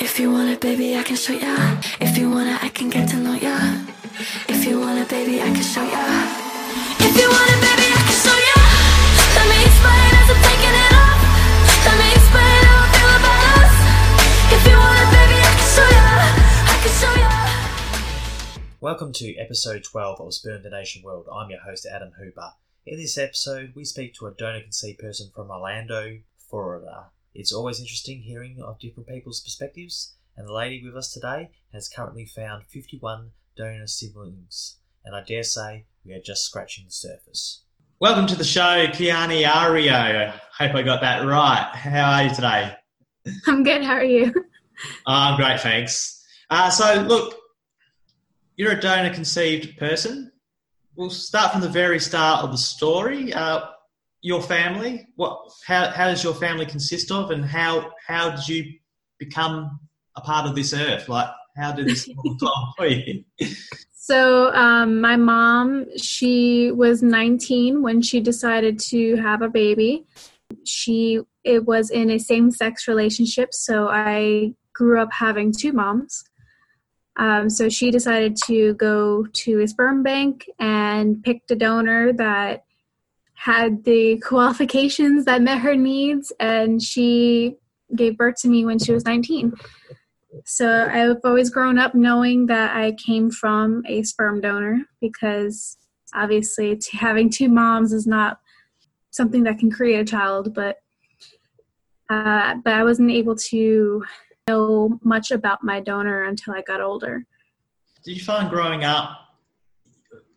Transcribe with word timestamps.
If 0.00 0.20
you 0.20 0.30
want 0.30 0.48
it, 0.48 0.60
baby, 0.60 0.96
I 0.96 1.02
can 1.02 1.16
show 1.16 1.32
ya. 1.32 1.56
If 2.00 2.16
you 2.16 2.30
want 2.30 2.48
it, 2.48 2.62
I 2.62 2.68
can 2.68 2.88
get 2.88 3.08
to 3.10 3.16
know 3.16 3.34
ya. 3.34 3.58
If 4.48 4.64
you 4.64 4.78
want 4.78 4.98
it, 5.00 5.08
baby, 5.08 5.42
I 5.42 5.50
can 5.50 5.62
show 5.62 5.82
ya. 5.82 6.04
If 7.02 7.18
you 7.18 7.26
want 7.26 7.50
it, 7.50 7.60
baby, 7.66 7.86
I 7.90 8.00
can 8.06 8.14
show 8.14 8.38
ya. 8.38 8.58
Let 9.34 9.46
me 9.50 9.58
explain 9.58 10.10
as 10.22 10.28
I'm 10.30 10.40
taking 10.46 10.74
it 10.86 10.92
off. 11.02 11.18
Let 11.82 11.96
me 11.98 12.08
explain 12.14 12.58
how 12.62 12.78
I 12.78 12.88
feel 12.94 13.12
about 13.18 13.42
us. 13.58 13.74
If 14.54 14.62
you 14.70 14.76
want 14.78 14.98
it, 15.02 15.10
baby, 15.18 15.38
I 15.42 15.50
can 15.58 15.66
show 15.74 15.88
ya. 15.90 16.06
I 16.62 16.76
can 16.78 16.94
show 16.94 17.14
ya. 17.18 17.30
Welcome 18.80 19.12
to 19.18 19.34
episode 19.34 19.82
12 19.82 20.20
of 20.20 20.32
Sperm 20.32 20.62
Donation 20.62 21.02
World. 21.02 21.26
I'm 21.26 21.50
your 21.50 21.66
host, 21.66 21.86
Adam 21.90 22.12
Hooper. 22.22 22.54
In 22.86 22.98
this 22.98 23.18
episode, 23.18 23.72
we 23.74 23.84
speak 23.84 24.14
to 24.14 24.26
a 24.26 24.30
donor 24.30 24.60
conceived 24.62 25.00
person 25.00 25.30
from 25.34 25.50
Orlando, 25.50 26.22
Florida. 26.38 27.10
It's 27.38 27.52
always 27.52 27.78
interesting 27.78 28.22
hearing 28.22 28.60
of 28.60 28.80
different 28.80 29.08
people's 29.08 29.40
perspectives, 29.40 30.16
and 30.36 30.48
the 30.48 30.52
lady 30.52 30.82
with 30.84 30.96
us 30.96 31.12
today 31.12 31.50
has 31.72 31.88
currently 31.88 32.26
found 32.26 32.64
51 32.66 33.30
donor 33.56 33.86
siblings, 33.86 34.78
and 35.04 35.14
I 35.14 35.22
dare 35.22 35.44
say 35.44 35.84
we 36.04 36.14
are 36.14 36.20
just 36.20 36.44
scratching 36.44 36.86
the 36.86 36.90
surface. 36.90 37.62
Welcome 38.00 38.26
to 38.26 38.34
the 38.34 38.42
show, 38.42 38.88
Kiani 38.88 39.44
Ario. 39.44 40.32
Hope 40.58 40.74
I 40.74 40.82
got 40.82 41.00
that 41.02 41.24
right. 41.24 41.70
How 41.74 42.10
are 42.10 42.24
you 42.24 42.34
today? 42.34 42.74
I'm 43.46 43.62
good. 43.62 43.84
How 43.84 43.92
are 43.92 44.02
you? 44.02 44.34
Oh, 44.36 44.42
I'm 45.06 45.36
great, 45.36 45.60
thanks. 45.60 46.20
Uh, 46.50 46.70
so, 46.70 47.02
look, 47.02 47.36
you're 48.56 48.72
a 48.72 48.80
donor 48.80 49.14
conceived 49.14 49.78
person. 49.78 50.32
We'll 50.96 51.08
start 51.08 51.52
from 51.52 51.60
the 51.60 51.68
very 51.68 52.00
start 52.00 52.42
of 52.42 52.50
the 52.50 52.58
story. 52.58 53.32
Uh, 53.32 53.66
your 54.22 54.42
family, 54.42 55.08
what, 55.16 55.38
how, 55.66 55.90
how 55.90 56.08
does 56.08 56.24
your 56.24 56.34
family 56.34 56.66
consist 56.66 57.10
of, 57.10 57.30
and 57.30 57.44
how 57.44 57.92
how 58.06 58.30
did 58.30 58.48
you 58.48 58.74
become 59.18 59.78
a 60.16 60.20
part 60.20 60.48
of 60.48 60.54
this 60.54 60.72
earth? 60.72 61.08
Like, 61.08 61.28
how 61.56 61.72
did 61.72 61.86
this 61.86 62.08
come 62.40 62.72
for 62.76 62.86
you? 62.86 63.24
So, 63.92 64.52
um, 64.54 65.00
my 65.00 65.16
mom, 65.16 65.86
she 65.96 66.72
was 66.72 67.02
19 67.02 67.82
when 67.82 68.00
she 68.00 68.20
decided 68.20 68.78
to 68.90 69.16
have 69.16 69.42
a 69.42 69.48
baby. 69.48 70.06
She 70.64 71.20
it 71.44 71.66
was 71.66 71.90
in 71.90 72.10
a 72.10 72.18
same-sex 72.18 72.88
relationship, 72.88 73.54
so 73.54 73.88
I 73.88 74.54
grew 74.74 75.00
up 75.00 75.12
having 75.12 75.52
two 75.52 75.72
moms. 75.72 76.24
Um, 77.16 77.50
so 77.50 77.68
she 77.68 77.90
decided 77.90 78.36
to 78.46 78.74
go 78.74 79.26
to 79.26 79.60
a 79.60 79.68
sperm 79.68 80.02
bank 80.02 80.48
and 80.58 81.22
picked 81.22 81.50
a 81.50 81.56
donor 81.56 82.12
that 82.12 82.64
had 83.38 83.84
the 83.84 84.18
qualifications 84.18 85.24
that 85.26 85.40
met 85.40 85.58
her 85.58 85.76
needs, 85.76 86.32
and 86.40 86.82
she 86.82 87.54
gave 87.94 88.18
birth 88.18 88.34
to 88.42 88.48
me 88.48 88.64
when 88.64 88.80
she 88.80 88.92
was 88.92 89.04
19. 89.04 89.54
So 90.44 90.88
I've 90.92 91.18
always 91.24 91.48
grown 91.48 91.78
up 91.78 91.94
knowing 91.94 92.46
that 92.46 92.76
I 92.76 92.92
came 92.92 93.30
from 93.30 93.84
a 93.86 94.02
sperm 94.02 94.40
donor 94.40 94.80
because 95.00 95.76
obviously 96.12 96.76
t- 96.76 96.98
having 96.98 97.30
two 97.30 97.48
moms 97.48 97.92
is 97.92 98.08
not 98.08 98.40
something 99.10 99.44
that 99.44 99.60
can 99.60 99.70
create 99.70 100.00
a 100.00 100.04
child, 100.04 100.52
but 100.52 100.78
uh, 102.10 102.56
but 102.64 102.72
I 102.72 102.82
wasn't 102.82 103.12
able 103.12 103.36
to 103.36 104.04
know 104.48 104.98
much 105.04 105.30
about 105.30 105.62
my 105.62 105.78
donor 105.78 106.24
until 106.24 106.54
I 106.54 106.62
got 106.62 106.80
older. 106.80 107.24
Did 108.02 108.16
you 108.16 108.24
find 108.24 108.50
growing 108.50 108.82
up, 108.82 109.27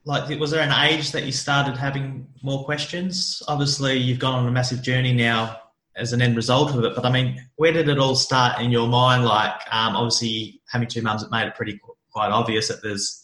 like, 0.04 0.40
was 0.40 0.52
there 0.52 0.62
an 0.62 0.72
age 0.90 1.12
that 1.12 1.24
you 1.26 1.32
started 1.32 1.78
having 1.78 2.28
more 2.42 2.64
questions? 2.66 3.42
Obviously, 3.48 3.98
you've 3.98 4.20
gone 4.20 4.36
on 4.36 4.48
a 4.48 4.52
massive 4.52 4.82
journey 4.82 5.14
now 5.14 5.58
as 5.96 6.14
an 6.14 6.22
end 6.22 6.36
result 6.36 6.74
of 6.74 6.84
it, 6.84 6.96
but 6.96 7.06
I 7.06 7.12
mean, 7.12 7.46
where 7.58 7.74
did 7.74 7.90
it 7.90 8.00
all 8.00 8.16
start 8.16 8.62
in 8.62 8.72
your 8.72 8.88
mind? 8.88 9.26
Like, 9.26 9.54
um, 9.72 9.96
obviously, 9.96 10.62
having 10.70 10.88
two 10.88 11.02
mums, 11.02 11.22
it 11.22 11.32
made 11.32 11.48
it 11.48 11.56
pretty 11.56 11.80
quite 12.12 12.32
obvious 12.32 12.68
that 12.70 12.82
there's 12.82 13.22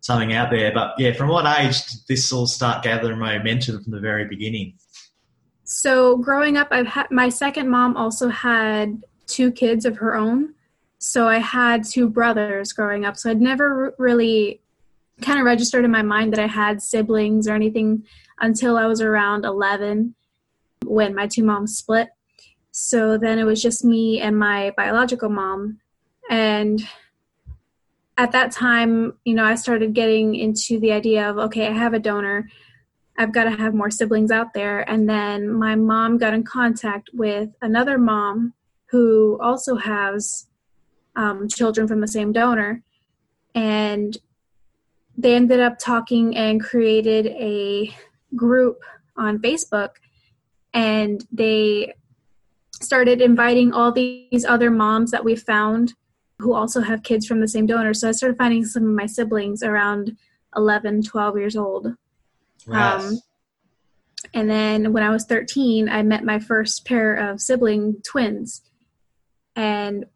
something 0.00 0.32
out 0.32 0.50
there. 0.50 0.72
But 0.72 0.94
yeah, 0.98 1.12
from 1.12 1.28
what 1.28 1.46
age 1.60 1.84
did 1.86 2.00
this 2.08 2.32
all 2.32 2.46
start 2.46 2.82
gathering 2.82 3.18
momentum 3.18 3.82
from 3.82 3.92
the 3.92 4.00
very 4.00 4.26
beginning? 4.26 4.74
So 5.64 6.18
growing 6.18 6.56
up, 6.56 6.68
I've 6.70 6.86
had 6.86 7.10
my 7.10 7.28
second 7.28 7.70
mom 7.70 7.96
also 7.96 8.28
had 8.28 9.04
two 9.26 9.52
kids 9.52 9.84
of 9.84 9.96
her 9.98 10.14
own. 10.14 10.54
So 10.98 11.26
I 11.26 11.38
had 11.38 11.84
two 11.84 12.08
brothers 12.08 12.72
growing 12.72 13.04
up. 13.04 13.16
So 13.16 13.30
I'd 13.30 13.40
never 13.40 13.94
really 13.98 14.61
kind 15.22 15.38
of 15.38 15.44
registered 15.44 15.84
in 15.84 15.90
my 15.90 16.02
mind 16.02 16.32
that 16.32 16.40
I 16.40 16.46
had 16.46 16.82
siblings 16.82 17.48
or 17.48 17.54
anything 17.54 18.04
until 18.40 18.76
I 18.76 18.86
was 18.86 19.00
around 19.00 19.44
11 19.44 20.14
when 20.84 21.14
my 21.14 21.26
two 21.26 21.44
moms 21.44 21.76
split. 21.76 22.08
So 22.72 23.18
then 23.18 23.38
it 23.38 23.44
was 23.44 23.62
just 23.62 23.84
me 23.84 24.20
and 24.20 24.38
my 24.38 24.72
biological 24.76 25.28
mom. 25.28 25.80
And 26.30 26.82
at 28.16 28.32
that 28.32 28.52
time, 28.52 29.14
you 29.24 29.34
know, 29.34 29.44
I 29.44 29.54
started 29.54 29.94
getting 29.94 30.34
into 30.34 30.78
the 30.80 30.92
idea 30.92 31.28
of 31.28 31.38
okay, 31.38 31.66
I 31.66 31.72
have 31.72 31.94
a 31.94 31.98
donor. 31.98 32.48
I've 33.18 33.32
got 33.32 33.44
to 33.44 33.50
have 33.50 33.74
more 33.74 33.90
siblings 33.90 34.30
out 34.30 34.54
there. 34.54 34.88
And 34.88 35.08
then 35.08 35.52
my 35.52 35.74
mom 35.74 36.18
got 36.18 36.34
in 36.34 36.44
contact 36.44 37.10
with 37.12 37.50
another 37.60 37.98
mom 37.98 38.54
who 38.86 39.38
also 39.40 39.76
has 39.76 40.46
um, 41.14 41.48
children 41.48 41.86
from 41.86 42.00
the 42.00 42.08
same 42.08 42.32
donor. 42.32 42.82
And 43.54 44.16
they 45.16 45.34
ended 45.34 45.60
up 45.60 45.78
talking 45.78 46.36
and 46.36 46.62
created 46.62 47.26
a 47.26 47.94
group 48.34 48.78
on 49.16 49.38
Facebook. 49.38 49.90
And 50.74 51.24
they 51.30 51.94
started 52.80 53.20
inviting 53.20 53.72
all 53.72 53.92
these 53.92 54.44
other 54.44 54.70
moms 54.70 55.10
that 55.10 55.24
we 55.24 55.36
found 55.36 55.94
who 56.38 56.54
also 56.54 56.80
have 56.80 57.02
kids 57.02 57.26
from 57.26 57.40
the 57.40 57.48
same 57.48 57.66
donor. 57.66 57.94
So 57.94 58.08
I 58.08 58.12
started 58.12 58.38
finding 58.38 58.64
some 58.64 58.84
of 58.84 58.90
my 58.90 59.06
siblings 59.06 59.62
around 59.62 60.16
11, 60.56 61.02
12 61.02 61.38
years 61.38 61.56
old. 61.56 61.94
Um, 62.68 63.18
and 64.34 64.50
then 64.50 64.92
when 64.92 65.02
I 65.02 65.10
was 65.10 65.24
13, 65.24 65.88
I 65.88 66.02
met 66.02 66.24
my 66.24 66.38
first 66.38 66.84
pair 66.84 67.14
of 67.14 67.40
sibling 67.40 67.96
twins. 68.04 68.62
And 69.54 70.06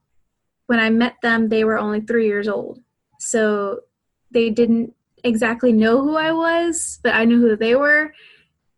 when 0.66 0.78
I 0.78 0.90
met 0.90 1.16
them, 1.22 1.48
they 1.48 1.64
were 1.64 1.78
only 1.78 2.00
three 2.00 2.26
years 2.26 2.48
old. 2.48 2.80
So 3.18 3.80
they 4.31 4.50
didn't 4.50 4.94
exactly 5.25 5.72
know 5.72 6.03
who 6.03 6.16
I 6.16 6.32
was, 6.32 6.98
but 7.03 7.14
I 7.14 7.25
knew 7.25 7.41
who 7.41 7.56
they 7.56 7.75
were. 7.75 8.12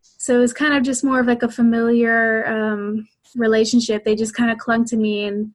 So 0.03 0.37
it 0.37 0.41
was 0.41 0.53
kind 0.53 0.75
of 0.75 0.83
just 0.83 1.05
more 1.05 1.21
of 1.21 1.27
like 1.27 1.43
a 1.43 1.51
familiar 1.51 2.47
um, 2.47 3.09
relationship. 3.37 4.05
They 4.05 4.15
just 4.15 4.35
kind 4.35 4.51
of 4.51 4.59
clung 4.59 4.85
to 4.87 4.97
me, 4.97 5.25
and 5.25 5.53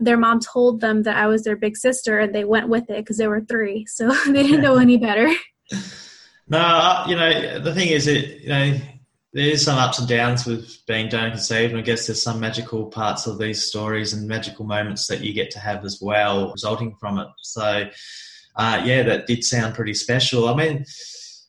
their 0.00 0.16
mom 0.16 0.40
told 0.40 0.80
them 0.80 1.04
that 1.04 1.16
I 1.16 1.26
was 1.26 1.44
their 1.44 1.56
big 1.56 1.76
sister, 1.76 2.18
and 2.18 2.34
they 2.34 2.44
went 2.44 2.68
with 2.68 2.90
it 2.90 2.98
because 2.98 3.18
they 3.18 3.28
were 3.28 3.40
three. 3.40 3.86
So 3.86 4.08
they 4.26 4.42
didn't 4.42 4.62
know 4.62 4.76
any 4.76 4.96
better. 4.96 5.32
No, 6.48 7.04
you 7.08 7.16
know, 7.16 7.60
the 7.60 7.74
thing 7.74 7.88
is, 7.88 8.06
it 8.06 8.40
you 8.40 8.48
know, 8.48 8.78
there 9.32 9.48
is 9.48 9.64
some 9.64 9.78
ups 9.78 9.98
and 9.98 10.08
downs 10.08 10.46
with 10.46 10.84
being 10.86 11.08
donor 11.08 11.30
conceived, 11.30 11.72
and 11.72 11.80
I 11.80 11.84
guess 11.84 12.06
there's 12.06 12.22
some 12.22 12.40
magical 12.40 12.86
parts 12.86 13.26
of 13.26 13.38
these 13.38 13.64
stories 13.64 14.12
and 14.12 14.26
magical 14.26 14.64
moments 14.64 15.06
that 15.08 15.20
you 15.20 15.32
get 15.32 15.50
to 15.52 15.58
have 15.58 15.84
as 15.84 16.00
well, 16.00 16.52
resulting 16.52 16.94
from 16.96 17.18
it. 17.18 17.28
So, 17.42 17.88
uh, 18.56 18.82
yeah, 18.84 19.02
that 19.02 19.26
did 19.26 19.44
sound 19.44 19.74
pretty 19.74 19.94
special. 19.94 20.48
I 20.48 20.54
mean, 20.54 20.84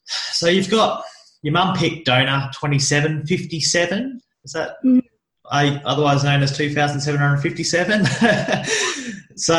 so 0.06 0.48
you've 0.48 0.70
got 0.70 1.04
your 1.42 1.54
mum 1.54 1.76
picked 1.76 2.06
donor 2.06 2.50
twenty 2.54 2.80
seven 2.80 3.26
fifty 3.26 3.60
seven. 3.60 4.20
Is 4.44 4.54
that 4.54 4.78
Mhm. 4.84 5.02
I, 5.50 5.82
otherwise 5.86 6.24
known 6.24 6.44
as 6.44 6.56
two 6.56 6.74
thousand 6.74 7.02
seven 7.02 7.20
hundred 7.20 7.38
fifty 7.38 7.64
seven? 7.64 8.06
so 9.36 9.56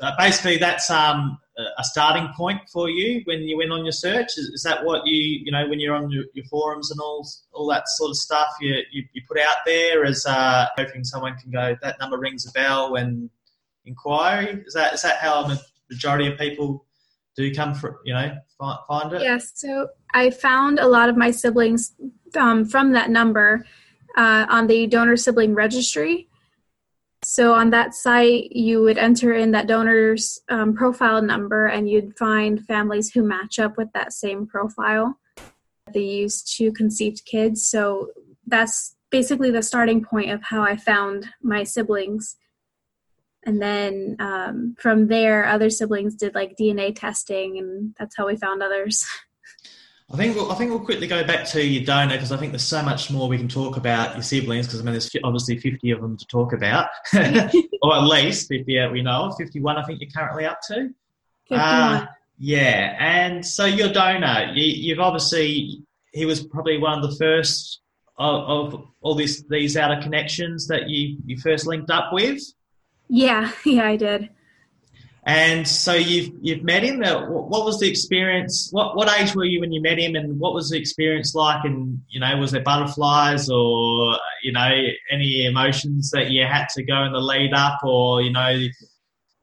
uh, 0.00 0.12
basically, 0.18 0.58
that's 0.58 0.90
um 0.90 1.38
a 1.78 1.84
starting 1.84 2.28
point 2.36 2.60
for 2.72 2.90
you 2.90 3.22
when 3.26 3.42
you 3.42 3.56
went 3.56 3.70
on 3.70 3.84
your 3.84 3.92
search? 3.92 4.36
Is, 4.36 4.48
is 4.48 4.62
that 4.64 4.84
what 4.84 5.06
you 5.06 5.40
you 5.44 5.52
know 5.52 5.68
when 5.68 5.78
you're 5.78 5.94
on 5.94 6.10
your, 6.10 6.24
your 6.34 6.44
forums 6.46 6.90
and 6.90 7.00
all 7.00 7.26
all 7.52 7.68
that 7.68 7.88
sort 7.88 8.10
of 8.10 8.16
stuff 8.16 8.48
you 8.60 8.74
you, 8.92 9.04
you 9.12 9.22
put 9.28 9.38
out 9.38 9.58
there 9.64 10.04
as 10.04 10.26
uh, 10.26 10.66
hoping 10.76 11.04
someone 11.04 11.36
can 11.36 11.50
go 11.50 11.76
that 11.80 11.98
number 12.00 12.18
rings 12.18 12.46
a 12.46 12.52
bell 12.52 12.96
and 12.96 13.30
inquiry? 13.84 14.64
Is 14.66 14.74
that 14.74 14.94
is 14.94 15.02
that 15.02 15.18
how 15.18 15.44
the 15.44 15.60
majority 15.94 16.26
of 16.26 16.38
people 16.38 16.84
do 17.36 17.52
come 17.54 17.74
for 17.74 18.00
you 18.04 18.14
know 18.14 18.36
find, 18.88 19.12
it? 19.12 19.22
Yes, 19.22 19.52
so 19.54 19.88
I 20.12 20.30
found 20.30 20.78
a 20.78 20.86
lot 20.86 21.08
of 21.08 21.16
my 21.16 21.30
siblings 21.30 21.94
um, 22.36 22.64
from 22.64 22.92
that 22.92 23.10
number 23.10 23.66
uh, 24.16 24.46
on 24.48 24.66
the 24.66 24.86
donor 24.86 25.16
sibling 25.16 25.54
registry. 25.54 26.28
So 27.22 27.54
on 27.54 27.70
that 27.70 27.94
site, 27.94 28.52
you 28.52 28.82
would 28.82 28.98
enter 28.98 29.32
in 29.32 29.52
that 29.52 29.66
donor's 29.66 30.40
um, 30.50 30.74
profile 30.74 31.22
number, 31.22 31.66
and 31.66 31.88
you'd 31.88 32.16
find 32.18 32.64
families 32.66 33.10
who 33.12 33.22
match 33.22 33.58
up 33.58 33.78
with 33.78 33.88
that 33.94 34.12
same 34.12 34.46
profile. 34.46 35.18
They 35.92 36.00
use 36.00 36.42
two 36.42 36.72
conceived 36.72 37.24
kids, 37.24 37.66
so 37.66 38.10
that's 38.46 38.94
basically 39.10 39.50
the 39.50 39.62
starting 39.62 40.04
point 40.04 40.30
of 40.30 40.42
how 40.42 40.62
I 40.62 40.76
found 40.76 41.28
my 41.42 41.62
siblings. 41.62 42.36
And 43.46 43.60
then 43.60 44.16
um, 44.18 44.76
from 44.78 45.08
there, 45.08 45.44
other 45.46 45.70
siblings 45.70 46.14
did 46.14 46.34
like 46.34 46.56
DNA 46.56 46.94
testing, 46.94 47.58
and 47.58 47.94
that's 47.98 48.16
how 48.16 48.26
we 48.26 48.36
found 48.36 48.62
others. 48.62 49.06
I 50.12 50.16
think 50.16 50.36
we'll, 50.36 50.52
I 50.52 50.54
think 50.54 50.70
we'll 50.70 50.84
quickly 50.84 51.06
go 51.06 51.24
back 51.24 51.46
to 51.48 51.64
your 51.64 51.82
donor 51.82 52.14
because 52.14 52.30
I 52.30 52.36
think 52.36 52.52
there's 52.52 52.62
so 52.62 52.82
much 52.82 53.10
more 53.10 53.26
we 53.26 53.38
can 53.38 53.48
talk 53.48 53.78
about 53.78 54.14
your 54.14 54.22
siblings 54.22 54.66
because 54.66 54.80
I 54.80 54.84
mean 54.84 54.92
there's 54.92 55.10
obviously 55.24 55.58
50 55.58 55.90
of 55.92 56.02
them 56.02 56.16
to 56.18 56.26
talk 56.26 56.52
about, 56.52 56.88
or 57.14 57.94
at 57.94 58.02
least 58.02 58.48
50 58.48 58.88
we 58.92 59.02
know 59.02 59.34
51 59.36 59.78
I 59.78 59.82
think 59.82 60.00
you're 60.00 60.10
currently 60.10 60.44
up 60.44 60.60
to. 60.68 60.90
51. 61.48 61.58
Uh, 61.58 62.06
yeah, 62.38 62.96
and 63.00 63.44
so 63.44 63.64
your 63.64 63.92
donor, 63.92 64.52
you, 64.54 64.64
you've 64.64 65.00
obviously 65.00 65.82
he 66.12 66.26
was 66.26 66.44
probably 66.46 66.78
one 66.78 67.02
of 67.02 67.10
the 67.10 67.16
first 67.16 67.80
of, 68.18 68.74
of 68.74 68.86
all 69.00 69.14
these 69.14 69.44
these 69.48 69.76
outer 69.76 70.00
connections 70.00 70.66
that 70.68 70.88
you 70.88 71.16
you 71.24 71.38
first 71.38 71.66
linked 71.66 71.90
up 71.90 72.12
with. 72.12 72.40
Yeah, 73.08 73.50
yeah, 73.64 73.86
I 73.86 73.96
did. 73.96 74.30
And 75.26 75.66
so 75.66 75.94
you've 75.94 76.32
you've 76.42 76.62
met 76.62 76.82
him. 76.82 77.02
Uh, 77.02 77.26
what 77.30 77.64
was 77.64 77.80
the 77.80 77.88
experience? 77.88 78.68
What 78.72 78.94
what 78.94 79.08
age 79.18 79.34
were 79.34 79.46
you 79.46 79.60
when 79.60 79.72
you 79.72 79.80
met 79.80 79.98
him, 79.98 80.16
and 80.16 80.38
what 80.38 80.52
was 80.52 80.68
the 80.68 80.78
experience 80.78 81.34
like? 81.34 81.64
And 81.64 82.02
you 82.10 82.20
know, 82.20 82.36
was 82.36 82.50
there 82.52 82.62
butterflies 82.62 83.48
or 83.48 84.18
you 84.42 84.52
know 84.52 84.70
any 85.10 85.46
emotions 85.46 86.10
that 86.10 86.30
you 86.30 86.44
had 86.44 86.66
to 86.74 86.82
go 86.82 87.04
in 87.04 87.12
the 87.12 87.20
lead 87.20 87.54
up, 87.54 87.78
or 87.82 88.20
you 88.20 88.32
know, 88.32 88.66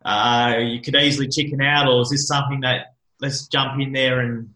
uh, 0.05 0.57
you 0.59 0.81
could 0.81 0.95
easily 0.95 1.27
chicken 1.27 1.61
out, 1.61 1.87
or 1.87 2.01
is 2.01 2.09
this 2.11 2.27
something 2.27 2.59
that 2.59 2.93
let's 3.19 3.47
jump 3.47 3.81
in 3.81 3.91
there 3.91 4.19
and 4.19 4.53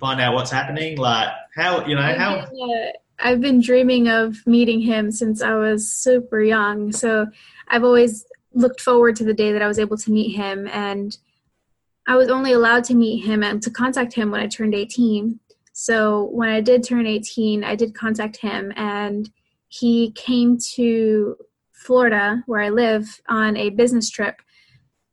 find 0.00 0.20
out 0.20 0.34
what's 0.34 0.50
happening? 0.50 0.98
Like 0.98 1.28
how 1.54 1.86
you 1.86 1.94
know 1.94 2.02
how. 2.02 2.38
Uh, 2.38 2.90
I've 3.18 3.40
been 3.40 3.60
dreaming 3.60 4.08
of 4.08 4.46
meeting 4.46 4.80
him 4.80 5.10
since 5.10 5.42
I 5.42 5.54
was 5.54 5.90
super 5.90 6.42
young, 6.42 6.92
so 6.92 7.26
I've 7.68 7.84
always 7.84 8.26
looked 8.52 8.80
forward 8.80 9.16
to 9.16 9.24
the 9.24 9.34
day 9.34 9.52
that 9.52 9.62
I 9.62 9.68
was 9.68 9.78
able 9.78 9.96
to 9.98 10.12
meet 10.12 10.36
him. 10.36 10.68
And 10.68 11.16
I 12.06 12.16
was 12.16 12.28
only 12.28 12.52
allowed 12.52 12.84
to 12.84 12.94
meet 12.94 13.24
him 13.24 13.42
and 13.42 13.62
to 13.62 13.70
contact 13.70 14.12
him 14.12 14.30
when 14.30 14.40
I 14.40 14.46
turned 14.46 14.74
18. 14.74 15.40
So 15.72 16.24
when 16.30 16.48
I 16.48 16.60
did 16.60 16.84
turn 16.84 17.06
18, 17.06 17.64
I 17.64 17.74
did 17.74 17.94
contact 17.94 18.36
him, 18.36 18.72
and 18.76 19.30
he 19.68 20.12
came 20.12 20.58
to 20.74 21.36
Florida, 21.72 22.42
where 22.46 22.60
I 22.60 22.68
live, 22.68 23.20
on 23.28 23.56
a 23.56 23.70
business 23.70 24.08
trip. 24.08 24.40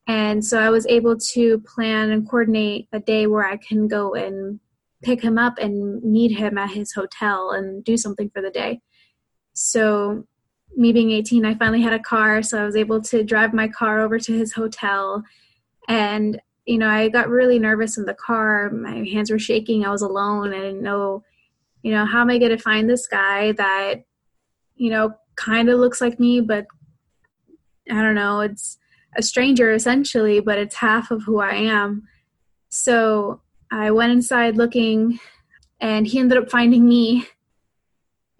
And 0.08 0.44
so 0.44 0.60
I 0.60 0.70
was 0.70 0.86
able 0.88 1.18
to 1.34 1.60
plan 1.60 2.12
and 2.12 2.30
coordinate 2.30 2.88
a 2.92 3.00
day 3.00 3.28
where 3.28 3.46
I 3.46 3.58
can 3.58 3.88
go 3.88 4.14
and 4.14 4.60
pick 5.04 5.22
him 5.22 5.38
up 5.38 5.58
and 5.58 6.02
meet 6.04 6.38
him 6.38 6.58
at 6.58 6.72
his 6.72 6.94
hotel 6.94 7.52
and 7.52 7.84
do 7.84 7.98
something 7.98 8.30
for 8.30 8.42
the 8.42 8.52
day. 8.52 8.82
So 9.54 10.26
me 10.76 10.94
being 10.94 11.12
18, 11.12 11.46
I 11.46 11.56
finally 11.56 11.82
had 11.82 11.94
a 11.94 12.00
car, 12.00 12.42
so 12.42 12.62
I 12.62 12.66
was 12.66 12.76
able 12.76 13.02
to 13.04 13.24
drive 13.24 13.54
my 13.54 13.68
car 13.68 14.02
over 14.02 14.20
to 14.20 14.34
his 14.34 14.54
hotel. 14.54 15.24
And, 15.88 16.40
you 16.66 16.78
know, 16.78 16.88
I 16.88 17.10
got 17.10 17.30
really 17.30 17.60
nervous 17.60 17.98
in 17.98 18.06
the 18.06 18.14
car. 18.14 18.70
My 18.70 19.04
hands 19.12 19.32
were 19.32 19.40
shaking. 19.40 19.86
I 19.86 19.90
was 19.90 20.02
alone. 20.02 20.54
I 20.54 20.60
didn't 20.60 20.84
know, 20.84 21.24
you 21.84 21.92
know, 21.92 22.06
how 22.06 22.22
am 22.22 22.30
I 22.30 22.38
going 22.38 22.52
to 22.52 22.58
find 22.58 22.90
this 22.90 23.08
guy 23.08 23.52
that, 23.54 24.04
you 24.76 24.90
know, 24.90 25.14
kind 25.36 25.70
of 25.70 25.80
looks 25.80 26.00
like 26.00 26.20
me, 26.20 26.40
but 26.40 26.66
I 27.90 28.02
don't 28.02 28.16
know, 28.16 28.42
it's 28.42 28.78
a 29.18 29.22
stranger 29.22 29.74
essentially, 29.74 30.40
but 30.40 30.58
it's 30.58 30.76
half 30.76 31.12
of 31.12 31.24
who 31.24 31.40
I 31.40 31.54
am. 31.54 32.08
So 32.70 33.42
I 33.72 33.92
went 33.92 34.12
inside 34.12 34.58
looking, 34.58 35.20
and 35.80 36.06
he 36.06 36.20
ended 36.20 36.38
up 36.38 36.50
finding 36.50 36.88
me. 36.88 37.26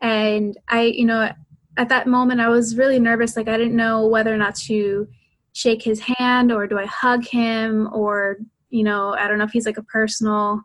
And 0.02 0.58
I, 0.68 0.84
you 0.84 1.06
know, 1.06 1.32
at 1.78 1.90
that 1.90 2.08
moment 2.08 2.42
I 2.42 2.50
was 2.50 2.76
really 2.76 3.00
nervous. 3.00 3.36
Like 3.36 3.48
I 3.48 3.58
didn't 3.58 3.76
know 3.76 4.08
whether 4.08 4.34
or 4.34 4.38
not 4.38 4.56
to 4.68 5.08
shake 5.54 5.84
his 5.84 6.00
hand 6.00 6.52
or 6.52 6.68
do 6.68 6.78
I 6.78 6.86
hug 6.86 7.26
him 7.26 7.90
or 7.94 8.38
you 8.70 8.84
know 8.84 9.14
I 9.14 9.28
don't 9.28 9.38
know 9.38 9.44
if 9.44 9.52
he's 9.52 9.66
like 9.66 9.78
a 9.78 9.84
personal 9.84 10.64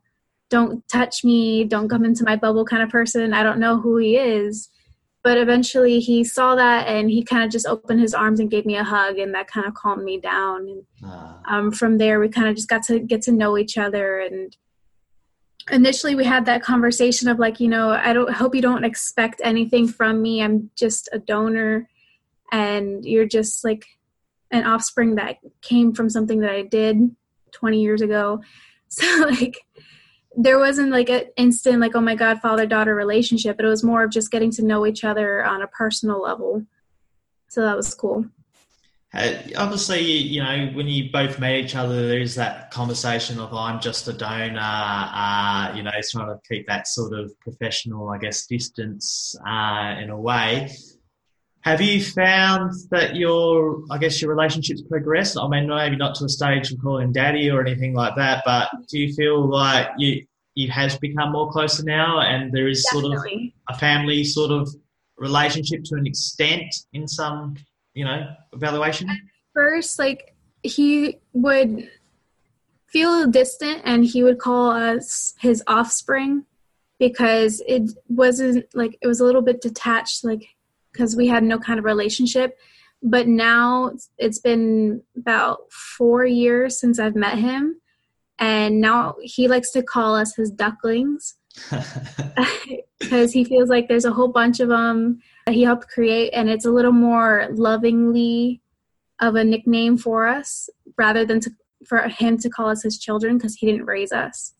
don't 0.48 0.86
touch 0.88 1.24
me, 1.24 1.64
don't 1.64 1.88
come 1.88 2.04
into 2.04 2.24
my 2.24 2.36
bubble 2.36 2.64
kind 2.64 2.82
of 2.82 2.88
person. 2.88 3.32
I 3.32 3.42
don't 3.42 3.58
know 3.58 3.80
who 3.80 3.96
he 3.96 4.16
is. 4.16 4.68
But 5.26 5.38
eventually 5.38 5.98
he 5.98 6.22
saw 6.22 6.54
that 6.54 6.86
and 6.86 7.10
he 7.10 7.24
kind 7.24 7.42
of 7.42 7.50
just 7.50 7.66
opened 7.66 7.98
his 7.98 8.14
arms 8.14 8.38
and 8.38 8.48
gave 8.48 8.64
me 8.64 8.76
a 8.76 8.84
hug 8.84 9.18
and 9.18 9.34
that 9.34 9.48
kind 9.48 9.66
of 9.66 9.74
calmed 9.74 10.04
me 10.04 10.20
down. 10.20 10.68
And 10.68 10.82
ah. 11.02 11.40
um, 11.48 11.72
from 11.72 11.98
there 11.98 12.20
we 12.20 12.28
kind 12.28 12.46
of 12.46 12.54
just 12.54 12.68
got 12.68 12.84
to 12.84 13.00
get 13.00 13.22
to 13.22 13.32
know 13.32 13.58
each 13.58 13.76
other 13.76 14.20
and 14.20 14.56
initially 15.68 16.14
we 16.14 16.22
had 16.22 16.46
that 16.46 16.62
conversation 16.62 17.26
of 17.28 17.40
like 17.40 17.58
you 17.58 17.66
know 17.66 17.90
i 17.90 18.12
don't 18.12 18.32
hope 18.32 18.54
you 18.54 18.62
don't 18.62 18.84
expect 18.84 19.40
anything 19.42 19.88
from 19.88 20.22
me 20.22 20.40
i'm 20.40 20.70
just 20.76 21.08
a 21.10 21.18
donor 21.18 21.88
and 22.52 23.04
you're 23.04 23.26
just 23.26 23.64
like 23.64 23.84
an 24.52 24.62
offspring 24.62 25.16
that 25.16 25.38
came 25.62 25.92
from 25.92 26.08
something 26.08 26.38
that 26.38 26.52
i 26.52 26.62
did 26.62 26.98
20 27.50 27.82
years 27.82 28.00
ago 28.00 28.40
so 28.88 29.04
like 29.28 29.65
there 30.36 30.58
wasn't 30.58 30.90
like 30.90 31.08
an 31.08 31.24
instant 31.36 31.80
like 31.80 31.96
oh 31.96 32.00
my 32.00 32.14
god 32.14 32.40
father 32.40 32.66
daughter 32.66 32.94
relationship 32.94 33.56
but 33.56 33.64
it 33.64 33.70
was 33.70 33.82
more 33.82 34.04
of 34.04 34.10
just 34.10 34.30
getting 34.30 34.50
to 34.50 34.64
know 34.64 34.86
each 34.86 35.02
other 35.02 35.44
on 35.44 35.62
a 35.62 35.66
personal 35.68 36.20
level 36.20 36.62
so 37.48 37.62
that 37.62 37.76
was 37.76 37.94
cool 37.94 38.24
uh, 39.14 39.34
obviously, 39.56 40.02
you 40.02 40.42
know, 40.42 40.70
when 40.74 40.86
you 40.86 41.10
both 41.10 41.38
meet 41.38 41.64
each 41.64 41.74
other, 41.74 42.06
there's 42.06 42.34
that 42.34 42.70
conversation 42.70 43.38
of 43.38 43.54
I'm 43.54 43.80
just 43.80 44.06
a 44.08 44.12
donor. 44.12 44.58
Uh, 44.60 45.72
you 45.74 45.82
know, 45.82 45.90
trying 46.10 46.26
to 46.26 46.38
keep 46.46 46.66
that 46.66 46.86
sort 46.86 47.18
of 47.18 47.32
professional, 47.40 48.10
I 48.10 48.18
guess, 48.18 48.46
distance 48.46 49.34
uh, 49.46 49.94
in 50.02 50.10
a 50.10 50.20
way. 50.20 50.70
Have 51.66 51.82
you 51.82 52.02
found 52.02 52.72
that 52.90 53.16
your, 53.16 53.82
I 53.90 53.98
guess, 53.98 54.22
your 54.22 54.30
relationships 54.30 54.82
progress? 54.88 55.36
I 55.36 55.46
mean, 55.48 55.68
maybe 55.68 55.96
not 55.96 56.14
to 56.16 56.24
a 56.24 56.28
stage 56.28 56.72
of 56.72 56.80
calling 56.80 57.12
daddy 57.12 57.50
or 57.50 57.60
anything 57.60 57.92
like 57.92 58.14
that, 58.16 58.42
but 58.46 58.70
do 58.88 58.98
you 58.98 59.12
feel 59.12 59.46
like 59.48 59.88
you 59.98 60.24
you 60.54 60.70
has 60.70 60.96
become 60.96 61.32
more 61.32 61.50
closer 61.50 61.82
now, 61.84 62.20
and 62.20 62.50
there 62.50 62.66
is 62.66 62.82
Definitely. 62.90 63.52
sort 63.66 63.68
of 63.68 63.76
a 63.76 63.78
family 63.78 64.24
sort 64.24 64.50
of 64.50 64.74
relationship 65.18 65.82
to 65.84 65.96
an 65.96 66.06
extent 66.06 66.74
in 66.94 67.06
some 67.06 67.56
you 67.96 68.04
know, 68.04 68.28
evaluation? 68.52 69.10
At 69.10 69.16
first, 69.52 69.98
like 69.98 70.36
he 70.62 71.18
would 71.32 71.90
feel 72.86 73.26
distant 73.26 73.80
and 73.84 74.04
he 74.04 74.22
would 74.22 74.38
call 74.38 74.70
us 74.70 75.34
his 75.40 75.62
offspring 75.66 76.44
because 77.00 77.60
it 77.66 77.90
wasn't 78.08 78.64
like 78.74 78.96
it 79.00 79.06
was 79.08 79.18
a 79.18 79.24
little 79.24 79.42
bit 79.42 79.60
detached 79.60 80.24
like 80.24 80.46
because 80.96 81.16
we 81.16 81.26
had 81.26 81.42
no 81.42 81.58
kind 81.58 81.78
of 81.78 81.84
relationship 81.84 82.58
but 83.02 83.28
now 83.28 83.92
it's 84.18 84.38
been 84.38 85.02
about 85.16 85.70
four 85.70 86.24
years 86.24 86.80
since 86.80 86.98
i've 86.98 87.16
met 87.16 87.38
him 87.38 87.80
and 88.38 88.80
now 88.80 89.14
he 89.22 89.48
likes 89.48 89.70
to 89.72 89.82
call 89.82 90.14
us 90.14 90.34
his 90.36 90.50
ducklings 90.50 91.34
because 92.98 93.32
he 93.32 93.44
feels 93.44 93.68
like 93.68 93.88
there's 93.88 94.04
a 94.04 94.12
whole 94.12 94.28
bunch 94.28 94.60
of 94.60 94.68
them 94.68 95.20
that 95.46 95.54
he 95.54 95.62
helped 95.62 95.88
create, 95.88 96.30
and 96.30 96.48
it's 96.48 96.66
a 96.66 96.70
little 96.70 96.92
more 96.92 97.48
lovingly 97.52 98.60
of 99.20 99.34
a 99.34 99.44
nickname 99.44 99.96
for 99.96 100.26
us 100.26 100.68
rather 100.98 101.24
than 101.24 101.40
to, 101.40 101.50
for 101.86 102.08
him 102.08 102.38
to 102.38 102.50
call 102.50 102.68
us 102.68 102.82
his 102.82 102.98
children 102.98 103.38
because 103.38 103.54
he 103.54 103.66
didn't 103.66 103.86
raise 103.86 104.12
us. 104.12 104.52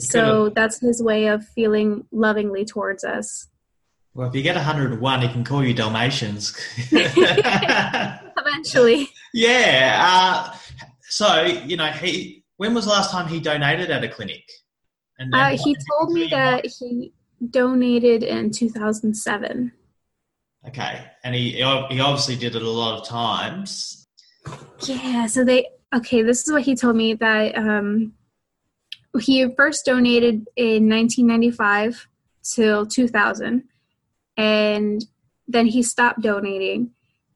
So 0.00 0.48
that's 0.48 0.80
his 0.80 1.00
way 1.00 1.28
of 1.28 1.46
feeling 1.46 2.04
lovingly 2.10 2.64
towards 2.64 3.04
us. 3.04 3.46
Well, 4.14 4.28
if 4.28 4.34
you 4.34 4.42
get 4.42 4.54
101, 4.54 5.22
he 5.22 5.28
can 5.28 5.44
call 5.44 5.64
you 5.64 5.74
Dalmatians. 5.74 6.56
Eventually. 6.90 9.08
Yeah. 9.32 9.98
Uh, 10.00 10.56
so, 11.08 11.42
you 11.42 11.76
know, 11.76 11.86
he 11.86 12.44
when 12.56 12.74
was 12.74 12.84
the 12.84 12.90
last 12.90 13.10
time 13.10 13.28
he 13.28 13.40
donated 13.40 13.90
at 13.90 14.04
a 14.04 14.08
clinic? 14.08 14.44
And 15.18 15.34
uh, 15.34 15.50
he 15.50 15.76
told 15.90 16.12
me 16.12 16.28
that 16.28 16.66
he 16.66 17.12
donated 17.50 18.22
in 18.22 18.50
2007. 18.50 19.72
Okay, 20.66 21.04
and 21.22 21.34
he 21.34 21.50
he 21.50 21.62
obviously 21.62 22.36
did 22.36 22.56
it 22.56 22.62
a 22.62 22.70
lot 22.70 22.98
of 22.98 23.06
times. 23.06 24.06
Yeah, 24.86 25.26
so 25.26 25.44
they 25.44 25.68
okay. 25.94 26.22
This 26.22 26.46
is 26.46 26.52
what 26.52 26.62
he 26.62 26.74
told 26.74 26.96
me 26.96 27.14
that 27.14 27.56
um, 27.56 28.14
he 29.20 29.46
first 29.56 29.84
donated 29.84 30.46
in 30.56 30.88
1995 30.88 32.08
till 32.42 32.86
2000, 32.86 33.62
and 34.36 35.04
then 35.46 35.66
he 35.66 35.82
stopped 35.82 36.20
donating. 36.20 36.90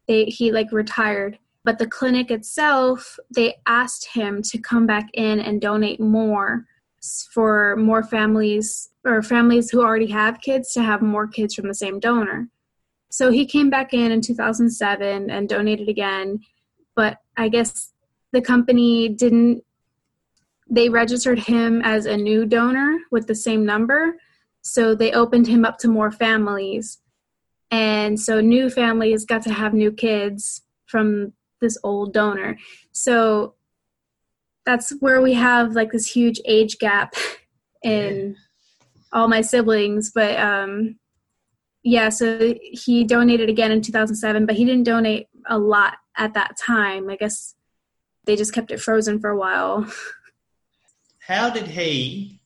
They, 0.07 0.25
he 0.25 0.53
like 0.53 0.73
retired, 0.73 1.39
but 1.65 1.79
the 1.79 1.87
clinic 1.87 2.31
itself, 2.31 3.19
they 3.35 3.57
asked 3.67 4.09
him 4.15 4.43
to 4.43 4.59
come 4.59 4.87
back 4.87 5.09
in 5.13 5.41
and 5.41 5.61
donate 5.61 6.01
more 6.01 6.65
for 7.33 7.77
more 7.77 8.03
families 8.03 8.91
or 9.05 9.23
families 9.23 9.71
who 9.71 9.83
already 9.83 10.07
have 10.07 10.41
kids 10.41 10.73
to 10.73 10.83
have 10.83 11.03
more 11.03 11.27
kids 11.27 11.55
from 11.55 11.69
the 11.69 11.75
same 11.75 12.01
donor. 12.01 12.49
So 13.11 13.31
he 13.31 13.47
came 13.47 13.71
back 13.71 13.95
in 13.95 14.13
in 14.13 14.21
2007 14.21 15.31
and 15.31 15.49
donated 15.49 15.89
again, 15.89 16.41
but 16.95 17.19
I 17.37 17.49
guess 17.49 17.93
the 18.33 18.43
company 18.43 19.09
didn't 19.09 19.63
they 20.71 20.91
registered 20.91 21.39
him 21.39 21.81
as 21.83 22.05
a 22.05 22.17
new 22.17 22.45
donor 22.45 22.99
with 23.11 23.27
the 23.27 23.35
same 23.35 23.65
number, 23.65 24.17
so 24.63 24.95
they 24.95 25.13
opened 25.13 25.47
him 25.47 25.65
up 25.65 25.79
to 25.79 25.89
more 25.89 26.11
families. 26.11 26.99
And 27.71 28.19
so 28.19 28.41
new 28.41 28.71
families 28.71 29.25
got 29.25 29.43
to 29.43 29.53
have 29.53 29.75
new 29.75 29.93
kids 29.93 30.63
from 30.87 31.33
this 31.61 31.79
old 31.83 32.13
donor. 32.13 32.57
So 32.93 33.55
that's 34.65 34.91
where 35.01 35.21
we 35.21 35.35
have 35.35 35.73
like 35.73 35.93
this 35.93 36.07
huge 36.07 36.41
age 36.45 36.79
gap 36.79 37.15
in 37.83 38.37
all 39.13 39.29
my 39.29 39.41
siblings. 39.41 40.11
But 40.15 40.39
um, 40.39 40.97
yeah, 41.83 42.09
so 42.09 42.55
he 42.61 43.05
donated 43.05 43.49
again 43.49 43.73
in 43.73 43.81
2007, 43.81 44.47
but 44.47 44.57
he 44.57 44.65
didn't 44.65 44.85
donate 44.85 45.29
a 45.49 45.59
lot 45.59 45.97
at 46.17 46.35
that 46.35 46.57
time. 46.57 47.09
I 47.09 47.17
guess 47.17 47.55
they 48.25 48.37
just 48.37 48.53
kept 48.53 48.71
it 48.71 48.81
frozen 48.81 49.21
for 49.21 49.31
a 49.31 49.39
while. 49.39 49.91
How 51.21 51.51
did 51.51 51.67
he, 51.67 52.38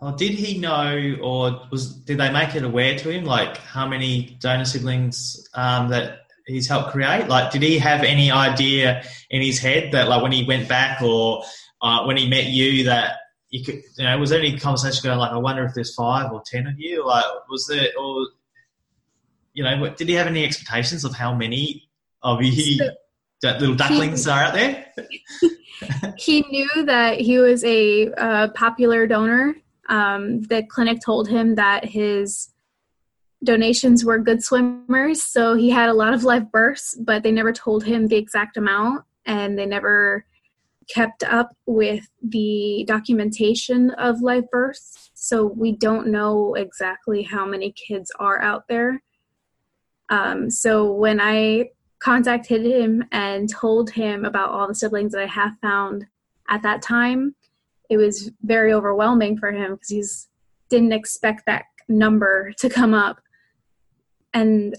or 0.00 0.12
did 0.12 0.32
he 0.32 0.58
know, 0.58 1.16
or 1.22 1.62
was 1.70 1.94
did 1.94 2.18
they 2.18 2.32
make 2.32 2.54
it 2.54 2.64
aware 2.64 2.96
to 2.98 3.10
him, 3.10 3.24
like 3.24 3.58
how 3.58 3.86
many 3.86 4.36
donor 4.40 4.64
siblings 4.64 5.48
um, 5.54 5.90
that 5.90 6.20
he's 6.46 6.68
helped 6.68 6.90
create? 6.90 7.28
Like, 7.28 7.52
did 7.52 7.62
he 7.62 7.78
have 7.78 8.02
any 8.02 8.30
idea 8.30 9.04
in 9.28 9.42
his 9.42 9.58
head 9.58 9.92
that, 9.92 10.08
like, 10.08 10.22
when 10.22 10.32
he 10.32 10.44
went 10.44 10.68
back 10.68 11.02
or 11.02 11.44
uh, 11.82 12.04
when 12.04 12.16
he 12.16 12.28
met 12.28 12.46
you, 12.46 12.84
that 12.84 13.16
you 13.50 13.64
could, 13.64 13.82
you 13.96 14.04
know, 14.04 14.18
was 14.18 14.30
there 14.30 14.38
any 14.38 14.58
conversation 14.58 15.02
going 15.02 15.18
like, 15.18 15.32
I 15.32 15.38
wonder 15.38 15.64
if 15.64 15.74
there's 15.74 15.94
five 15.94 16.32
or 16.32 16.42
ten 16.46 16.66
of 16.66 16.78
you? 16.78 17.06
Like, 17.06 17.24
was 17.48 17.66
there, 17.66 17.88
or 17.98 18.26
you 19.52 19.64
know, 19.64 19.90
did 19.90 20.08
he 20.08 20.14
have 20.14 20.26
any 20.26 20.44
expectations 20.44 21.04
of 21.04 21.14
how 21.14 21.34
many 21.34 21.88
of 22.22 22.42
you 22.42 22.78
so, 23.42 23.50
little 23.58 23.74
ducklings 23.74 24.24
he, 24.24 24.30
are 24.30 24.44
out 24.44 24.54
there? 24.54 24.86
he 26.16 26.42
knew 26.42 26.84
that 26.84 27.20
he 27.20 27.38
was 27.38 27.64
a 27.64 28.12
uh, 28.12 28.48
popular 28.48 29.06
donor. 29.06 29.56
Um, 29.90 30.40
the 30.42 30.62
clinic 30.62 31.00
told 31.04 31.28
him 31.28 31.56
that 31.56 31.84
his 31.84 32.50
donations 33.44 34.04
were 34.04 34.18
good 34.18 34.42
swimmers, 34.42 35.22
so 35.22 35.54
he 35.54 35.68
had 35.68 35.88
a 35.88 35.94
lot 35.94 36.14
of 36.14 36.24
live 36.24 36.50
births, 36.50 36.96
but 36.98 37.22
they 37.22 37.32
never 37.32 37.52
told 37.52 37.84
him 37.84 38.06
the 38.06 38.16
exact 38.16 38.56
amount, 38.56 39.04
and 39.26 39.58
they 39.58 39.66
never 39.66 40.24
kept 40.88 41.22
up 41.24 41.56
with 41.66 42.08
the 42.22 42.84
documentation 42.86 43.90
of 43.90 44.22
live 44.22 44.50
births. 44.50 45.10
So 45.14 45.46
we 45.46 45.72
don't 45.72 46.08
know 46.08 46.54
exactly 46.54 47.22
how 47.22 47.44
many 47.44 47.72
kids 47.72 48.10
are 48.18 48.40
out 48.40 48.66
there. 48.68 49.02
Um, 50.08 50.50
so 50.50 50.92
when 50.92 51.20
I 51.20 51.70
contacted 52.00 52.64
him 52.64 53.04
and 53.12 53.48
told 53.48 53.90
him 53.90 54.24
about 54.24 54.50
all 54.50 54.66
the 54.66 54.74
siblings 54.74 55.12
that 55.12 55.22
I 55.22 55.26
have 55.26 55.52
found 55.60 56.06
at 56.48 56.62
that 56.62 56.82
time, 56.82 57.34
it 57.90 57.96
was 57.96 58.30
very 58.42 58.72
overwhelming 58.72 59.36
for 59.36 59.50
him 59.50 59.72
because 59.72 59.88
he's 59.88 60.28
didn't 60.70 60.92
expect 60.92 61.44
that 61.46 61.64
number 61.88 62.52
to 62.58 62.70
come 62.70 62.94
up. 62.94 63.20
And 64.32 64.76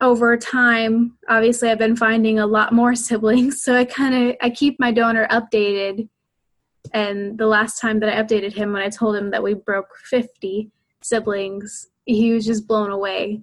over 0.00 0.38
time, 0.38 1.18
obviously 1.28 1.68
I've 1.68 1.78
been 1.78 1.94
finding 1.94 2.38
a 2.38 2.46
lot 2.46 2.72
more 2.72 2.94
siblings, 3.08 3.62
so 3.62 3.76
I 3.76 3.84
kind 3.84 4.30
of 4.30 4.36
I 4.40 4.50
keep 4.50 4.80
my 4.80 4.90
donor 4.90 5.28
updated. 5.30 6.08
And 6.94 7.36
the 7.36 7.46
last 7.46 7.80
time 7.80 8.00
that 8.00 8.16
I 8.16 8.22
updated 8.22 8.54
him 8.54 8.72
when 8.72 8.82
I 8.82 8.88
told 8.88 9.16
him 9.16 9.30
that 9.32 9.42
we 9.42 9.54
broke 9.54 9.88
50 10.04 10.70
siblings, 11.02 11.88
he 12.04 12.32
was 12.32 12.46
just 12.46 12.66
blown 12.66 12.90
away 12.90 13.42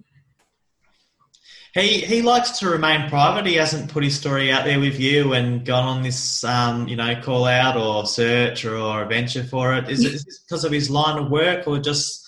he 1.74 2.00
he 2.02 2.22
likes 2.22 2.60
to 2.60 2.68
remain 2.68 3.08
private. 3.10 3.46
He 3.46 3.56
hasn't 3.56 3.90
put 3.90 4.04
his 4.04 4.16
story 4.16 4.52
out 4.52 4.64
there 4.64 4.78
with 4.78 5.00
you 5.00 5.32
and 5.32 5.64
gone 5.64 5.84
on 5.84 6.02
this, 6.02 6.44
um, 6.44 6.86
you 6.86 6.94
know, 6.94 7.20
call 7.20 7.46
out 7.46 7.76
or 7.76 8.06
search 8.06 8.64
or, 8.64 8.76
or 8.76 9.04
venture 9.06 9.42
for 9.42 9.74
it. 9.74 9.90
Is, 9.90 10.04
it. 10.04 10.14
is 10.14 10.24
this 10.24 10.38
because 10.38 10.64
of 10.64 10.70
his 10.70 10.88
line 10.88 11.18
of 11.18 11.32
work 11.32 11.66
or 11.66 11.80
just, 11.80 12.24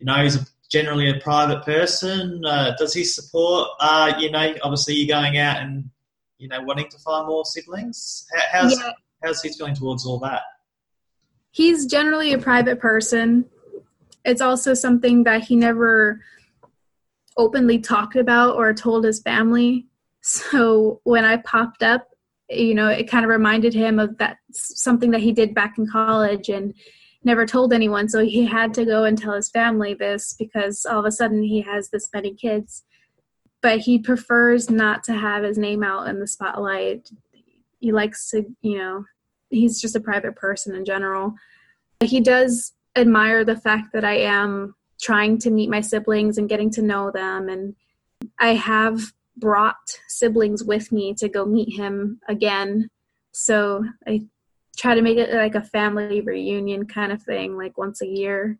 you 0.00 0.06
know, 0.06 0.20
he's 0.20 0.38
generally 0.72 1.08
a 1.08 1.20
private 1.20 1.64
person? 1.64 2.44
Uh, 2.44 2.74
does 2.76 2.92
he 2.92 3.04
support, 3.04 3.68
uh, 3.78 4.12
you 4.18 4.28
know, 4.28 4.54
obviously 4.64 4.94
you 4.94 5.06
going 5.06 5.38
out 5.38 5.58
and, 5.58 5.88
you 6.38 6.48
know, 6.48 6.60
wanting 6.62 6.88
to 6.88 6.98
find 6.98 7.28
more 7.28 7.44
siblings? 7.44 8.26
How, 8.34 8.62
how's, 8.62 8.76
yeah. 8.76 8.90
how's 9.22 9.40
he 9.40 9.50
feeling 9.50 9.76
towards 9.76 10.04
all 10.04 10.18
that? 10.18 10.42
He's 11.52 11.86
generally 11.86 12.32
a 12.32 12.38
private 12.38 12.80
person. 12.80 13.44
It's 14.24 14.40
also 14.40 14.74
something 14.74 15.22
that 15.24 15.44
he 15.44 15.54
never– 15.54 16.22
openly 17.40 17.78
talked 17.78 18.16
about 18.16 18.54
or 18.54 18.72
told 18.74 19.04
his 19.04 19.22
family. 19.22 19.86
So 20.20 21.00
when 21.04 21.24
I 21.24 21.38
popped 21.38 21.82
up, 21.82 22.06
you 22.50 22.74
know, 22.74 22.88
it 22.88 23.08
kind 23.08 23.24
of 23.24 23.30
reminded 23.30 23.72
him 23.72 23.98
of 23.98 24.18
that 24.18 24.36
something 24.52 25.10
that 25.12 25.22
he 25.22 25.32
did 25.32 25.54
back 25.54 25.78
in 25.78 25.88
college 25.90 26.50
and 26.50 26.74
never 27.24 27.46
told 27.46 27.72
anyone. 27.72 28.08
So 28.08 28.22
he 28.24 28.44
had 28.44 28.74
to 28.74 28.84
go 28.84 29.04
and 29.04 29.16
tell 29.16 29.32
his 29.32 29.48
family 29.48 29.94
this 29.94 30.34
because 30.38 30.84
all 30.84 31.00
of 31.00 31.06
a 31.06 31.12
sudden 31.12 31.42
he 31.42 31.62
has 31.62 31.88
this 31.88 32.10
many 32.12 32.34
kids. 32.34 32.84
But 33.62 33.80
he 33.80 33.98
prefers 33.98 34.68
not 34.68 35.02
to 35.04 35.14
have 35.14 35.42
his 35.42 35.56
name 35.56 35.82
out 35.82 36.08
in 36.08 36.20
the 36.20 36.26
spotlight. 36.26 37.10
He 37.78 37.92
likes 37.92 38.28
to, 38.30 38.44
you 38.60 38.78
know, 38.78 39.04
he's 39.48 39.80
just 39.80 39.96
a 39.96 40.00
private 40.00 40.36
person 40.36 40.74
in 40.74 40.84
general. 40.84 41.34
He 42.02 42.20
does 42.20 42.72
admire 42.96 43.44
the 43.44 43.56
fact 43.56 43.92
that 43.92 44.04
I 44.04 44.16
am 44.18 44.74
trying 45.00 45.38
to 45.38 45.50
meet 45.50 45.70
my 45.70 45.80
siblings 45.80 46.38
and 46.38 46.48
getting 46.48 46.70
to 46.70 46.82
know 46.82 47.10
them. 47.10 47.48
And 47.48 47.74
I 48.38 48.54
have 48.54 49.00
brought 49.36 49.98
siblings 50.08 50.62
with 50.62 50.92
me 50.92 51.14
to 51.14 51.28
go 51.28 51.44
meet 51.44 51.76
him 51.76 52.20
again. 52.28 52.90
So 53.32 53.84
I 54.06 54.22
try 54.76 54.94
to 54.94 55.02
make 55.02 55.18
it 55.18 55.32
like 55.32 55.54
a 55.54 55.62
family 55.62 56.20
reunion 56.20 56.86
kind 56.86 57.12
of 57.12 57.22
thing, 57.22 57.56
like 57.56 57.78
once 57.78 58.02
a 58.02 58.06
year. 58.06 58.58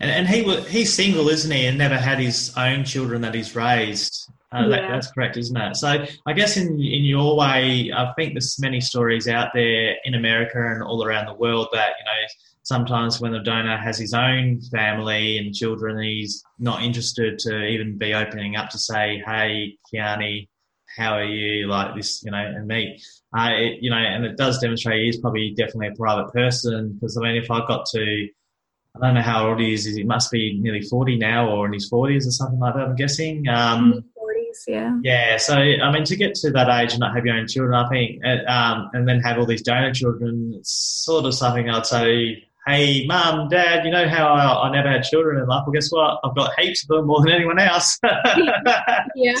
And, 0.00 0.10
and 0.10 0.28
he 0.28 0.42
he's 0.62 0.92
single, 0.92 1.28
isn't 1.28 1.50
he? 1.50 1.66
And 1.66 1.76
never 1.76 1.96
had 1.96 2.18
his 2.18 2.52
own 2.56 2.84
children 2.84 3.20
that 3.22 3.34
he's 3.34 3.54
raised. 3.54 4.30
Uh, 4.50 4.60
yeah. 4.62 4.68
that, 4.68 4.88
that's 4.88 5.10
correct, 5.12 5.36
isn't 5.36 5.56
it? 5.56 5.76
So 5.76 6.06
I 6.26 6.32
guess 6.32 6.56
in 6.56 6.68
in 6.80 7.04
your 7.04 7.36
way, 7.36 7.92
I 7.94 8.12
think 8.16 8.32
there's 8.32 8.58
many 8.58 8.80
stories 8.80 9.28
out 9.28 9.50
there 9.52 9.96
in 10.04 10.14
America 10.14 10.58
and 10.58 10.82
all 10.82 11.04
around 11.04 11.26
the 11.26 11.34
world 11.34 11.68
that 11.72 11.92
you 11.98 12.04
know 12.06 12.26
sometimes 12.68 13.18
when 13.18 13.32
the 13.32 13.38
donor 13.40 13.78
has 13.78 13.98
his 13.98 14.12
own 14.12 14.60
family 14.70 15.38
and 15.38 15.54
children, 15.54 16.02
he's 16.02 16.44
not 16.58 16.82
interested 16.82 17.38
to 17.38 17.64
even 17.64 17.96
be 17.96 18.12
opening 18.12 18.56
up 18.56 18.68
to 18.70 18.78
say, 18.78 19.22
"Hey, 19.24 19.78
Kiani, 19.90 20.48
how 20.96 21.14
are 21.14 21.24
you?" 21.24 21.66
Like 21.66 21.96
this, 21.96 22.22
you 22.22 22.30
know, 22.30 22.36
and 22.36 22.66
me, 22.66 23.00
uh, 23.36 23.52
it, 23.54 23.78
you 23.80 23.88
know, 23.88 23.96
and 23.96 24.26
it 24.26 24.36
does 24.36 24.58
demonstrate 24.58 25.02
he's 25.02 25.18
probably 25.18 25.54
definitely 25.56 25.88
a 25.88 25.94
private 25.94 26.30
person 26.32 26.92
because 26.92 27.16
I 27.16 27.22
mean, 27.22 27.36
if 27.42 27.50
I 27.50 27.66
got 27.66 27.86
to 27.94 28.28
I 28.96 29.06
don't 29.06 29.14
know 29.14 29.22
how 29.22 29.48
old 29.48 29.60
he 29.60 29.72
is. 29.72 29.84
He 29.84 30.02
must 30.02 30.30
be 30.30 30.58
nearly 30.60 30.82
40 30.82 31.18
now 31.18 31.48
or 31.50 31.66
in 31.66 31.72
his 31.72 31.90
40s 31.90 32.26
or 32.26 32.30
something 32.32 32.58
like 32.58 32.74
that, 32.74 32.82
I'm 32.82 32.96
guessing. 32.96 33.46
Um, 33.48 34.04
40s, 34.18 34.56
yeah. 34.66 34.98
Yeah, 35.04 35.36
so, 35.36 35.54
I 35.54 35.92
mean, 35.92 36.04
to 36.04 36.16
get 36.16 36.34
to 36.36 36.50
that 36.50 36.68
age 36.68 36.92
and 36.92 37.00
not 37.00 37.14
have 37.14 37.24
your 37.24 37.36
own 37.36 37.46
children, 37.46 37.74
I 37.74 37.88
think, 37.88 38.24
uh, 38.24 38.50
um, 38.50 38.90
and 38.94 39.06
then 39.06 39.20
have 39.20 39.38
all 39.38 39.46
these 39.46 39.62
donor 39.62 39.94
children, 39.94 40.54
it's 40.58 40.72
sort 41.04 41.26
of 41.26 41.34
something 41.34 41.70
I'd 41.70 41.86
say 41.86 42.47
hey, 42.68 43.06
mum, 43.06 43.48
dad, 43.48 43.84
you 43.84 43.90
know 43.90 44.08
how 44.08 44.28
I, 44.28 44.68
I, 44.68 44.72
never 44.72 44.90
had 44.90 45.02
children 45.02 45.40
in 45.40 45.48
life? 45.48 45.62
Well, 45.66 45.72
guess 45.72 45.90
what? 45.90 46.20
I've 46.22 46.36
got 46.36 46.58
heaps 46.58 46.82
of 46.84 46.88
them 46.88 47.06
more 47.06 47.20
than 47.20 47.32
anyone 47.32 47.58
else. 47.58 47.98
yeah. 49.14 49.34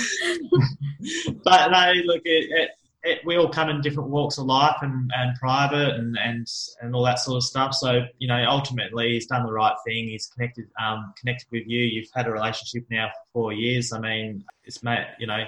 but 1.44 1.68
no, 1.68 1.92
look, 2.06 2.22
it, 2.24 2.50
it, 2.50 2.70
it, 3.02 3.18
we 3.24 3.36
all 3.36 3.48
come 3.48 3.68
in 3.68 3.80
different 3.80 4.08
walks 4.08 4.38
of 4.38 4.46
life 4.46 4.76
and, 4.80 5.10
and 5.14 5.36
private 5.38 5.94
and, 5.96 6.16
and, 6.18 6.46
and 6.80 6.94
all 6.94 7.04
that 7.04 7.18
sort 7.18 7.36
of 7.36 7.44
stuff. 7.44 7.74
So, 7.74 8.04
you 8.18 8.28
know, 8.28 8.42
ultimately 8.48 9.12
he's 9.12 9.26
done 9.26 9.44
the 9.44 9.52
right 9.52 9.76
thing. 9.86 10.08
He's 10.08 10.26
connected, 10.26 10.66
um, 10.82 11.12
connected 11.18 11.46
with 11.52 11.66
you. 11.66 11.80
You've 11.80 12.08
had 12.14 12.26
a 12.26 12.32
relationship 12.32 12.86
now 12.90 13.08
for 13.08 13.40
four 13.40 13.52
years. 13.52 13.92
I 13.92 14.00
mean, 14.00 14.44
it's, 14.64 14.82
made, 14.82 15.06
you 15.18 15.26
know, 15.26 15.44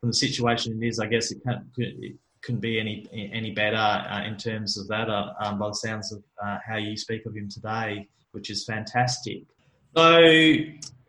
from 0.00 0.10
the 0.10 0.14
situation 0.14 0.82
it 0.82 0.86
is, 0.86 0.98
I 0.98 1.06
guess 1.06 1.30
it 1.30 1.42
can't, 1.44 1.64
it, 1.76 2.16
couldn't 2.48 2.62
be 2.62 2.80
any 2.80 3.06
any 3.12 3.50
better 3.50 3.76
uh, 3.76 4.24
in 4.24 4.38
terms 4.38 4.78
of 4.78 4.88
that. 4.88 5.10
Uh, 5.10 5.34
um, 5.38 5.58
by 5.58 5.68
the 5.68 5.74
sounds 5.74 6.10
of 6.12 6.22
uh, 6.42 6.56
how 6.66 6.76
you 6.76 6.96
speak 6.96 7.26
of 7.26 7.36
him 7.36 7.46
today, 7.46 8.08
which 8.32 8.48
is 8.48 8.64
fantastic. 8.64 9.42
So, 9.94 10.54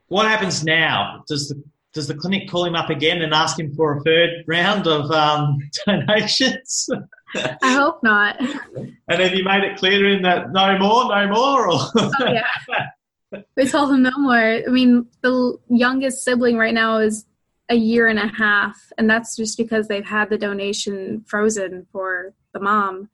what 0.09 0.27
happens 0.27 0.65
now? 0.65 1.23
Does 1.29 1.47
the 1.47 1.63
does 1.93 2.07
the 2.07 2.13
clinic 2.13 2.49
call 2.49 2.65
him 2.65 2.75
up 2.75 2.89
again 2.89 3.21
and 3.21 3.33
ask 3.33 3.57
him 3.57 3.73
for 3.73 3.97
a 3.97 4.01
third 4.01 4.29
round 4.47 4.85
of 4.85 5.09
um, 5.11 5.57
donations? 5.85 6.89
I 7.35 7.71
hope 7.73 8.03
not. 8.03 8.37
And 8.41 9.21
have 9.21 9.33
you 9.33 9.45
made 9.45 9.63
it 9.63 9.77
clear 9.77 9.97
to 9.97 10.17
him 10.17 10.23
that 10.23 10.51
no 10.51 10.77
more, 10.77 11.05
no 11.05 11.27
more? 11.29 11.69
Or? 11.69 11.79
oh, 11.95 12.11
yeah. 12.19 12.87
We 13.55 13.67
told 13.67 13.91
him 13.91 14.01
no 14.01 14.17
more. 14.17 14.35
I 14.35 14.65
mean, 14.65 15.05
the 15.21 15.55
youngest 15.69 16.23
sibling 16.23 16.57
right 16.57 16.73
now 16.73 16.97
is 16.97 17.25
a 17.69 17.75
year 17.75 18.07
and 18.07 18.19
a 18.19 18.27
half 18.27 18.91
and 18.97 19.09
that's 19.09 19.35
just 19.35 19.57
because 19.57 19.87
they've 19.87 20.05
had 20.05 20.29
the 20.29 20.37
donation 20.37 21.23
frozen 21.27 21.85
for 21.91 22.33
the 22.53 22.59
mom. 22.59 23.09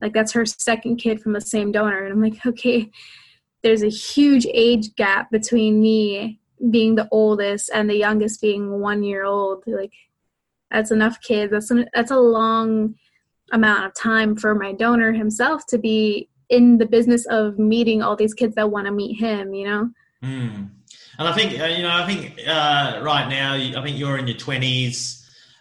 Like 0.00 0.12
that's 0.12 0.32
her 0.32 0.46
second 0.46 0.96
kid 0.96 1.20
from 1.20 1.34
the 1.34 1.40
same 1.40 1.72
donor 1.72 2.04
and 2.04 2.12
i'm 2.12 2.22
like 2.22 2.44
okay 2.46 2.90
there's 3.62 3.82
a 3.82 3.88
huge 3.88 4.46
age 4.52 4.94
gap 4.94 5.30
between 5.30 5.80
me 5.80 6.40
being 6.70 6.94
the 6.94 7.08
oldest 7.10 7.70
and 7.72 7.88
the 7.88 7.96
youngest 7.96 8.40
being 8.40 8.80
one 8.80 9.02
year 9.02 9.24
old. 9.24 9.64
Like 9.66 9.92
that's 10.70 10.90
enough 10.90 11.20
kids. 11.20 11.52
That's 11.52 11.70
an, 11.70 11.88
that's 11.94 12.10
a 12.10 12.18
long 12.18 12.94
amount 13.52 13.84
of 13.84 13.94
time 13.94 14.36
for 14.36 14.54
my 14.54 14.72
donor 14.72 15.12
himself 15.12 15.66
to 15.66 15.78
be 15.78 16.28
in 16.48 16.78
the 16.78 16.86
business 16.86 17.26
of 17.26 17.58
meeting 17.58 18.02
all 18.02 18.16
these 18.16 18.34
kids 18.34 18.54
that 18.56 18.70
want 18.70 18.86
to 18.86 18.92
meet 18.92 19.14
him 19.14 19.54
you 19.54 19.66
know? 19.66 19.90
Mm. 20.22 20.70
And 21.20 21.28
I 21.28 21.32
think 21.34 21.60
uh, 21.60 21.66
you 21.66 21.82
know, 21.82 21.92
I 21.92 22.06
think 22.06 22.40
uh, 22.46 22.98
right 23.02 23.28
now, 23.28 23.52
I 23.52 23.84
think 23.84 23.98
you're 23.98 24.16
in 24.16 24.26
your 24.26 24.38
twenties. 24.38 25.18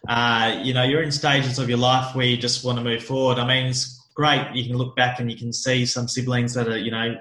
Uh, 0.08 0.62
you 0.64 0.74
know, 0.74 0.84
you're 0.84 1.04
in 1.04 1.12
stages 1.12 1.60
of 1.60 1.68
your 1.68 1.78
life 1.78 2.16
where 2.16 2.26
you 2.26 2.38
just 2.38 2.64
want 2.64 2.78
to 2.78 2.84
move 2.84 3.04
forward. 3.04 3.38
I 3.38 3.46
mean, 3.46 3.66
it's 3.66 4.02
great. 4.16 4.48
You 4.54 4.64
can 4.64 4.78
look 4.78 4.96
back 4.96 5.20
and 5.20 5.30
you 5.30 5.38
can 5.38 5.52
see 5.52 5.86
some 5.86 6.08
siblings 6.08 6.54
that 6.54 6.70
are, 6.70 6.78
you 6.78 6.92
know, 6.92 7.18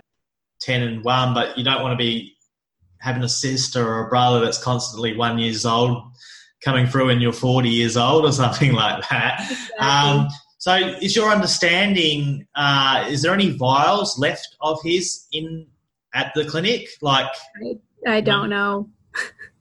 ten 0.60 0.82
and 0.82 1.02
one, 1.02 1.34
but 1.34 1.58
you 1.58 1.64
don't 1.64 1.82
want 1.82 1.94
to 1.94 1.96
be 1.96 2.36
having 3.00 3.24
a 3.24 3.28
sister 3.28 3.84
or 3.84 4.06
a 4.06 4.08
brother 4.08 4.38
that's 4.38 4.62
constantly 4.62 5.16
one 5.16 5.38
years 5.38 5.66
old 5.66 6.00
coming 6.64 6.86
through 6.86 7.08
and 7.08 7.20
you're 7.20 7.32
40 7.32 7.68
years 7.68 7.96
old 7.96 8.24
or 8.24 8.30
something 8.44 8.72
like 8.72 9.02
that. 9.08 9.40
Exactly. 9.50 9.78
Um, 9.84 10.28
so, 10.58 10.76
is 10.76 11.16
your 11.16 11.30
understanding? 11.30 12.46
Uh, 12.54 13.04
is 13.08 13.22
there 13.22 13.34
any 13.34 13.50
vials 13.50 14.16
left 14.16 14.56
of 14.60 14.80
his 14.84 15.26
in 15.32 15.66
at 16.14 16.30
the 16.36 16.44
clinic? 16.44 16.88
Like, 17.00 17.26
I 18.06 18.20
don't 18.20 18.50
know. 18.50 18.88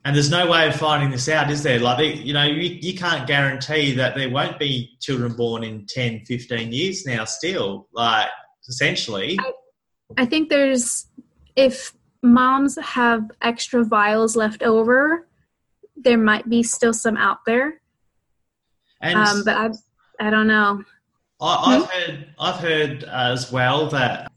and 0.06 0.16
there's 0.16 0.30
no 0.30 0.50
way 0.50 0.68
of 0.68 0.76
finding 0.76 1.10
this 1.10 1.28
out, 1.28 1.50
is 1.50 1.64
there? 1.64 1.80
Like, 1.80 2.18
you 2.18 2.34
know, 2.34 2.44
you, 2.44 2.78
you 2.82 2.98
can't 2.98 3.28
guarantee 3.28 3.94
that 3.94 4.16
there 4.16 4.30
won't 4.30 4.60
be 4.60 4.98
children 5.00 5.34
born 5.34 5.64
in 5.64 5.86
10, 5.88 6.26
15 6.26 6.72
years 6.72 7.06
now. 7.06 7.26
Still, 7.26 7.88
like, 7.94 8.30
essentially, 8.68 9.38
I 10.18 10.26
think 10.26 10.50
there's 10.50 11.08
if 11.56 11.94
moms 12.22 12.78
have 12.78 13.30
extra 13.42 13.84
vials 13.84 14.36
left 14.36 14.64
over, 14.64 15.28
there 15.96 16.18
might 16.18 16.48
be 16.48 16.64
still 16.64 16.94
some 16.94 17.18
out 17.18 17.40
there. 17.46 17.82
and 19.02 19.18
Um, 19.18 19.44
but 19.44 19.58
I 19.58 20.28
I 20.28 20.30
don't 20.30 20.48
know. 20.48 20.84
I, 21.42 21.76
I've 21.76 21.90
heard 21.90 22.28
I've 22.40 22.56
heard 22.56 23.04
as 23.04 23.52
well 23.52 23.90
that 23.90 24.32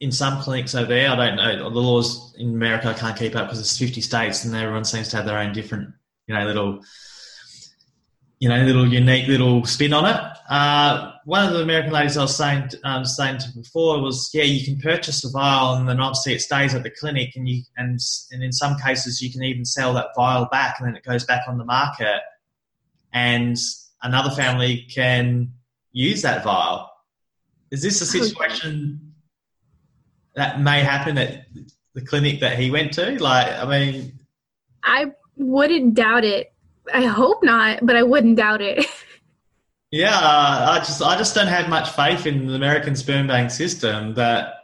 in 0.00 0.12
some 0.12 0.40
clinics 0.40 0.74
over 0.74 0.88
there, 0.88 1.10
I 1.10 1.16
don't 1.16 1.36
know 1.36 1.70
the 1.70 1.78
laws 1.78 2.34
in 2.38 2.50
America. 2.50 2.88
I 2.88 2.94
can't 2.94 3.18
keep 3.18 3.34
up 3.34 3.46
because 3.46 3.60
it's 3.60 3.78
fifty 3.78 4.00
states 4.00 4.44
and 4.44 4.54
everyone 4.54 4.84
seems 4.84 5.08
to 5.08 5.16
have 5.16 5.26
their 5.26 5.38
own 5.38 5.52
different, 5.52 5.92
you 6.26 6.34
know, 6.34 6.44
little, 6.44 6.84
you 8.38 8.48
know, 8.48 8.62
little 8.64 8.86
unique 8.86 9.26
little 9.26 9.64
spin 9.64 9.92
on 9.92 10.06
it. 10.06 10.20
Uh, 10.48 11.12
one 11.24 11.46
of 11.46 11.52
the 11.52 11.62
American 11.62 11.92
ladies 11.92 12.16
I 12.16 12.22
was 12.22 12.36
saying 12.36 12.70
um, 12.84 13.04
saying 13.04 13.38
to 13.38 13.50
before 13.54 14.00
was, 14.00 14.30
yeah, 14.32 14.44
you 14.44 14.64
can 14.64 14.80
purchase 14.80 15.24
a 15.24 15.30
vial 15.30 15.74
and 15.74 15.88
then 15.88 16.00
obviously 16.00 16.34
it 16.34 16.40
stays 16.40 16.74
at 16.74 16.82
the 16.84 16.90
clinic, 16.90 17.34
and 17.36 17.48
you 17.48 17.62
and 17.76 17.98
and 18.30 18.42
in 18.42 18.52
some 18.52 18.76
cases 18.78 19.20
you 19.20 19.32
can 19.32 19.42
even 19.42 19.64
sell 19.64 19.92
that 19.94 20.08
vial 20.16 20.46
back 20.46 20.78
and 20.78 20.88
then 20.88 20.96
it 20.96 21.04
goes 21.04 21.24
back 21.24 21.42
on 21.48 21.58
the 21.58 21.64
market, 21.64 22.20
and 23.12 23.56
another 24.02 24.30
family 24.30 24.86
can 24.94 25.52
use 25.90 26.22
that 26.22 26.44
vial. 26.44 26.90
Is 27.70 27.82
this 27.82 28.00
a 28.00 28.06
situation 28.06 29.07
that 30.38 30.60
may 30.60 30.80
happen 30.80 31.18
at 31.18 31.46
the 31.94 32.00
clinic 32.00 32.40
that 32.40 32.58
he 32.58 32.70
went 32.70 32.92
to? 32.94 33.22
Like, 33.22 33.48
I 33.48 33.64
mean, 33.66 34.18
I 34.82 35.12
wouldn't 35.36 35.94
doubt 35.94 36.24
it. 36.24 36.52
I 36.92 37.04
hope 37.04 37.42
not, 37.42 37.80
but 37.82 37.96
I 37.96 38.02
wouldn't 38.02 38.36
doubt 38.36 38.62
it. 38.62 38.86
yeah, 39.90 40.16
uh, 40.16 40.68
I 40.70 40.78
just 40.78 41.02
I 41.02 41.18
just 41.18 41.34
don't 41.34 41.48
have 41.48 41.68
much 41.68 41.90
faith 41.90 42.26
in 42.26 42.46
the 42.46 42.54
American 42.54 42.96
sperm 42.96 43.26
bank 43.26 43.50
system. 43.50 44.14
That 44.14 44.54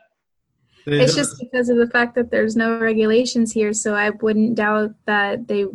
it's 0.86 1.14
just 1.14 1.38
because 1.38 1.68
of 1.68 1.76
the 1.76 1.88
fact 1.88 2.14
that 2.14 2.30
there's 2.30 2.56
no 2.56 2.78
regulations 2.78 3.52
here, 3.52 3.72
so 3.72 3.94
I 3.94 4.10
wouldn't 4.10 4.54
doubt 4.54 4.92
that 5.06 5.48
they 5.48 5.66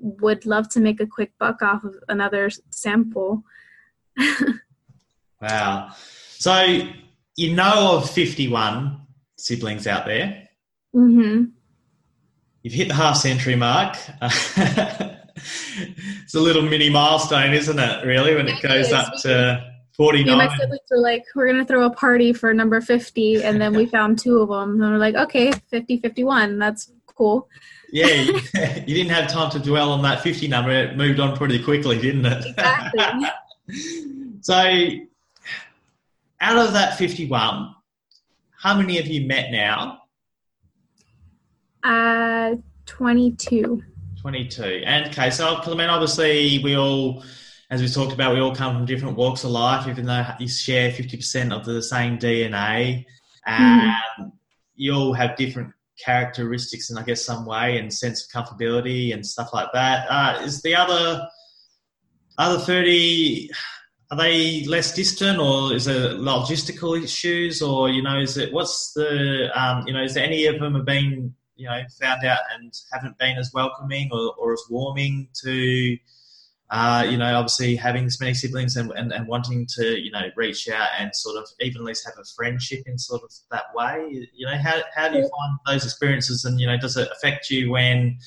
would 0.00 0.46
love 0.46 0.68
to 0.70 0.80
make 0.80 1.00
a 1.00 1.06
quick 1.06 1.32
buck 1.38 1.62
off 1.62 1.84
of 1.84 1.94
another 2.08 2.50
sample. 2.70 3.44
wow. 5.40 5.90
So 6.38 6.88
you 7.36 7.54
know 7.54 7.96
of 7.96 8.10
fifty 8.10 8.48
one 8.48 9.07
siblings 9.38 9.86
out 9.86 10.04
there. 10.06 10.48
hmm 10.92 11.44
You've 12.62 12.74
hit 12.74 12.88
the 12.88 12.94
half 12.94 13.16
century 13.16 13.54
mark. 13.56 13.96
it's 14.20 15.14
a 16.34 16.40
little 16.40 16.62
mini 16.62 16.90
milestone, 16.90 17.54
isn't 17.54 17.78
it? 17.78 18.04
Really, 18.04 18.34
when 18.34 18.48
it 18.48 18.58
It 18.58 18.62
goes 18.68 18.88
is. 18.88 18.92
up 18.92 19.14
to 19.22 19.64
forty-nine. 19.96 20.36
My 20.36 20.48
siblings 20.56 20.80
were 20.90 21.00
like, 21.00 21.22
we're 21.36 21.46
going 21.46 21.60
to 21.60 21.64
throw 21.64 21.86
a 21.86 21.90
party 21.90 22.32
for 22.32 22.52
number 22.52 22.80
50, 22.80 23.44
and 23.44 23.60
then 23.60 23.74
we 23.74 23.86
found 23.96 24.18
two 24.18 24.40
of 24.40 24.48
them. 24.48 24.82
And 24.82 24.92
we're 24.92 24.98
like, 24.98 25.14
okay, 25.14 25.52
50, 25.70 25.98
51. 25.98 26.58
That's 26.58 26.90
cool. 27.06 27.48
Yeah, 27.90 28.06
you, 28.08 28.32
you 28.34 28.40
didn't 28.94 29.10
have 29.12 29.30
time 29.30 29.50
to 29.52 29.60
dwell 29.60 29.92
on 29.92 30.02
that 30.02 30.20
50 30.22 30.48
number. 30.48 30.72
It 30.72 30.96
moved 30.96 31.20
on 31.20 31.36
pretty 31.36 31.62
quickly, 31.62 31.98
didn't 32.00 32.26
it? 32.26 32.44
Exactly. 32.44 33.28
so, 34.40 34.58
out 36.40 36.56
of 36.58 36.72
that 36.72 36.98
51, 36.98 37.74
how 38.58 38.76
many 38.76 38.96
have 38.96 39.06
you 39.06 39.26
met 39.26 39.50
now? 39.50 40.02
Uh, 41.82 42.56
22. 42.86 43.82
22. 44.20 44.82
And 44.84 45.06
okay, 45.06 45.30
so 45.30 45.56
I 45.56 45.68
mean, 45.68 45.80
obviously, 45.88 46.60
we 46.64 46.76
all, 46.76 47.24
as 47.70 47.80
we 47.80 47.88
talked 47.88 48.12
about, 48.12 48.34
we 48.34 48.40
all 48.40 48.54
come 48.54 48.76
from 48.76 48.84
different 48.84 49.16
walks 49.16 49.44
of 49.44 49.50
life, 49.50 49.86
even 49.86 50.06
though 50.06 50.26
you 50.40 50.48
share 50.48 50.90
50% 50.90 51.56
of 51.56 51.64
the 51.64 51.82
same 51.82 52.18
DNA. 52.18 53.04
Um, 53.46 54.32
You 54.74 54.94
all 54.94 55.12
have 55.12 55.36
different 55.36 55.72
characteristics 56.04 56.90
in, 56.90 56.98
I 56.98 57.02
guess, 57.02 57.24
some 57.24 57.46
way 57.46 57.78
and 57.78 57.92
sense 57.92 58.24
of 58.24 58.30
comfortability 58.30 59.14
and 59.14 59.24
stuff 59.24 59.50
like 59.52 59.68
that. 59.72 60.06
Uh, 60.10 60.40
is 60.42 60.62
the 60.62 60.74
other 60.74 61.26
other 62.38 62.58
30 62.58 63.50
are 64.10 64.16
they 64.16 64.64
less 64.64 64.94
distant 64.94 65.38
or 65.38 65.74
is 65.74 65.86
it 65.86 66.12
logistical 66.12 67.00
issues 67.02 67.60
or 67.60 67.90
you 67.90 68.02
know 68.02 68.18
is 68.18 68.38
it 68.38 68.52
what's 68.52 68.92
the 68.94 69.50
um, 69.54 69.86
you 69.86 69.92
know 69.92 70.02
is 70.02 70.14
there 70.14 70.24
any 70.24 70.46
of 70.46 70.58
them 70.60 70.74
have 70.74 70.86
been 70.86 71.34
you 71.56 71.66
know 71.66 71.82
found 72.00 72.24
out 72.24 72.38
and 72.54 72.72
haven't 72.92 73.18
been 73.18 73.36
as 73.36 73.50
welcoming 73.52 74.08
or, 74.12 74.34
or 74.38 74.52
as 74.52 74.62
warming 74.70 75.28
to 75.44 75.96
uh, 76.70 77.06
you 77.08 77.16
know 77.18 77.34
obviously 77.34 77.76
having 77.76 78.04
this 78.04 78.20
many 78.20 78.32
siblings 78.32 78.76
and, 78.76 78.90
and, 78.92 79.12
and 79.12 79.26
wanting 79.26 79.66
to 79.66 79.98
you 80.00 80.10
know 80.10 80.22
reach 80.36 80.68
out 80.68 80.88
and 80.98 81.14
sort 81.14 81.36
of 81.36 81.46
even 81.60 81.82
at 81.82 81.84
least 81.84 82.06
have 82.06 82.18
a 82.18 82.24
friendship 82.36 82.82
in 82.86 82.98
sort 82.98 83.22
of 83.22 83.30
that 83.50 83.64
way? 83.74 84.28
You 84.34 84.46
know 84.46 84.56
how, 84.56 84.80
how 84.94 85.08
do 85.08 85.18
you 85.18 85.22
find 85.22 85.58
those 85.66 85.84
experiences 85.84 86.44
and 86.44 86.60
you 86.60 86.66
know 86.66 86.78
does 86.78 86.96
it 86.96 87.08
affect 87.10 87.50
you 87.50 87.70
when 87.70 88.18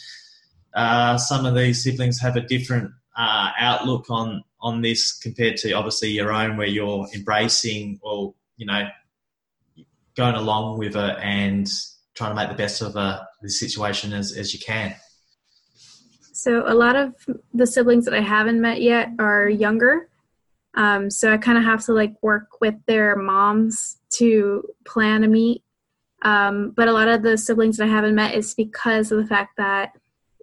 uh, 0.75 1.17
some 1.17 1.45
of 1.45 1.55
these 1.55 1.83
siblings 1.83 2.19
have 2.19 2.35
a 2.35 2.41
different 2.41 2.91
uh, 3.17 3.51
outlook 3.59 4.05
on 4.09 4.43
on 4.61 4.81
this 4.81 5.17
compared 5.17 5.57
to 5.57 5.71
obviously 5.73 6.09
your 6.09 6.31
own, 6.31 6.57
where 6.57 6.67
you're 6.67 7.07
embracing 7.13 7.99
or 8.01 8.33
you 8.57 8.65
know 8.65 8.87
going 10.15 10.35
along 10.35 10.77
with 10.77 10.95
it 10.95 11.17
and 11.21 11.67
trying 12.15 12.31
to 12.31 12.35
make 12.35 12.49
the 12.49 12.55
best 12.55 12.81
of 12.81 12.95
uh, 12.95 13.21
the 13.41 13.49
situation 13.49 14.13
as, 14.13 14.35
as 14.37 14.53
you 14.53 14.59
can. 14.59 14.93
So 16.33 16.63
a 16.67 16.73
lot 16.73 16.95
of 16.95 17.13
the 17.53 17.67
siblings 17.67 18.05
that 18.05 18.13
I 18.13 18.21
haven't 18.21 18.59
met 18.59 18.81
yet 18.81 19.09
are 19.19 19.47
younger. 19.47 20.09
Um, 20.73 21.09
so 21.09 21.31
I 21.31 21.37
kind 21.37 21.57
of 21.57 21.63
have 21.63 21.85
to 21.85 21.93
like 21.93 22.13
work 22.21 22.61
with 22.61 22.75
their 22.87 23.15
moms 23.15 23.97
to 24.17 24.63
plan 24.85 25.23
a 25.23 25.27
meet. 25.27 25.63
Um, 26.23 26.71
but 26.75 26.87
a 26.87 26.93
lot 26.93 27.07
of 27.07 27.23
the 27.23 27.37
siblings 27.37 27.77
that 27.77 27.85
I 27.85 27.91
haven't 27.91 28.15
met 28.15 28.35
is 28.35 28.53
because 28.53 29.11
of 29.11 29.17
the 29.17 29.25
fact 29.25 29.57
that 29.57 29.91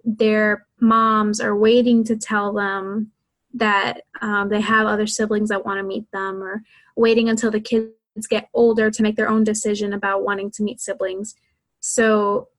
their 0.03 0.65
moms 0.79 1.39
are 1.39 1.55
waiting 1.55 2.03
to 2.05 2.15
tell 2.15 2.53
them 2.53 3.11
that 3.59 4.01
um, 4.21 4.49
they 4.49 4.61
have 4.61 4.87
other 4.87 5.07
siblings 5.07 5.49
that 5.49 5.65
want 5.65 5.77
to 5.77 5.83
meet 5.83 6.09
them 6.11 6.41
or 6.41 6.63
waiting 6.95 7.29
until 7.29 7.51
the 7.51 7.59
kids 7.59 7.93
get 8.29 8.49
older 8.53 8.91
to 8.91 9.03
make 9.03 9.15
their 9.15 9.29
own 9.29 9.43
decision 9.43 9.93
about 9.93 10.23
wanting 10.23 10.51
to 10.51 10.63
meet 10.63 10.81
siblings. 10.81 11.35
So 11.79 12.49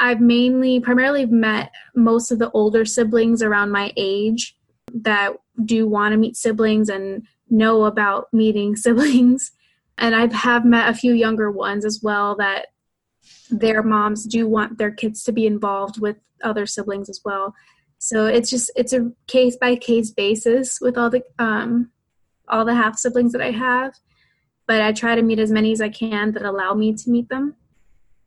I've 0.00 0.20
mainly, 0.20 0.80
primarily 0.80 1.26
met 1.26 1.72
most 1.94 2.30
of 2.30 2.38
the 2.38 2.50
older 2.52 2.84
siblings 2.84 3.42
around 3.42 3.70
my 3.70 3.92
age 3.96 4.56
that 4.92 5.34
do 5.64 5.88
want 5.88 6.12
to 6.12 6.18
meet 6.18 6.36
siblings 6.36 6.88
and 6.88 7.26
know 7.50 7.84
about 7.84 8.32
meeting 8.32 8.76
siblings. 8.86 9.52
And 9.98 10.14
I 10.14 10.32
have 10.34 10.64
met 10.64 10.88
a 10.88 10.96
few 10.96 11.12
younger 11.12 11.50
ones 11.50 11.84
as 11.84 12.00
well 12.02 12.36
that 12.36 12.66
their 13.50 13.82
moms 13.82 14.24
do 14.24 14.46
want 14.48 14.78
their 14.78 14.90
kids 14.90 15.22
to 15.24 15.32
be 15.32 15.46
involved 15.46 16.00
with 16.00 16.16
other 16.42 16.66
siblings 16.66 17.08
as 17.08 17.20
well. 17.24 17.54
So 18.04 18.26
it's 18.26 18.50
just 18.50 18.70
it's 18.76 18.92
a 18.92 19.10
case 19.26 19.56
by 19.56 19.76
case 19.76 20.10
basis 20.10 20.78
with 20.78 20.98
all 20.98 21.08
the 21.08 21.22
um, 21.38 21.90
all 22.46 22.66
the 22.66 22.74
half 22.74 22.98
siblings 22.98 23.32
that 23.32 23.40
I 23.40 23.50
have. 23.50 23.94
But 24.66 24.82
I 24.82 24.92
try 24.92 25.14
to 25.14 25.22
meet 25.22 25.38
as 25.38 25.50
many 25.50 25.72
as 25.72 25.80
I 25.80 25.88
can 25.88 26.32
that 26.32 26.42
allow 26.42 26.74
me 26.74 26.92
to 26.92 27.10
meet 27.10 27.30
them. 27.30 27.54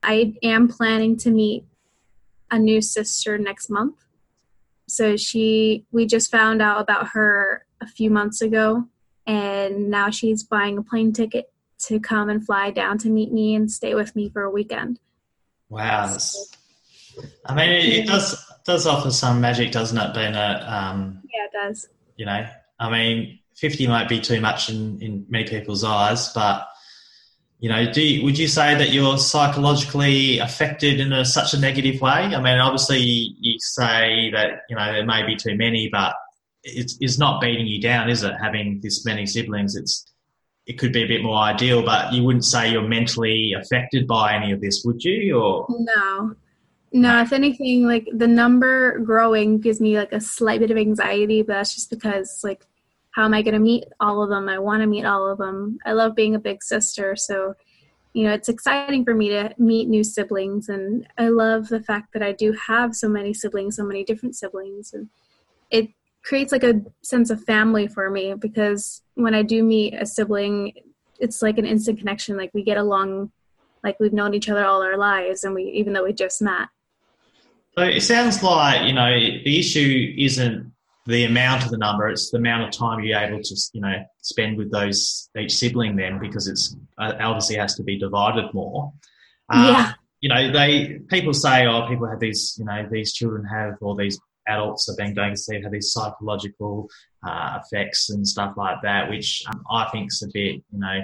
I 0.01 0.33
am 0.41 0.67
planning 0.67 1.15
to 1.17 1.29
meet 1.29 1.63
a 2.49 2.57
new 2.57 2.81
sister 2.81 3.37
next 3.37 3.69
month. 3.69 4.03
So 4.87 5.15
she 5.15 5.85
we 5.91 6.07
just 6.07 6.31
found 6.31 6.59
out 6.59 6.81
about 6.81 7.09
her 7.09 7.63
a 7.79 7.85
few 7.85 8.09
months 8.09 8.41
ago 8.41 8.85
and 9.27 9.91
now 9.91 10.09
she's 10.09 10.41
buying 10.41 10.79
a 10.79 10.81
plane 10.81 11.13
ticket 11.13 11.53
to 11.85 11.99
come 11.99 12.31
and 12.31 12.43
fly 12.43 12.71
down 12.71 12.97
to 12.97 13.09
meet 13.09 13.31
me 13.31 13.53
and 13.53 13.71
stay 13.71 13.93
with 13.93 14.15
me 14.15 14.27
for 14.27 14.41
a 14.41 14.49
weekend. 14.49 14.99
Wow, 15.69 16.07
that's, 16.07 16.51
I 17.45 17.53
mean, 17.53 17.69
it, 17.69 17.85
it 17.85 18.07
does 18.07 18.46
does 18.67 18.85
offer 18.85 19.09
some 19.09 19.41
magic, 19.41 19.71
doesn't 19.71 19.97
it? 19.97 20.13
Being 20.13 20.35
um, 20.35 21.23
Yeah, 21.33 21.45
it 21.45 21.67
does. 21.67 21.87
you 22.17 22.25
know, 22.25 22.45
I 22.79 22.91
mean, 22.91 23.39
fifty 23.55 23.87
might 23.87 24.07
be 24.09 24.19
too 24.19 24.39
much 24.41 24.69
in, 24.69 25.01
in 25.01 25.25
many 25.29 25.47
people's 25.47 25.83
eyes, 25.83 26.31
but 26.33 26.67
you 27.59 27.69
know, 27.69 27.91
do 27.91 28.03
you, 28.03 28.23
would 28.23 28.37
you 28.37 28.47
say 28.47 28.75
that 28.75 28.91
you're 28.91 29.17
psychologically 29.17 30.37
affected 30.37 30.99
in 30.99 31.11
a, 31.11 31.25
such 31.25 31.55
a 31.55 31.59
negative 31.59 31.99
way? 32.01 32.11
I 32.11 32.39
mean, 32.39 32.59
obviously, 32.59 32.99
you 32.99 33.57
say 33.59 34.29
that 34.31 34.61
you 34.69 34.75
know 34.75 34.93
there 34.93 35.05
may 35.05 35.25
be 35.25 35.35
too 35.35 35.55
many, 35.57 35.89
but 35.91 36.13
it's, 36.63 36.97
it's 36.99 37.17
not 37.17 37.41
beating 37.41 37.65
you 37.65 37.81
down, 37.81 38.09
is 38.09 38.23
it? 38.23 38.33
Having 38.39 38.81
this 38.83 39.05
many 39.05 39.25
siblings, 39.25 39.75
it's 39.75 40.05
it 40.67 40.77
could 40.77 40.91
be 40.91 41.03
a 41.03 41.07
bit 41.07 41.23
more 41.23 41.37
ideal, 41.37 41.81
but 41.81 42.11
you 42.11 42.23
wouldn't 42.25 42.43
say 42.43 42.69
you're 42.69 42.87
mentally 42.87 43.53
affected 43.53 44.05
by 44.05 44.35
any 44.35 44.51
of 44.51 44.59
this, 44.59 44.83
would 44.85 45.01
you? 45.01 45.39
Or 45.39 45.65
No. 45.69 46.35
No, 46.93 47.21
if 47.21 47.33
anything, 47.33 47.85
like 47.85 48.07
the 48.13 48.27
number 48.27 48.99
growing 48.99 49.59
gives 49.59 49.81
me 49.81 49.97
like 49.97 50.13
a 50.13 50.21
slight 50.21 50.61
bit 50.61 50.71
of 50.71 50.77
anxiety, 50.77 51.41
but 51.41 51.53
that's 51.53 51.75
just 51.75 51.89
because 51.89 52.41
like 52.43 52.65
how 53.11 53.25
am 53.25 53.33
I 53.33 53.41
going 53.41 53.55
to 53.55 53.59
meet 53.59 53.85
all 53.99 54.21
of 54.21 54.29
them? 54.29 54.47
I 54.47 54.59
want 54.59 54.81
to 54.81 54.87
meet 54.87 55.03
all 55.03 55.27
of 55.27 55.39
them. 55.39 55.79
I 55.85 55.93
love 55.93 56.15
being 56.15 56.35
a 56.35 56.39
big 56.39 56.61
sister, 56.61 57.15
so 57.15 57.55
you 58.13 58.23
know, 58.23 58.33
it's 58.33 58.49
exciting 58.49 59.05
for 59.05 59.13
me 59.13 59.29
to 59.29 59.53
meet 59.59 59.87
new 59.87 60.03
siblings 60.03 60.69
and 60.69 61.07
I 61.19 61.27
love 61.27 61.67
the 61.67 61.83
fact 61.83 62.13
that 62.13 62.23
I 62.23 62.31
do 62.31 62.51
have 62.53 62.95
so 62.95 63.07
many 63.07 63.31
siblings, 63.31 63.75
so 63.75 63.83
many 63.83 64.03
different 64.03 64.35
siblings 64.35 64.91
and 64.93 65.09
it 65.69 65.89
creates 66.23 66.51
like 66.51 66.63
a 66.63 66.81
sense 67.03 67.29
of 67.29 67.43
family 67.43 67.87
for 67.87 68.09
me 68.09 68.33
because 68.33 69.03
when 69.13 69.35
I 69.35 69.43
do 69.43 69.61
meet 69.61 69.93
a 69.93 70.05
sibling, 70.05 70.73
it's 71.19 71.43
like 71.43 71.59
an 71.59 71.65
instant 71.65 71.99
connection. 71.99 72.37
Like 72.37 72.51
we 72.55 72.63
get 72.63 72.77
along 72.77 73.31
like 73.83 73.99
we've 73.99 74.13
known 74.13 74.33
each 74.33 74.49
other 74.49 74.65
all 74.65 74.81
our 74.81 74.97
lives 74.97 75.43
and 75.43 75.53
we 75.53 75.65
even 75.65 75.93
though 75.93 76.03
we 76.03 76.13
just 76.13 76.41
met. 76.41 76.69
So 77.77 77.83
it 77.83 78.01
sounds 78.01 78.41
like, 78.41 78.87
you 78.87 78.93
know, 78.93 79.11
the 79.11 79.59
issue 79.59 80.15
isn't 80.17 80.73
the 81.05 81.25
amount 81.25 81.63
of 81.63 81.69
the 81.69 81.77
number, 81.77 82.09
it's 82.09 82.31
the 82.31 82.37
amount 82.37 82.63
of 82.63 82.71
time 82.71 83.03
you're 83.03 83.19
able 83.19 83.39
to, 83.41 83.55
you 83.71 83.81
know, 83.81 84.03
spend 84.21 84.57
with 84.57 84.71
those 84.71 85.29
each 85.37 85.55
sibling 85.55 85.95
then 85.95 86.19
because 86.19 86.47
it's 86.47 86.75
uh, 86.97 87.13
obviously 87.19 87.55
has 87.57 87.75
to 87.75 87.83
be 87.83 87.99
divided 87.99 88.51
more. 88.53 88.91
Um, 89.49 89.65
yeah. 89.65 89.93
You 90.21 90.29
know, 90.29 90.51
they 90.51 90.99
people 91.07 91.33
say, 91.33 91.67
oh, 91.67 91.87
people 91.87 92.09
have 92.09 92.19
these, 92.19 92.55
you 92.57 92.65
know, 92.65 92.87
these 92.89 93.13
children 93.13 93.45
have 93.45 93.75
or 93.79 93.95
these 93.95 94.19
adults 94.47 94.87
have 94.87 94.97
been 94.97 95.13
going 95.13 95.35
to 95.35 95.39
see 95.39 95.61
have 95.61 95.71
these 95.71 95.91
psychological 95.91 96.89
uh, 97.23 97.59
effects 97.63 98.09
and 98.09 98.27
stuff 98.27 98.55
like 98.57 98.77
that, 98.81 99.07
which 99.07 99.43
um, 99.47 99.63
I 99.69 99.87
think 99.91 100.07
is 100.07 100.23
a 100.23 100.31
bit, 100.33 100.55
you 100.73 100.79
know, 100.79 101.01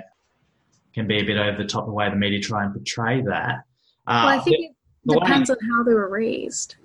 can 0.96 1.06
be 1.06 1.20
a 1.20 1.24
bit 1.24 1.38
over 1.38 1.56
the 1.56 1.70
top 1.70 1.86
the 1.86 1.92
way 1.92 2.10
the 2.10 2.16
media 2.16 2.40
try 2.40 2.64
and 2.64 2.74
portray 2.74 3.22
that. 3.22 3.64
Uh, 4.08 4.24
well, 4.26 4.28
I 4.28 4.40
think 4.40 4.76
depends 5.08 5.50
on 5.50 5.58
how 5.70 5.84
they 5.84 5.94
were 5.94 6.10
raised. 6.10 6.76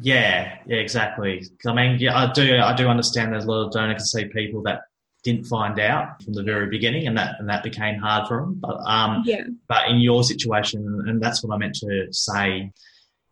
Yeah, 0.00 0.56
yeah, 0.66 0.76
exactly. 0.76 1.46
I 1.66 1.72
mean, 1.72 1.98
yeah, 1.98 2.16
I 2.16 2.32
do, 2.32 2.58
I 2.58 2.74
do 2.74 2.88
understand 2.88 3.32
there's 3.32 3.44
a 3.44 3.50
lot 3.50 3.66
of 3.66 3.72
donor 3.72 3.94
conceived 3.94 4.32
people 4.32 4.62
that 4.62 4.82
didn't 5.22 5.44
find 5.44 5.78
out 5.78 6.22
from 6.22 6.32
the 6.32 6.42
very 6.42 6.68
beginning, 6.68 7.06
and 7.06 7.16
that 7.18 7.36
and 7.38 7.48
that 7.48 7.62
became 7.62 7.98
hard 7.98 8.26
for 8.28 8.40
them. 8.40 8.54
But 8.54 8.76
um, 8.86 9.22
yeah. 9.26 9.44
But 9.68 9.88
in 9.88 9.98
your 9.98 10.24
situation, 10.24 11.04
and 11.06 11.20
that's 11.20 11.42
what 11.42 11.54
I 11.54 11.58
meant 11.58 11.74
to 11.76 12.08
say 12.12 12.72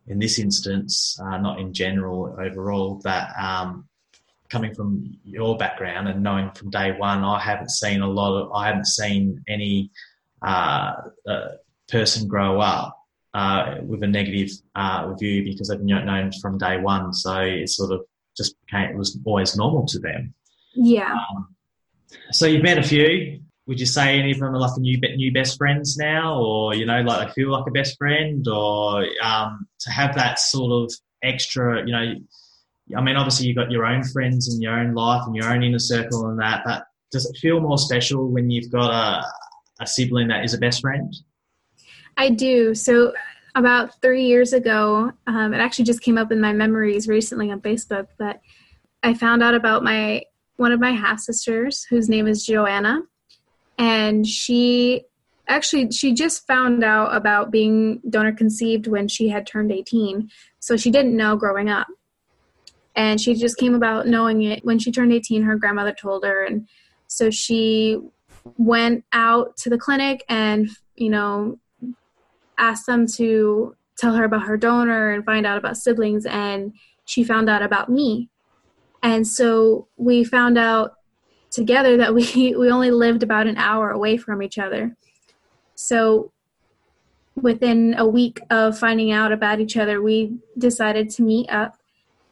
in 0.08 0.18
this 0.18 0.38
instance, 0.38 1.18
uh, 1.22 1.38
not 1.38 1.60
in 1.60 1.72
general, 1.72 2.34
overall, 2.38 3.00
that 3.04 3.30
um, 3.38 3.86
coming 4.48 4.74
from 4.74 5.18
your 5.24 5.56
background 5.56 6.08
and 6.08 6.22
knowing 6.22 6.50
from 6.52 6.70
day 6.70 6.92
one, 6.92 7.22
I 7.22 7.38
haven't 7.38 7.70
seen 7.70 8.00
a 8.00 8.08
lot 8.08 8.40
of, 8.40 8.52
I 8.52 8.66
haven't 8.66 8.86
seen 8.86 9.44
any 9.46 9.90
uh, 10.40 10.94
uh, 11.26 11.48
person 11.88 12.26
grow 12.26 12.60
up 12.60 12.97
uh, 13.34 13.76
with 13.82 14.02
a 14.02 14.06
negative 14.06 14.50
uh, 14.74 15.06
review 15.08 15.44
because 15.44 15.68
they've 15.68 15.80
known 15.80 16.30
from 16.40 16.58
day 16.58 16.78
one. 16.78 17.12
So 17.12 17.40
it 17.40 17.68
sort 17.68 17.92
of 17.92 18.04
just 18.36 18.54
became, 18.66 18.90
it 18.90 18.96
was 18.96 19.18
always 19.24 19.56
normal 19.56 19.86
to 19.86 19.98
them. 19.98 20.34
Yeah. 20.74 21.12
Um, 21.12 21.54
so 22.30 22.46
you've 22.46 22.62
met 22.62 22.78
a 22.78 22.82
few 22.82 23.40
would 23.68 23.78
you 23.78 23.86
say 23.86 24.18
any 24.18 24.32
of 24.32 24.38
them 24.38 24.54
are 24.54 24.58
like 24.58 24.76
new 24.78 24.98
new 24.98 25.30
best 25.30 25.58
friends 25.58 25.98
now, 25.98 26.40
or 26.40 26.74
you 26.74 26.86
know, 26.86 27.02
like 27.02 27.28
they 27.28 27.32
feel 27.34 27.52
like 27.52 27.66
a 27.68 27.70
best 27.70 27.98
friend, 27.98 28.48
or 28.48 29.06
um, 29.22 29.68
to 29.80 29.90
have 29.90 30.14
that 30.14 30.38
sort 30.38 30.72
of 30.72 30.92
extra, 31.22 31.84
you 31.86 31.92
know, 31.92 32.14
I 32.96 33.02
mean, 33.02 33.16
obviously 33.16 33.46
you've 33.46 33.56
got 33.56 33.70
your 33.70 33.84
own 33.84 34.02
friends 34.04 34.48
and 34.48 34.62
your 34.62 34.72
own 34.72 34.94
life 34.94 35.22
and 35.26 35.36
your 35.36 35.52
own 35.52 35.62
inner 35.62 35.78
circle 35.78 36.28
and 36.28 36.40
that, 36.40 36.62
but 36.64 36.84
does 37.12 37.26
it 37.26 37.36
feel 37.38 37.60
more 37.60 37.76
special 37.76 38.28
when 38.28 38.50
you've 38.50 38.70
got 38.70 38.90
a, 38.90 39.22
a 39.82 39.86
sibling 39.86 40.28
that 40.28 40.44
is 40.44 40.54
a 40.54 40.58
best 40.58 40.80
friend? 40.80 41.14
I 42.18 42.30
do. 42.30 42.74
So 42.74 43.14
about 43.54 44.02
three 44.02 44.24
years 44.24 44.52
ago, 44.52 45.12
um, 45.28 45.54
it 45.54 45.58
actually 45.58 45.84
just 45.84 46.02
came 46.02 46.18
up 46.18 46.32
in 46.32 46.40
my 46.40 46.52
memories 46.52 47.06
recently 47.06 47.50
on 47.50 47.60
Facebook, 47.60 48.08
but 48.18 48.40
I 49.04 49.14
found 49.14 49.42
out 49.42 49.54
about 49.54 49.84
my 49.84 50.24
one 50.56 50.72
of 50.72 50.80
my 50.80 50.90
half 50.90 51.20
sisters 51.20 51.84
whose 51.84 52.08
name 52.08 52.26
is 52.26 52.44
Joanna. 52.44 53.02
And 53.78 54.26
she 54.26 55.04
actually 55.46 55.92
she 55.92 56.12
just 56.12 56.44
found 56.48 56.82
out 56.82 57.14
about 57.14 57.52
being 57.52 58.00
donor 58.10 58.32
conceived 58.32 58.88
when 58.88 59.06
she 59.06 59.28
had 59.28 59.46
turned 59.46 59.70
18 59.70 60.28
so 60.58 60.76
she 60.76 60.90
didn't 60.90 61.16
know 61.16 61.36
growing 61.36 61.68
up. 61.68 61.86
And 62.96 63.20
she 63.20 63.34
just 63.34 63.56
came 63.56 63.74
about 63.74 64.08
knowing 64.08 64.42
it. 64.42 64.64
When 64.64 64.80
she 64.80 64.90
turned 64.90 65.12
18 65.12 65.44
her 65.44 65.54
grandmother 65.54 65.94
told 65.94 66.24
her. 66.24 66.44
And 66.44 66.68
so 67.06 67.30
she 67.30 68.00
went 68.56 69.04
out 69.12 69.56
to 69.58 69.70
the 69.70 69.78
clinic 69.78 70.24
and 70.28 70.68
you 70.96 71.10
know 71.10 71.58
asked 72.58 72.86
them 72.86 73.06
to 73.06 73.74
tell 73.96 74.14
her 74.14 74.24
about 74.24 74.42
her 74.42 74.56
donor 74.56 75.12
and 75.12 75.24
find 75.24 75.46
out 75.46 75.58
about 75.58 75.76
siblings 75.76 76.26
and 76.26 76.72
she 77.04 77.24
found 77.24 77.48
out 77.48 77.62
about 77.62 77.88
me 77.88 78.28
and 79.02 79.26
so 79.26 79.88
we 79.96 80.24
found 80.24 80.58
out 80.58 80.94
together 81.50 81.96
that 81.96 82.14
we 82.14 82.54
we 82.58 82.70
only 82.70 82.90
lived 82.90 83.22
about 83.22 83.46
an 83.46 83.56
hour 83.56 83.90
away 83.90 84.16
from 84.16 84.42
each 84.42 84.58
other. 84.58 84.96
So 85.74 86.32
within 87.34 87.94
a 87.96 88.06
week 88.06 88.40
of 88.50 88.78
finding 88.78 89.12
out 89.12 89.32
about 89.32 89.60
each 89.60 89.76
other, 89.76 90.02
we 90.02 90.38
decided 90.56 91.08
to 91.10 91.22
meet 91.22 91.48
up 91.50 91.76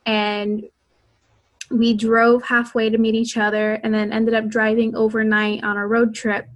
and 0.05 0.65
we 1.71 1.95
drove 1.95 2.45
halfway 2.45 2.91
to 2.91 2.99
meet 2.99 3.15
each 3.15 3.37
other 3.37 3.75
and 3.75 3.93
then 3.95 4.13
ended 4.13 4.35
up 4.35 4.49
driving 4.49 4.95
overnight 4.95 5.65
on 5.65 5.77
a 5.77 5.87
road 5.87 6.15
trip, 6.15 6.49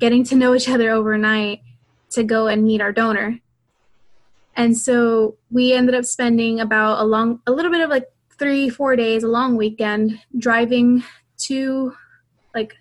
getting 0.00 0.24
to 0.24 0.34
know 0.34 0.54
each 0.54 0.68
other 0.68 0.90
overnight 0.90 1.60
to 2.14 2.24
go 2.24 2.46
and 2.46 2.64
meet 2.64 2.80
our 2.80 2.92
donor. 2.92 3.38
And 4.56 4.76
so 4.76 5.36
we 5.50 5.72
ended 5.72 5.94
up 5.94 6.04
spending 6.04 6.60
about 6.60 7.00
a 7.00 7.04
long 7.04 7.40
a 7.46 7.52
little 7.52 7.70
bit 7.70 7.80
of 7.80 7.90
like 7.90 8.06
3 8.38 8.68
4 8.68 8.96
days, 8.96 9.22
a 9.22 9.28
long 9.28 9.56
weekend 9.56 10.20
driving 10.38 11.04
to 11.38 11.94
like 12.54 12.74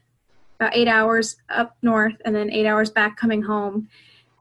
about 0.59 0.75
eight 0.75 0.87
hours 0.87 1.35
up 1.49 1.75
north 1.81 2.15
and 2.25 2.35
then 2.35 2.51
eight 2.51 2.65
hours 2.65 2.89
back 2.89 3.17
coming 3.17 3.41
home. 3.41 3.89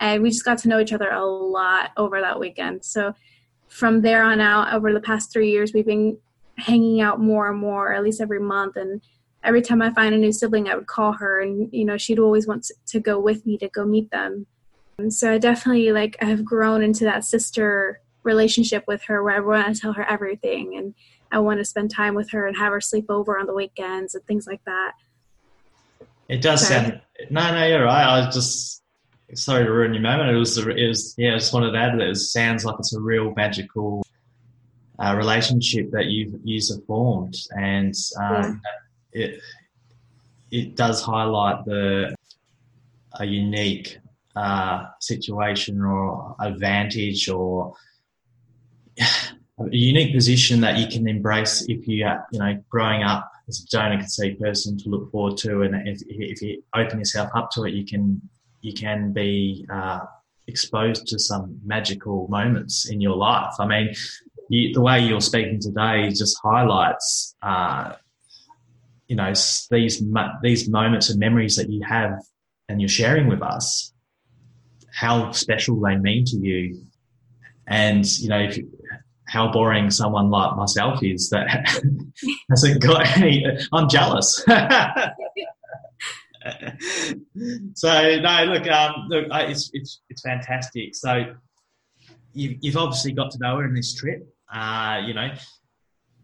And 0.01 0.23
we 0.23 0.31
just 0.31 0.45
got 0.45 0.59
to 0.59 0.69
know 0.69 0.81
each 0.81 0.93
other 0.93 1.11
a 1.11 1.25
lot 1.25 1.91
over 1.97 2.21
that 2.21 2.39
weekend. 2.41 2.85
So 2.85 3.15
from 3.69 4.03
there 4.03 4.23
on 4.23 4.41
out, 4.41 4.75
over 4.75 4.93
the 4.93 5.01
past 5.01 5.33
three 5.33 5.51
years, 5.51 5.73
we've 5.73 5.87
been 5.87 6.19
hanging 6.59 7.01
out 7.01 7.21
more 7.21 7.49
and 7.49 7.59
more, 7.59 7.93
at 7.93 8.03
least 8.03 8.21
every 8.21 8.41
month. 8.41 8.77
And 8.77 9.01
every 9.43 9.63
time 9.63 9.81
I 9.81 9.91
find 9.91 10.15
a 10.15 10.19
new 10.19 10.33
sibling, 10.33 10.69
I 10.69 10.75
would 10.75 10.87
call 10.87 11.13
her, 11.13 11.41
and 11.41 11.73
you 11.73 11.85
know, 11.85 11.97
she'd 11.97 12.19
always 12.19 12.47
want 12.47 12.71
to 12.87 13.01
go 13.01 13.19
with 13.19 13.47
me 13.47 13.59
to 13.59 13.69
go 13.69 13.85
meet 13.85 14.11
them. 14.11 14.47
And 15.03 15.13
so 15.13 15.33
I 15.33 15.39
definitely 15.39 15.93
like 15.93 16.17
I 16.23 16.27
have 16.27 16.45
grown 16.45 16.83
into 16.83 17.05
that 17.05 17.25
sister 17.25 18.01
relationship 18.23 18.85
with 18.87 19.03
her, 19.05 19.23
where 19.23 19.37
I 19.37 19.41
want 19.41 19.75
to 19.75 19.81
tell 19.81 19.93
her 19.93 20.09
everything, 20.09 20.77
and 20.77 20.95
I 21.33 21.41
want 21.41 21.59
to 21.59 21.65
spend 21.65 21.91
time 21.91 22.15
with 22.15 22.31
her 22.31 22.47
and 22.47 22.57
have 22.57 22.73
her 22.73 22.81
sleep 22.81 23.07
over 23.09 23.39
on 23.39 23.47
the 23.47 23.55
weekends 23.55 24.15
and 24.15 24.25
things 24.25 24.47
like 24.47 24.65
that. 24.65 24.93
It 26.29 26.41
does 26.41 26.67
sorry. 26.67 26.85
sound. 26.85 27.01
No, 27.31 27.53
no, 27.53 27.67
you're 27.67 27.85
right. 27.85 28.05
I 28.05 28.25
was 28.25 28.35
just 28.35 28.83
sorry 29.35 29.65
to 29.65 29.73
ruin 29.73 29.93
your 29.93 30.03
moment. 30.03 30.31
It 30.31 30.37
was, 30.39 30.57
it 30.57 30.89
was. 30.89 31.15
Yeah, 31.19 31.33
I 31.33 31.39
just 31.39 31.53
wanted 31.53 31.73
to 31.73 31.79
add 31.79 31.99
that 31.99 32.09
it 32.09 32.17
sounds 32.17 32.65
like 32.65 32.77
it's 32.79 32.95
a 32.95 33.01
real 33.01 33.33
magical 33.35 34.07
uh, 34.99 35.15
relationship 35.17 35.91
that 35.91 36.07
you 36.07 36.41
you 36.45 36.61
have 36.71 36.85
formed, 36.87 37.37
and 37.59 37.95
um, 38.21 38.63
yeah. 39.13 39.27
it 39.27 39.41
it 40.53 40.77
does 40.77 41.03
highlight 41.03 41.65
the 41.65 42.15
a 43.19 43.25
unique 43.25 43.99
uh, 44.37 44.85
situation 45.01 45.81
or 45.83 46.37
advantage 46.41 47.29
or 47.29 47.75
a 48.99 49.65
unique 49.71 50.15
position 50.15 50.61
that 50.61 50.79
you 50.79 50.87
can 50.87 51.09
embrace 51.09 51.65
if 51.69 51.87
you 51.87 52.05
are, 52.07 52.27
you 52.33 52.39
know, 52.39 52.63
growing 52.69 53.03
up 53.03 53.31
as 53.49 53.63
a 53.63 53.67
donor 53.77 53.99
conceived 53.99 54.41
person 54.41 54.79
to 54.79 54.89
look 54.89 55.11
forward 55.11 55.37
to, 55.37 55.63
and 55.63 55.87
if, 55.87 56.01
if 56.09 56.43
you 56.43 56.63
open 56.75 56.99
yourself 56.99 57.31
up 57.35 57.51
to 57.51 57.65
it, 57.65 57.75
you 57.75 57.85
can 57.85 58.21
you 58.61 58.73
can 58.73 59.13
be 59.13 59.67
uh, 59.73 60.01
exposed 60.47 61.07
to 61.09 61.19
some 61.19 61.59
magical 61.65 62.29
moments 62.29 62.89
in 62.89 63.01
your 63.01 63.17
life. 63.17 63.53
I 63.59 63.67
mean, 63.67 63.95
you, 64.49 64.73
the 64.73 64.81
way 64.81 65.01
you're 65.01 65.21
speaking 65.21 65.61
today 65.61 66.09
just 66.11 66.39
highlights, 66.43 67.35
uh, 67.43 67.95
you 69.09 69.17
know, 69.17 69.33
these 69.71 70.03
these 70.43 70.69
moments 70.69 71.11
and 71.11 71.19
memories 71.19 71.57
that 71.57 71.69
you 71.69 71.83
have 71.83 72.21
and 72.69 72.81
you're 72.81 72.89
sharing 72.89 73.29
with 73.29 73.43
us, 73.43 73.92
how 74.93 75.33
special 75.33 75.81
they 75.81 75.97
mean 75.97 76.25
to 76.27 76.37
you, 76.37 76.83
and 77.67 78.05
you 78.19 78.29
know, 78.29 78.41
if, 78.41 78.59
how 79.27 79.51
boring 79.51 79.91
someone 79.91 80.31
like 80.31 80.57
myself 80.57 81.03
is 81.03 81.31
that 81.31 81.49
hasn't 82.51 82.83
got 82.83 83.07
any. 83.17 83.45
I'm 83.73 83.89
jealous. 83.89 84.45
so 87.75 88.17
no, 88.21 88.45
look, 88.45 88.69
um, 88.69 89.07
look, 89.09 89.27
it's 89.31 89.71
it's 89.73 90.01
it's 90.11 90.23
fantastic. 90.23 90.95
So 90.95 91.35
you've, 92.35 92.59
you've 92.61 92.77
obviously 92.77 93.13
got 93.13 93.31
to 93.33 93.39
know 93.39 93.57
her 93.57 93.65
in 93.65 93.75
this 93.75 93.95
trip. 93.95 94.29
Uh, 94.53 95.01
you 95.07 95.15
know, 95.15 95.31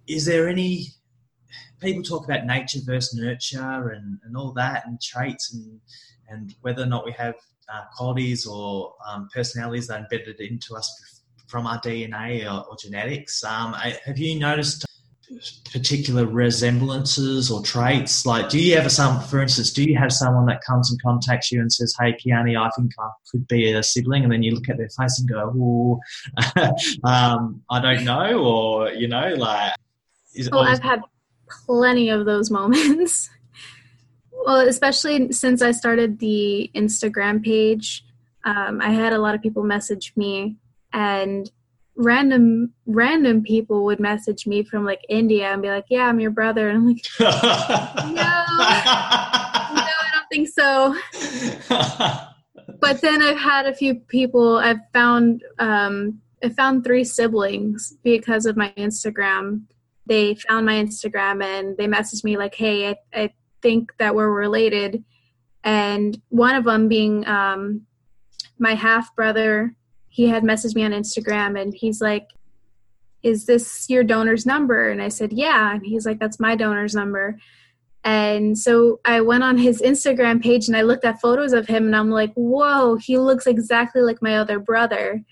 is 0.06 0.26
there 0.26 0.48
any 0.48 0.88
people 1.80 2.02
talk 2.02 2.24
about 2.24 2.44
nature 2.44 2.80
versus 2.84 3.18
nurture 3.18 3.90
and, 3.90 4.18
and 4.24 4.36
all 4.36 4.52
that 4.52 4.86
and 4.86 5.00
traits 5.00 5.54
and 5.54 5.80
and 6.28 6.54
whether 6.60 6.82
or 6.82 6.86
not 6.86 7.06
we 7.06 7.12
have 7.12 7.34
uh, 7.72 7.82
qualities 7.96 8.46
or 8.46 8.94
um, 9.08 9.28
personalities 9.34 9.86
that 9.88 10.00
are 10.00 10.02
embedded 10.02 10.40
into 10.40 10.74
us 10.74 11.22
from 11.48 11.66
our 11.66 11.80
DNA 11.80 12.44
or, 12.44 12.66
or 12.66 12.76
genetics. 12.80 13.42
Um, 13.42 13.74
I, 13.74 13.98
have 14.04 14.18
you 14.18 14.38
noticed 14.38 14.84
particular 15.70 16.26
resemblances 16.26 17.50
or 17.50 17.62
traits? 17.62 18.24
Like, 18.24 18.48
do 18.48 18.58
you 18.58 18.76
ever 18.76 18.88
some, 18.88 19.20
for 19.22 19.40
instance, 19.40 19.72
do 19.72 19.84
you 19.84 19.96
have 19.96 20.12
someone 20.12 20.46
that 20.46 20.62
comes 20.62 20.90
and 20.90 21.00
contacts 21.02 21.52
you 21.52 21.60
and 21.60 21.72
says, 21.72 21.94
"Hey, 21.98 22.12
Kiani, 22.12 22.58
I 22.58 22.70
think 22.70 22.92
I 22.98 23.08
could 23.30 23.46
be 23.48 23.72
a 23.72 23.82
sibling," 23.82 24.24
and 24.24 24.32
then 24.32 24.42
you 24.42 24.54
look 24.54 24.68
at 24.68 24.78
their 24.78 24.88
face 24.88 25.18
and 25.18 25.28
go, 25.28 25.52
"Oh, 25.54 26.00
um, 27.04 27.62
I 27.70 27.80
don't 27.80 28.04
know," 28.04 28.44
or 28.44 28.90
you 28.90 29.08
know, 29.08 29.34
like. 29.34 29.72
Is, 30.34 30.50
well, 30.50 30.60
I've 30.60 30.82
had 30.82 31.00
plenty 31.66 32.10
of 32.10 32.26
those 32.26 32.50
moments. 32.50 33.30
Well, 34.48 34.66
especially 34.66 35.30
since 35.30 35.60
I 35.60 35.72
started 35.72 36.20
the 36.20 36.70
Instagram 36.74 37.44
page, 37.44 38.02
um, 38.46 38.80
I 38.80 38.88
had 38.88 39.12
a 39.12 39.18
lot 39.18 39.34
of 39.34 39.42
people 39.42 39.62
message 39.62 40.14
me 40.16 40.56
and 40.90 41.50
random 41.96 42.72
random 42.86 43.42
people 43.42 43.84
would 43.84 44.00
message 44.00 44.46
me 44.46 44.62
from 44.62 44.86
like 44.86 45.02
India 45.10 45.52
and 45.52 45.60
be 45.60 45.68
like, 45.68 45.84
"Yeah, 45.90 46.06
I'm 46.06 46.18
your 46.18 46.30
brother," 46.30 46.70
and 46.70 46.78
I'm 46.78 46.86
like, 46.86 47.04
"No, 47.20 47.26
no, 47.26 48.22
I 49.84 50.08
don't 50.14 50.28
think 50.32 50.48
so." 50.48 50.96
but 52.80 53.02
then 53.02 53.20
I've 53.20 53.36
had 53.36 53.66
a 53.66 53.74
few 53.74 53.96
people. 53.96 54.56
I've 54.56 54.80
found 54.94 55.44
um, 55.58 56.22
I 56.42 56.48
found 56.48 56.84
three 56.84 57.04
siblings 57.04 57.98
because 58.02 58.46
of 58.46 58.56
my 58.56 58.72
Instagram. 58.78 59.64
They 60.06 60.36
found 60.36 60.64
my 60.64 60.76
Instagram 60.76 61.44
and 61.44 61.76
they 61.76 61.86
messaged 61.86 62.24
me 62.24 62.38
like, 62.38 62.54
"Hey, 62.54 62.88
I, 62.88 62.96
I 63.12 63.30
think 63.62 63.92
that 63.98 64.14
we're 64.14 64.30
related," 64.30 65.04
and 65.64 66.20
one 66.28 66.54
of 66.54 66.64
them 66.64 66.88
being 66.88 67.26
um, 67.26 67.86
my 68.58 68.74
half 68.74 69.14
brother 69.14 69.74
he 70.18 70.26
had 70.26 70.42
messaged 70.42 70.74
me 70.74 70.84
on 70.84 70.90
Instagram 70.90 71.60
and 71.60 71.72
he's 71.72 72.00
like, 72.00 72.30
Is 73.22 73.46
this 73.46 73.88
your 73.88 74.02
donor's 74.02 74.44
number? 74.44 74.90
And 74.90 75.00
I 75.00 75.10
said, 75.10 75.32
Yeah. 75.32 75.72
And 75.72 75.86
he's 75.86 76.04
like, 76.04 76.18
That's 76.18 76.40
my 76.40 76.56
donor's 76.56 76.92
number. 76.92 77.38
And 78.02 78.58
so 78.58 78.98
I 79.04 79.20
went 79.20 79.44
on 79.44 79.58
his 79.58 79.80
Instagram 79.80 80.42
page 80.42 80.66
and 80.66 80.76
I 80.76 80.82
looked 80.82 81.04
at 81.04 81.20
photos 81.20 81.52
of 81.52 81.68
him 81.68 81.86
and 81.86 81.94
I'm 81.94 82.10
like, 82.10 82.32
Whoa, 82.34 82.96
he 82.96 83.16
looks 83.16 83.46
exactly 83.46 84.02
like 84.02 84.20
my 84.20 84.38
other 84.38 84.58
brother. 84.58 85.22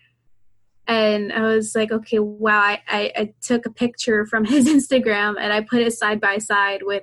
And 0.87 1.33
I 1.33 1.41
was 1.41 1.75
like, 1.75 1.91
okay, 1.91 2.21
wow. 2.21 2.61
I, 2.61 2.81
I, 2.87 3.13
I 3.17 3.35
took 3.43 3.67
a 3.67 3.71
picture 3.71 4.25
from 4.25 4.45
his 4.45 4.69
Instagram 4.69 5.35
and 5.37 5.53
I 5.53 5.63
put 5.63 5.81
it 5.81 5.95
side 5.95 6.21
by 6.21 6.39
side 6.39 6.83
with 6.85 7.03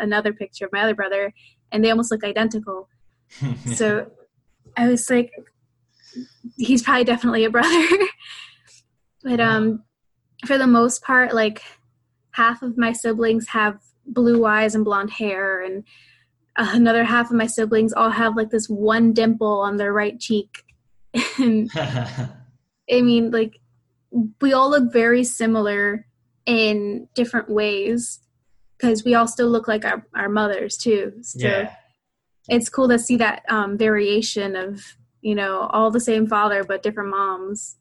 another 0.00 0.32
picture 0.32 0.66
of 0.66 0.72
my 0.72 0.82
other 0.82 0.94
brother 0.94 1.32
and 1.72 1.84
they 1.84 1.90
almost 1.90 2.10
look 2.10 2.24
identical. 2.24 2.88
so 3.74 4.10
I 4.76 4.88
was 4.88 5.08
like, 5.08 5.30
he's 6.56 6.82
probably 6.82 7.04
definitely 7.04 7.44
a 7.44 7.50
brother. 7.50 7.86
but 9.22 9.40
um, 9.40 9.84
for 10.46 10.58
the 10.58 10.66
most 10.66 11.02
part, 11.02 11.34
like 11.34 11.62
half 12.32 12.62
of 12.62 12.76
my 12.76 12.92
siblings 12.92 13.48
have 13.48 13.80
blue 14.06 14.44
eyes 14.44 14.74
and 14.74 14.84
blonde 14.84 15.10
hair, 15.10 15.62
and 15.62 15.84
another 16.56 17.04
half 17.04 17.30
of 17.30 17.36
my 17.36 17.46
siblings 17.46 17.92
all 17.92 18.10
have 18.10 18.36
like 18.36 18.50
this 18.50 18.68
one 18.68 19.12
dimple 19.12 19.60
on 19.60 19.76
their 19.76 19.92
right 19.92 20.18
cheek. 20.18 20.64
and 21.38 21.70
I 21.74 22.28
mean, 22.90 23.30
like 23.30 23.58
we 24.40 24.52
all 24.52 24.70
look 24.70 24.92
very 24.92 25.24
similar 25.24 26.06
in 26.46 27.08
different 27.14 27.48
ways 27.48 28.20
because 28.80 29.04
we 29.04 29.14
all 29.14 29.26
still 29.26 29.48
look 29.48 29.68
like 29.68 29.84
our, 29.84 30.06
our 30.14 30.28
mothers 30.28 30.76
too. 30.76 31.12
So 31.22 31.46
yeah. 31.46 31.74
it's 32.48 32.68
cool 32.68 32.88
to 32.88 32.98
see 32.98 33.16
that 33.16 33.42
um, 33.48 33.76
variation 33.76 34.56
of 34.56 34.80
you 35.22 35.34
know, 35.34 35.68
all 35.72 35.90
the 35.90 36.00
same 36.00 36.26
father 36.26 36.64
but 36.64 36.82
different 36.82 37.10
moms. 37.10 37.76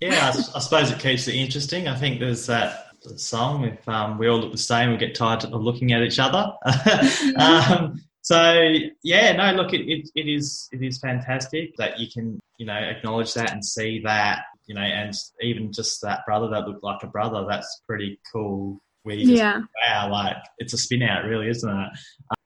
Yeah, 0.00 0.32
I, 0.34 0.56
I 0.56 0.60
suppose 0.60 0.90
it 0.90 0.98
keeps 0.98 1.28
it 1.28 1.34
interesting. 1.34 1.86
I 1.88 1.94
think 1.94 2.20
there's 2.20 2.46
that 2.46 2.86
song 3.16 3.64
if 3.64 3.88
um, 3.88 4.18
we 4.18 4.28
all 4.28 4.38
look 4.38 4.52
the 4.52 4.58
same, 4.58 4.90
we 4.90 4.96
get 4.96 5.14
tired 5.14 5.44
of 5.44 5.62
looking 5.62 5.92
at 5.92 6.02
each 6.02 6.18
other. 6.18 6.52
um, 7.38 8.00
so 8.22 8.74
yeah, 9.02 9.32
no, 9.32 9.52
look, 9.62 9.72
it, 9.72 9.88
it, 9.90 10.10
it 10.14 10.28
is 10.28 10.68
it 10.72 10.82
is 10.82 10.98
fantastic 10.98 11.76
that 11.76 11.98
you 11.98 12.08
can 12.12 12.40
you 12.56 12.66
know 12.66 12.74
acknowledge 12.74 13.34
that 13.34 13.52
and 13.52 13.64
see 13.64 14.00
that 14.04 14.40
you 14.66 14.74
know, 14.74 14.82
and 14.82 15.14
even 15.40 15.72
just 15.72 16.00
that 16.02 16.24
brother 16.26 16.48
that 16.48 16.66
looked 16.66 16.84
like 16.84 17.02
a 17.02 17.08
brother, 17.08 17.44
that's 17.48 17.82
pretty 17.86 18.20
cool. 18.32 18.80
Where 19.02 19.16
you 19.16 19.26
just, 19.26 19.38
yeah, 19.38 19.60
wow, 19.88 20.10
like 20.10 20.36
it's 20.58 20.74
a 20.74 20.78
spin 20.78 21.02
out, 21.02 21.24
really, 21.24 21.48
isn't 21.48 21.68
it? 21.68 21.74
Um, 21.74 22.36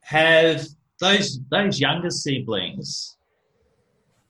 have 0.00 0.66
those 1.00 1.38
those 1.50 1.78
younger 1.78 2.10
siblings 2.10 3.18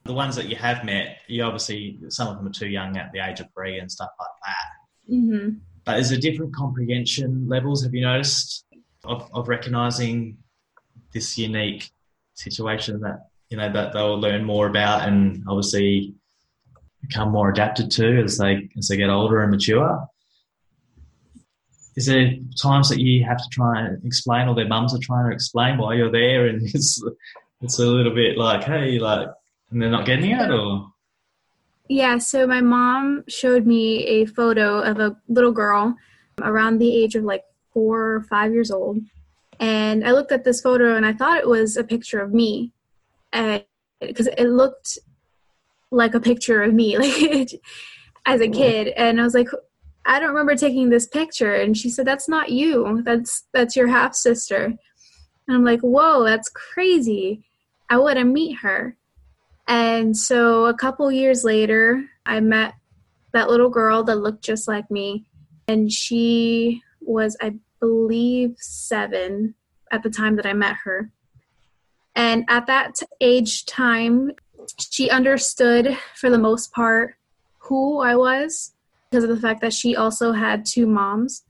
the 0.08 0.14
ones 0.14 0.34
that 0.34 0.48
you 0.48 0.56
have 0.56 0.84
met, 0.84 1.18
you 1.28 1.44
obviously 1.44 2.00
some 2.08 2.28
of 2.28 2.36
them 2.38 2.46
are 2.46 2.50
too 2.50 2.66
young 2.66 2.96
at 2.96 3.12
the 3.12 3.20
age 3.20 3.40
of 3.40 3.46
three 3.54 3.78
and 3.78 3.92
stuff 3.92 4.08
like 4.18 4.28
that. 4.46 5.14
Mm-hmm. 5.14 5.58
But 5.84 6.00
is 6.00 6.10
there 6.10 6.18
different 6.18 6.54
comprehension 6.54 7.46
levels? 7.46 7.84
Have 7.84 7.94
you 7.94 8.00
noticed 8.00 8.64
of, 9.04 9.28
of 9.32 9.48
recognizing 9.48 10.38
this 11.12 11.36
unique 11.38 11.90
situation 12.34 13.00
that 13.00 13.28
you 13.50 13.58
know 13.58 13.70
that 13.70 13.92
they'll 13.92 14.18
learn 14.18 14.44
more 14.44 14.66
about 14.66 15.06
and 15.06 15.44
obviously 15.46 16.14
become 17.02 17.30
more 17.30 17.50
adapted 17.50 17.90
to 17.92 18.22
as 18.22 18.38
they 18.38 18.68
as 18.78 18.88
they 18.88 18.96
get 18.96 19.10
older 19.10 19.42
and 19.42 19.50
mature? 19.50 20.06
Is 21.98 22.06
there 22.06 22.30
times 22.62 22.88
that 22.90 23.00
you 23.00 23.24
have 23.24 23.38
to 23.38 23.48
try 23.50 23.80
and 23.80 24.04
explain, 24.04 24.46
or 24.46 24.54
their 24.54 24.68
mums 24.68 24.94
are 24.94 25.00
trying 25.02 25.28
to 25.28 25.34
explain 25.34 25.78
why 25.78 25.94
you're 25.94 26.12
there, 26.12 26.46
and 26.46 26.62
it's 26.74 27.02
it's 27.60 27.78
a 27.80 27.86
little 27.86 28.14
bit 28.14 28.38
like, 28.38 28.62
hey, 28.62 28.98
like 28.98 29.28
and 29.70 29.82
they're 29.82 29.90
not 29.90 30.06
getting 30.06 30.30
it, 30.30 30.50
or? 30.50 30.92
Yeah, 31.88 32.18
so 32.18 32.46
my 32.46 32.60
mom 32.60 33.24
showed 33.28 33.66
me 33.66 34.04
a 34.06 34.26
photo 34.26 34.80
of 34.80 35.00
a 35.00 35.16
little 35.26 35.52
girl 35.52 35.96
around 36.40 36.78
the 36.78 36.94
age 36.94 37.14
of 37.14 37.24
like 37.24 37.44
four 37.72 38.14
or 38.14 38.22
five 38.22 38.52
years 38.52 38.70
old. 38.70 38.98
And 39.58 40.06
I 40.06 40.12
looked 40.12 40.30
at 40.30 40.44
this 40.44 40.60
photo 40.60 40.94
and 40.94 41.04
I 41.04 41.12
thought 41.12 41.38
it 41.38 41.48
was 41.48 41.76
a 41.76 41.84
picture 41.84 42.20
of 42.20 42.32
me. 42.32 42.72
Because 43.32 44.28
it 44.28 44.46
looked 44.46 44.98
like 45.90 46.14
a 46.14 46.20
picture 46.20 46.62
of 46.62 46.72
me 46.74 46.98
like 47.26 47.60
as 48.26 48.40
a 48.40 48.48
kid. 48.48 48.88
And 48.88 49.20
I 49.20 49.24
was 49.24 49.34
like, 49.34 49.48
I 50.08 50.18
don't 50.18 50.30
remember 50.30 50.56
taking 50.56 50.88
this 50.88 51.06
picture. 51.06 51.54
And 51.54 51.76
she 51.76 51.90
said, 51.90 52.06
That's 52.06 52.28
not 52.28 52.48
you. 52.48 53.02
That's 53.04 53.44
that's 53.52 53.76
your 53.76 53.88
half 53.88 54.14
sister. 54.14 54.64
And 54.64 55.56
I'm 55.56 55.64
like, 55.64 55.80
Whoa, 55.80 56.24
that's 56.24 56.48
crazy. 56.48 57.44
I 57.90 57.98
want 57.98 58.18
to 58.18 58.24
meet 58.24 58.56
her. 58.62 58.96
And 59.68 60.16
so 60.16 60.64
a 60.64 60.74
couple 60.74 61.12
years 61.12 61.44
later, 61.44 62.02
I 62.24 62.40
met 62.40 62.74
that 63.32 63.50
little 63.50 63.68
girl 63.68 64.02
that 64.04 64.16
looked 64.16 64.42
just 64.42 64.66
like 64.66 64.90
me. 64.90 65.26
And 65.68 65.92
she 65.92 66.82
was, 67.02 67.36
I 67.42 67.56
believe, 67.78 68.56
seven 68.56 69.54
at 69.92 70.02
the 70.02 70.10
time 70.10 70.36
that 70.36 70.46
I 70.46 70.54
met 70.54 70.76
her. 70.84 71.10
And 72.14 72.46
at 72.48 72.66
that 72.66 72.94
age 73.20 73.66
time, 73.66 74.32
she 74.78 75.10
understood 75.10 75.98
for 76.14 76.30
the 76.30 76.38
most 76.38 76.72
part 76.72 77.14
who 77.58 78.00
I 78.00 78.16
was 78.16 78.72
because 79.10 79.24
of 79.24 79.30
the 79.30 79.40
fact 79.40 79.60
that 79.60 79.72
she 79.72 79.96
also 79.96 80.32
had 80.32 80.66
two 80.66 80.86
moms. 80.86 81.44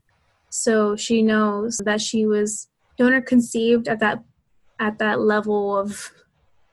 So 0.50 0.96
she 0.96 1.22
knows 1.22 1.78
that 1.84 2.00
she 2.00 2.26
was 2.26 2.68
donor 2.96 3.20
conceived 3.20 3.88
at 3.88 4.00
that 4.00 4.22
at 4.80 4.98
that 4.98 5.20
level 5.20 5.76
of 5.76 6.12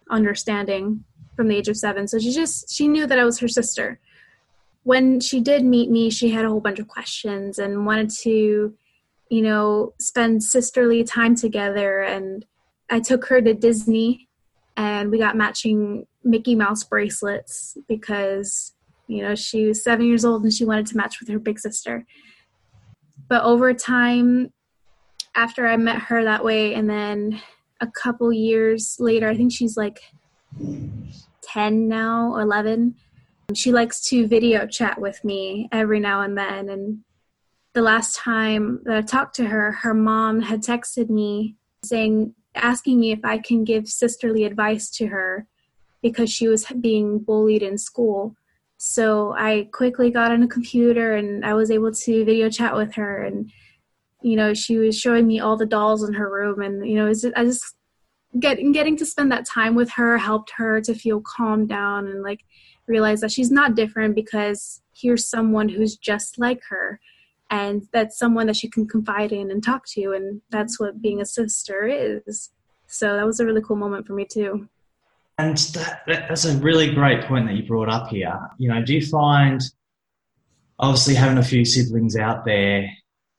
understanding 0.10 1.04
from 1.36 1.48
the 1.48 1.56
age 1.56 1.68
of 1.68 1.76
seven. 1.76 2.08
So 2.08 2.20
she 2.20 2.32
just 2.32 2.72
she 2.72 2.88
knew 2.88 3.08
that 3.08 3.20
I 3.20 3.24
was 3.24 3.40
her 3.40 3.48
sister. 3.48 4.00
When 4.84 5.20
she 5.20 5.40
did 5.40 5.66
meet 5.66 5.90
me, 5.90 6.10
she 6.12 6.30
had 6.30 6.46
a 6.46 6.50
whole 6.50 6.62
bunch 6.62 6.80
of 6.80 6.88
questions 6.88 7.58
and 7.58 7.86
wanted 7.86 8.12
to, 8.22 8.76
you 9.30 9.42
know, 9.42 9.94
spend 10.00 10.44
sisterly 10.44 11.04
time 11.04 11.36
together. 11.36 12.02
And 12.02 12.46
I 12.92 13.00
took 13.00 13.26
her 13.26 13.42
to 13.42 13.56
Disney 13.56 14.30
and 14.78 15.10
we 15.10 15.18
got 15.18 15.36
matching 15.36 16.06
Mickey 16.24 16.54
Mouse 16.54 16.84
bracelets 16.84 17.78
because, 17.88 18.74
you 19.08 19.22
know, 19.22 19.36
she 19.36 19.68
was 19.68 19.84
seven 19.84 20.06
years 20.06 20.26
old 20.26 20.44
and 20.44 20.54
she 20.54 20.66
wanted 20.66 20.88
to 20.88 20.98
match 20.98 21.20
with 21.20 21.30
her 21.30 21.40
big 21.40 21.60
sister. 21.60 22.06
But 23.28 23.44
over 23.44 23.74
time, 23.74 24.52
after 25.36 25.68
I 25.68 25.78
met 25.78 26.00
her 26.04 26.24
that 26.24 26.44
way, 26.44 26.74
and 26.74 26.90
then 26.90 27.42
a 27.82 27.88
couple 27.88 28.32
years 28.32 28.98
later, 29.00 29.28
I 29.30 29.36
think 29.36 29.52
she's 29.52 29.76
like 29.78 30.02
10 31.42 31.88
now 31.88 32.34
or 32.34 32.42
11. 32.42 32.96
She 33.54 33.72
likes 33.72 34.02
to 34.10 34.28
video 34.28 34.66
chat 34.66 35.00
with 35.00 35.24
me 35.24 35.70
every 35.72 36.00
now 36.00 36.22
and 36.22 36.38
then. 36.38 36.70
And 36.70 37.00
the 37.74 37.82
last 37.82 38.16
time 38.16 38.82
that 38.86 38.98
I 38.98 39.02
talked 39.02 39.36
to 39.36 39.46
her, 39.46 39.72
her 39.72 39.94
mom 39.94 40.42
had 40.42 40.62
texted 40.62 41.10
me 41.10 41.56
saying, 41.84 42.34
asking 42.56 43.00
me 43.00 43.12
if 43.12 43.20
I 43.24 43.38
can 43.38 43.64
give 43.64 43.88
sisterly 43.88 44.46
advice 44.46 44.90
to 44.92 45.08
her 45.08 45.46
because 46.02 46.32
she 46.32 46.48
was 46.48 46.66
being 46.80 47.20
bullied 47.20 47.62
in 47.62 47.78
school. 47.78 48.36
So 48.78 49.34
I 49.34 49.70
quickly 49.72 50.12
got 50.12 50.32
on 50.32 50.44
a 50.44 50.48
computer 50.48 51.16
and 51.16 51.46
I 51.46 51.54
was 51.54 51.72
able 51.72 51.92
to 51.92 52.26
video 52.26 52.50
chat 52.50 52.76
with 52.76 52.94
her. 52.96 53.24
And, 53.24 53.52
you 54.22 54.36
know, 54.36 54.54
she 54.54 54.78
was 54.78 55.00
showing 55.00 55.28
me 55.28 55.40
all 55.40 55.58
the 55.58 55.66
dolls 55.66 56.04
in 56.04 56.14
her 56.14 56.30
room, 56.30 56.62
and 56.62 56.88
you 56.88 56.96
know, 56.96 57.08
I 57.36 57.44
just 57.46 57.76
getting 58.40 58.72
getting 58.72 58.98
to 58.98 59.06
spend 59.06 59.32
that 59.32 59.46
time 59.46 59.76
with 59.76 59.90
her 59.92 60.18
helped 60.18 60.52
her 60.58 60.82
to 60.82 60.94
feel 60.94 61.22
calm 61.22 61.68
down 61.68 62.08
and 62.08 62.22
like 62.22 62.42
realize 62.88 63.22
that 63.22 63.32
she's 63.32 63.52
not 63.52 63.76
different 63.76 64.16
because 64.16 64.82
here's 64.94 65.30
someone 65.30 65.70
who's 65.70 65.96
just 65.96 66.38
like 66.38 66.62
her 66.70 67.00
and 67.50 67.84
that's 67.94 68.18
someone 68.18 68.48
that 68.48 68.56
she 68.56 68.70
can 68.70 68.88
confide 68.88 69.32
in 69.32 69.52
and 69.52 69.64
talk 69.64 69.86
to 69.88 70.12
and 70.12 70.42
that's 70.50 70.80
what 70.80 71.02
being 71.02 71.22
a 71.22 71.26
sister 71.26 71.88
is 71.88 72.52
so 72.88 73.16
that 73.16 73.26
was 73.26 73.40
a 73.40 73.46
really 73.46 73.62
cool 73.62 73.76
moment 73.76 74.06
for 74.06 74.14
me 74.14 74.26
too 74.30 74.68
and 75.38 75.58
that, 75.58 76.02
that's 76.06 76.46
a 76.46 76.58
really 76.58 76.94
great 76.94 77.24
point 77.26 77.46
that 77.48 77.56
you 77.56 77.64
brought 77.64 77.90
up 77.90 78.10
here 78.10 78.38
you 78.58 78.70
know 78.70 78.84
do 78.84 78.94
you 78.94 79.06
find 79.06 79.62
obviously 80.80 81.14
having 81.14 81.38
a 81.38 81.44
few 81.44 81.66
siblings 81.66 82.16
out 82.16 82.46
there 82.46 82.90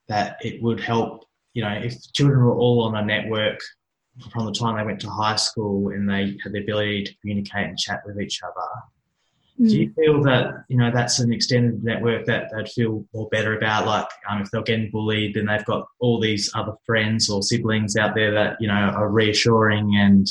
that 0.08 0.36
it 0.42 0.62
would 0.62 0.80
help 0.80 1.24
you 1.54 1.62
know 1.62 1.72
if 1.72 1.94
children 2.12 2.44
were 2.44 2.56
all 2.56 2.84
on 2.84 2.96
a 2.96 3.04
network 3.04 3.60
from 4.32 4.46
the 4.46 4.52
time 4.52 4.76
they 4.76 4.84
went 4.84 5.00
to 5.00 5.10
high 5.10 5.36
school 5.36 5.88
and 5.88 6.08
they 6.08 6.36
had 6.42 6.52
the 6.52 6.60
ability 6.60 7.04
to 7.04 7.14
communicate 7.20 7.66
and 7.66 7.78
chat 7.78 8.00
with 8.06 8.20
each 8.20 8.42
other 8.42 8.68
Mm. 9.60 9.68
Do 9.70 9.78
you 9.78 9.92
feel 9.94 10.22
that 10.24 10.64
you 10.68 10.76
know 10.76 10.90
that's 10.90 11.18
an 11.18 11.32
extended 11.32 11.82
network 11.82 12.26
that 12.26 12.50
they'd 12.52 12.68
feel 12.68 13.04
more 13.14 13.28
better 13.30 13.56
about? 13.56 13.86
Like 13.86 14.08
um, 14.28 14.42
if 14.42 14.50
they're 14.50 14.62
getting 14.62 14.90
bullied, 14.90 15.34
then 15.34 15.46
they've 15.46 15.64
got 15.64 15.88
all 15.98 16.20
these 16.20 16.50
other 16.54 16.74
friends 16.84 17.30
or 17.30 17.42
siblings 17.42 17.96
out 17.96 18.14
there 18.14 18.32
that 18.32 18.56
you 18.60 18.68
know 18.68 18.74
are 18.74 19.08
reassuring 19.08 19.96
and 19.96 20.26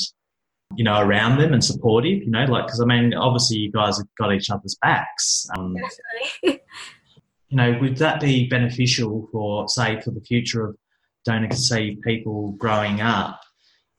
you 0.74 0.84
know 0.84 1.00
around 1.00 1.38
them 1.38 1.52
and 1.52 1.64
supportive. 1.64 2.22
You 2.22 2.30
know, 2.30 2.44
like 2.44 2.66
because 2.66 2.80
I 2.80 2.84
mean, 2.84 3.14
obviously 3.14 3.58
you 3.58 3.72
guys 3.72 3.98
have 3.98 4.06
got 4.18 4.32
each 4.32 4.50
other's 4.50 4.76
backs. 4.82 5.48
Um, 5.56 5.76
you 6.42 6.58
know, 7.50 7.78
would 7.80 7.96
that 7.98 8.20
be 8.20 8.48
beneficial 8.48 9.28
for 9.30 9.68
say 9.68 10.00
for 10.00 10.10
the 10.10 10.20
future 10.20 10.68
of 10.68 10.76
donor 11.24 11.48
conceived 11.48 12.02
people 12.02 12.52
growing 12.52 13.00
up? 13.00 13.40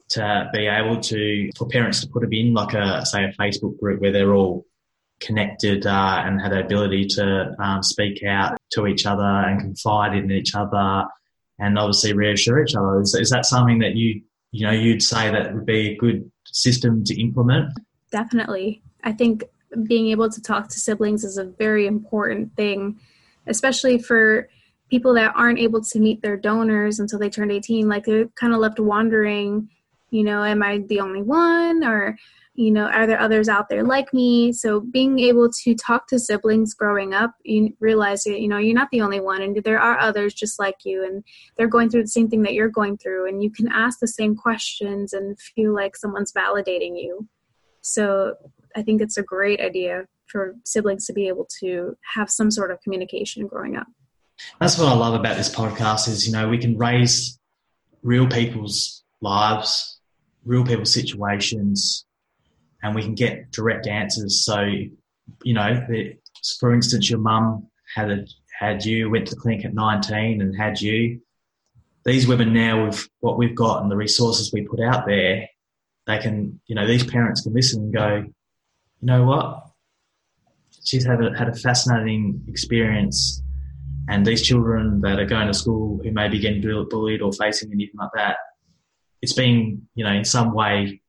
to 0.09 0.49
be 0.53 0.67
able 0.67 0.99
to 0.99 1.49
for 1.57 1.67
parents 1.67 2.01
to 2.01 2.07
put 2.07 2.21
them 2.21 2.31
in 2.31 2.53
like 2.53 2.73
a 2.73 3.05
say 3.05 3.25
a 3.25 3.33
Facebook 3.33 3.77
group 3.79 4.01
where 4.01 4.11
they're 4.11 4.33
all 4.33 4.65
connected 5.19 5.85
uh, 5.85 6.21
and 6.25 6.41
had 6.41 6.51
the 6.51 6.63
ability 6.63 7.05
to 7.05 7.55
um, 7.59 7.81
speak 7.83 8.23
out 8.23 8.57
to 8.71 8.87
each 8.87 9.05
other 9.05 9.23
and 9.23 9.59
confide 9.59 10.15
in 10.15 10.31
each 10.31 10.53
other 10.55 11.05
and 11.59 11.77
obviously 11.77 12.13
reassure 12.13 12.63
each 12.63 12.75
other. 12.75 13.01
Is, 13.01 13.15
is 13.15 13.29
that 13.31 13.45
something 13.45 13.79
that 13.79 13.95
you 13.95 14.21
you 14.51 14.65
know 14.65 14.71
you'd 14.71 15.03
say 15.03 15.29
that 15.29 15.53
would 15.53 15.65
be 15.65 15.91
a 15.91 15.97
good 15.97 16.31
system 16.51 17.03
to 17.05 17.19
implement? 17.19 17.71
Definitely. 18.11 18.81
I 19.03 19.11
think 19.11 19.43
being 19.83 20.07
able 20.09 20.29
to 20.29 20.41
talk 20.41 20.69
to 20.69 20.79
siblings 20.79 21.23
is 21.23 21.37
a 21.37 21.45
very 21.45 21.87
important 21.87 22.55
thing, 22.55 22.99
especially 23.47 23.99
for 23.99 24.49
people 24.89 25.13
that 25.13 25.33
aren't 25.35 25.59
able 25.59 25.81
to 25.83 25.99
meet 25.99 26.21
their 26.21 26.37
donors 26.37 26.99
until 26.99 27.19
they 27.19 27.29
turned 27.29 27.51
18. 27.51 27.89
Like 27.89 28.05
they're 28.05 28.27
kind 28.35 28.53
of 28.53 28.59
left 28.59 28.79
wondering, 28.79 29.69
you 30.09 30.23
know, 30.23 30.43
am 30.43 30.63
I 30.63 30.79
the 30.87 31.01
only 31.01 31.21
one 31.21 31.83
or 31.83 32.17
you 32.57 32.71
know 32.71 32.85
are 32.85 33.05
there 33.05 33.19
others 33.19 33.47
out 33.47 33.69
there 33.69 33.83
like 33.83 34.11
me? 34.13 34.51
So 34.51 34.81
being 34.81 35.19
able 35.19 35.49
to 35.63 35.75
talk 35.75 36.07
to 36.07 36.19
siblings 36.19 36.73
growing 36.73 37.13
up 37.13 37.35
you 37.45 37.73
realize 37.79 38.23
that 38.23 38.41
you 38.41 38.47
know 38.47 38.57
you're 38.57 38.73
not 38.73 38.89
the 38.91 39.01
only 39.01 39.19
one 39.19 39.41
and 39.43 39.55
there 39.63 39.79
are 39.79 39.99
others 39.99 40.33
just 40.33 40.59
like 40.59 40.77
you 40.83 41.05
and 41.05 41.23
they're 41.55 41.67
going 41.67 41.89
through 41.89 42.01
the 42.01 42.09
same 42.09 42.27
thing 42.27 42.41
that 42.41 42.53
you're 42.53 42.67
going 42.67 42.97
through 42.97 43.27
and 43.27 43.43
you 43.43 43.51
can 43.51 43.67
ask 43.69 43.99
the 43.99 44.07
same 44.07 44.35
questions 44.35 45.13
and 45.13 45.39
feel 45.39 45.73
like 45.73 45.95
someone's 45.95 46.33
validating 46.33 47.01
you. 47.01 47.27
So 47.81 48.33
i 48.75 48.81
think 48.81 49.01
it's 49.01 49.17
a 49.17 49.23
great 49.23 49.61
idea 49.61 50.05
for 50.25 50.55
siblings 50.65 51.05
to 51.05 51.13
be 51.13 51.27
able 51.27 51.47
to 51.59 51.95
have 52.15 52.29
some 52.29 52.51
sort 52.51 52.69
of 52.69 52.81
communication 52.81 53.47
growing 53.47 53.77
up. 53.77 53.87
That's 54.59 54.79
what 54.79 54.87
i 54.87 54.95
love 54.95 55.13
about 55.13 55.37
this 55.37 55.53
podcast 55.53 56.07
is 56.07 56.25
you 56.25 56.33
know 56.33 56.49
we 56.49 56.57
can 56.57 56.75
raise 56.75 57.39
real 58.01 58.27
people's 58.27 59.03
lives 59.21 59.99
real 60.43 60.65
people's 60.65 60.91
situations 60.91 62.06
and 62.83 62.95
we 62.95 63.01
can 63.01 63.15
get 63.15 63.51
direct 63.51 63.87
answers. 63.87 64.43
So, 64.43 64.61
you 65.43 65.53
know, 65.53 65.85
for 66.59 66.73
instance, 66.73 67.09
your 67.09 67.19
mum 67.19 67.67
had 67.95 68.11
a, 68.11 68.25
had 68.59 68.85
you 68.85 69.09
went 69.09 69.27
to 69.27 69.35
the 69.35 69.41
clinic 69.41 69.65
at 69.65 69.73
19 69.73 70.41
and 70.41 70.55
had 70.55 70.81
you. 70.81 71.21
These 72.05 72.27
women 72.27 72.53
now, 72.53 72.85
with 72.85 73.07
what 73.19 73.37
we've 73.37 73.55
got 73.55 73.81
and 73.81 73.91
the 73.91 73.97
resources 73.97 74.53
we 74.53 74.61
put 74.61 74.79
out 74.79 75.05
there, 75.05 75.47
they 76.05 76.19
can, 76.19 76.59
you 76.67 76.75
know, 76.75 76.87
these 76.87 77.03
parents 77.03 77.41
can 77.41 77.53
listen 77.53 77.83
and 77.83 77.93
go, 77.93 78.15
you 78.15 79.05
know 79.05 79.25
what? 79.25 79.63
She's 80.85 81.05
had 81.05 81.21
a, 81.21 81.37
had 81.37 81.49
a 81.49 81.55
fascinating 81.55 82.43
experience. 82.47 83.41
And 84.07 84.25
these 84.25 84.41
children 84.41 85.01
that 85.01 85.19
are 85.19 85.25
going 85.25 85.47
to 85.47 85.53
school 85.53 85.99
who 86.01 86.11
may 86.11 86.29
be 86.29 86.39
getting 86.39 86.61
bullied 86.61 87.21
or 87.21 87.33
facing 87.33 87.73
anything 87.73 87.97
like 87.99 88.11
that, 88.15 88.37
it's 89.21 89.33
been, 89.33 89.85
you 89.95 90.05
know, 90.05 90.13
in 90.13 90.23
some 90.23 90.53
way 90.53 91.01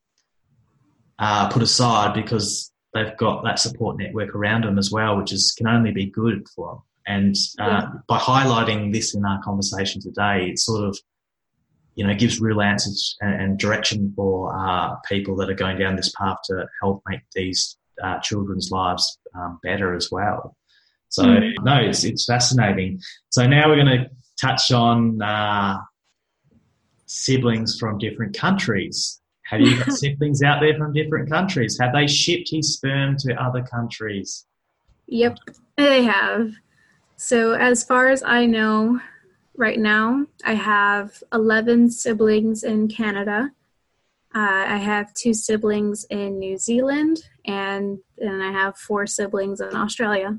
uh, 1.18 1.48
put 1.48 1.62
aside 1.62 2.14
because 2.14 2.72
they've 2.94 3.16
got 3.16 3.44
that 3.44 3.59
support 3.59 3.98
network 3.98 4.35
around 4.35 4.64
them 4.64 4.78
as 4.78 4.90
well, 4.90 5.16
which 5.16 5.33
is 5.33 5.52
can 5.57 5.66
only 5.66 5.92
be 5.92 6.07
good 6.07 6.46
for 6.54 6.68
them. 6.70 6.83
And 7.07 7.37
uh, 7.59 7.64
yeah. 7.64 7.88
by 8.07 8.18
highlighting 8.18 8.92
this 8.92 9.14
in 9.14 9.24
our 9.24 9.42
conversation 9.42 10.00
today, 10.00 10.48
it 10.50 10.59
sort 10.59 10.85
of 10.85 10.98
you 11.94 12.07
know 12.07 12.14
gives 12.14 12.40
real 12.40 12.61
answers 12.61 13.16
and, 13.20 13.40
and 13.40 13.59
direction 13.59 14.12
for 14.14 14.54
uh, 14.57 14.94
people 15.09 15.37
that 15.37 15.50
are 15.50 15.54
going 15.54 15.78
down 15.78 15.96
this 15.96 16.12
path 16.12 16.37
to 16.44 16.66
help 16.83 17.02
make 17.09 17.20
these 17.35 17.76
uh, 18.02 18.18
children's 18.20 18.70
lives 18.70 19.18
um, 19.35 19.59
better 19.62 19.94
as 19.94 20.09
well. 20.11 20.57
So 21.09 21.24
mm. 21.24 21.52
no, 21.62 21.76
it's 21.81 22.04
it's 22.04 22.26
fascinating. 22.26 23.00
So 23.31 23.46
now 23.46 23.68
we're 23.68 23.83
going 23.83 23.98
to 23.98 24.11
touch 24.40 24.70
on 24.70 25.20
uh, 25.22 25.78
siblings 27.07 27.78
from 27.78 27.98
different 27.98 28.37
countries. 28.37 29.17
Have 29.49 29.63
you 29.63 29.79
got 29.79 29.93
siblings 29.93 30.43
out 30.43 30.61
there 30.61 30.77
from 30.77 30.93
different 30.93 31.31
countries? 31.31 31.79
Have 31.81 31.95
they 31.95 32.07
shipped 32.07 32.51
his 32.51 32.75
sperm 32.75 33.17
to 33.21 33.35
other 33.35 33.63
countries? 33.63 34.45
Yep, 35.07 35.39
they 35.77 36.03
have. 36.05 36.53
So, 37.17 37.53
as 37.53 37.83
far 37.83 38.09
as 38.09 38.23
I 38.23 38.45
know, 38.45 39.01
right 39.57 39.79
now, 39.79 40.27
I 40.45 40.53
have 40.53 41.23
11 41.33 41.91
siblings 41.91 42.63
in 42.63 42.89
Canada. 42.89 43.51
Uh, 44.35 44.65
I 44.69 44.77
have 44.77 45.15
two 45.15 45.33
siblings 45.33 46.05
in 46.11 46.39
New 46.39 46.59
Zealand, 46.59 47.25
and 47.47 47.99
then 48.19 48.43
I 48.43 48.53
have 48.53 48.77
four 48.77 49.07
siblings 49.07 49.63
in 49.63 49.75
Australia. 49.75 50.39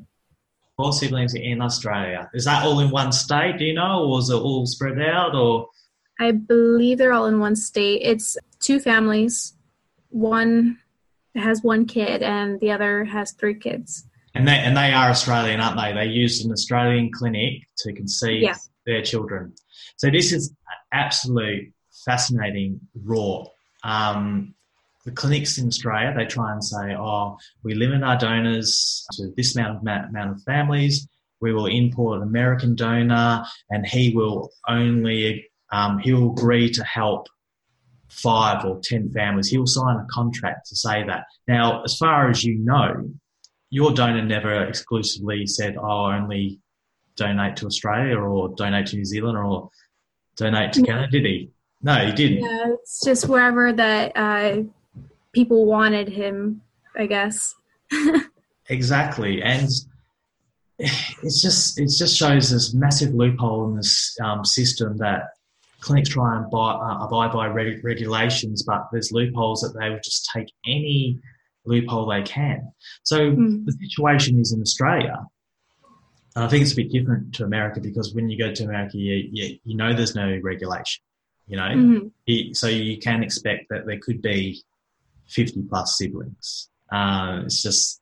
Four 0.77 0.93
siblings 0.93 1.33
in 1.33 1.63
Australia. 1.63 2.29
Is 2.35 2.45
that 2.45 2.63
all 2.63 2.79
in 2.79 2.91
one 2.91 3.11
state? 3.11 3.57
Do 3.57 3.65
you 3.65 3.73
know, 3.73 4.05
or 4.05 4.19
is 4.19 4.29
it 4.29 4.35
all 4.35 4.67
spread 4.67 5.01
out? 5.01 5.33
Or 5.33 5.67
I 6.19 6.31
believe 6.31 6.99
they're 6.99 7.11
all 7.11 7.25
in 7.25 7.39
one 7.39 7.55
state. 7.55 8.01
It's 8.03 8.37
two 8.59 8.79
families. 8.79 9.53
One 10.09 10.79
has 11.35 11.61
one 11.61 11.85
kid, 11.85 12.21
and 12.23 12.59
the 12.59 12.71
other 12.71 13.05
has 13.05 13.31
three 13.33 13.55
kids. 13.55 14.05
And 14.35 14.47
they 14.47 14.57
and 14.57 14.77
they 14.77 14.93
are 14.93 15.09
Australian, 15.09 15.59
aren't 15.59 15.77
they? 15.77 15.93
They 15.93 16.11
use 16.11 16.43
an 16.45 16.51
Australian 16.51 17.11
clinic 17.11 17.63
to 17.79 17.93
conceive 17.93 18.43
yeah. 18.43 18.55
their 18.85 19.01
children. 19.01 19.53
So 19.97 20.09
this 20.09 20.31
is 20.31 20.53
absolute 20.91 21.73
fascinating 22.05 22.79
raw. 23.03 23.45
Um, 23.83 24.53
the 25.05 25.11
clinics 25.11 25.57
in 25.57 25.67
Australia, 25.67 26.13
they 26.15 26.25
try 26.25 26.51
and 26.51 26.63
say, 26.63 26.95
oh, 26.95 27.37
we 27.63 27.73
limit 27.73 28.03
our 28.03 28.17
donors 28.17 29.05
to 29.13 29.31
this 29.35 29.55
amount 29.55 29.77
of, 29.77 29.81
amount 29.81 30.31
of 30.31 30.43
families. 30.43 31.07
We 31.41 31.53
will 31.53 31.67
import 31.67 32.17
an 32.17 32.27
American 32.27 32.75
donor, 32.75 33.45
and 33.69 33.85
he 33.85 34.13
will 34.15 34.51
only 34.67 35.49
um, 35.71 35.99
he'll 35.99 36.31
agree 36.31 36.69
to 36.71 36.83
help 36.83 37.27
five 38.09 38.65
or 38.65 38.79
ten 38.83 39.11
families. 39.11 39.49
He'll 39.49 39.65
sign 39.65 39.95
a 39.95 40.05
contract 40.11 40.67
to 40.67 40.75
say 40.75 41.03
that. 41.05 41.25
Now, 41.47 41.83
as 41.83 41.95
far 41.97 42.29
as 42.29 42.43
you 42.43 42.57
know, 42.59 43.09
your 43.69 43.91
donor 43.93 44.23
never 44.23 44.63
exclusively 44.65 45.45
said, 45.45 45.77
"Oh, 45.77 46.11
only 46.11 46.59
donate 47.15 47.55
to 47.57 47.65
Australia 47.65 48.17
or 48.17 48.49
donate 48.49 48.87
to 48.87 48.95
New 48.95 49.05
Zealand 49.05 49.37
or 49.37 49.69
donate 50.35 50.73
to 50.73 50.81
Canada." 50.81 51.11
Did 51.11 51.25
he? 51.25 51.51
No, 51.81 51.95
he 52.05 52.11
didn't. 52.11 52.39
Yeah, 52.39 52.73
it's 52.73 53.01
just 53.03 53.27
wherever 53.27 53.71
that 53.71 54.11
uh, 54.15 54.63
people 55.33 55.65
wanted 55.65 56.09
him, 56.09 56.61
I 56.95 57.05
guess. 57.05 57.55
exactly, 58.69 59.41
and 59.41 59.69
it's 60.79 61.41
just 61.41 61.79
it 61.79 61.89
just 61.97 62.17
shows 62.17 62.49
this 62.49 62.73
massive 62.73 63.13
loophole 63.13 63.69
in 63.69 63.75
this 63.75 64.17
um, 64.23 64.43
system 64.45 64.97
that 64.97 65.29
clinics 65.79 66.09
try 66.09 66.37
and 66.37 66.49
buy, 66.51 66.71
uh, 66.73 67.05
abide 67.05 67.31
by 67.31 67.47
reg- 67.47 67.83
regulations, 67.83 68.63
but 68.63 68.87
there's 68.91 69.11
loopholes 69.11 69.61
that 69.61 69.77
they 69.79 69.89
will 69.89 69.99
just 70.03 70.29
take 70.33 70.51
any 70.65 71.19
loophole 71.65 72.07
they 72.07 72.21
can. 72.23 72.71
So 73.03 73.31
mm. 73.31 73.65
the 73.65 73.71
situation 73.71 74.39
is 74.39 74.51
in 74.51 74.61
Australia. 74.61 75.25
And 76.35 76.45
I 76.45 76.47
think 76.47 76.63
it's 76.63 76.73
a 76.73 76.75
bit 76.75 76.91
different 76.91 77.35
to 77.35 77.43
America 77.43 77.79
because 77.81 78.13
when 78.13 78.29
you 78.29 78.37
go 78.37 78.53
to 78.53 78.63
America, 78.63 78.97
you, 78.97 79.29
you, 79.31 79.59
you 79.63 79.75
know 79.75 79.93
there's 79.93 80.15
no 80.15 80.39
regulation, 80.43 81.01
you 81.47 81.57
know? 81.57 81.63
Mm-hmm. 81.63 82.53
so 82.53 82.67
you 82.67 82.97
can 82.99 83.23
expect 83.23 83.65
that 83.69 83.85
there 83.85 83.99
could 83.99 84.21
be 84.21 84.61
50 85.27 85.63
plus 85.69 85.97
siblings. 85.97 86.69
Uh, 86.91 87.41
it's 87.45 87.61
just 87.61 88.01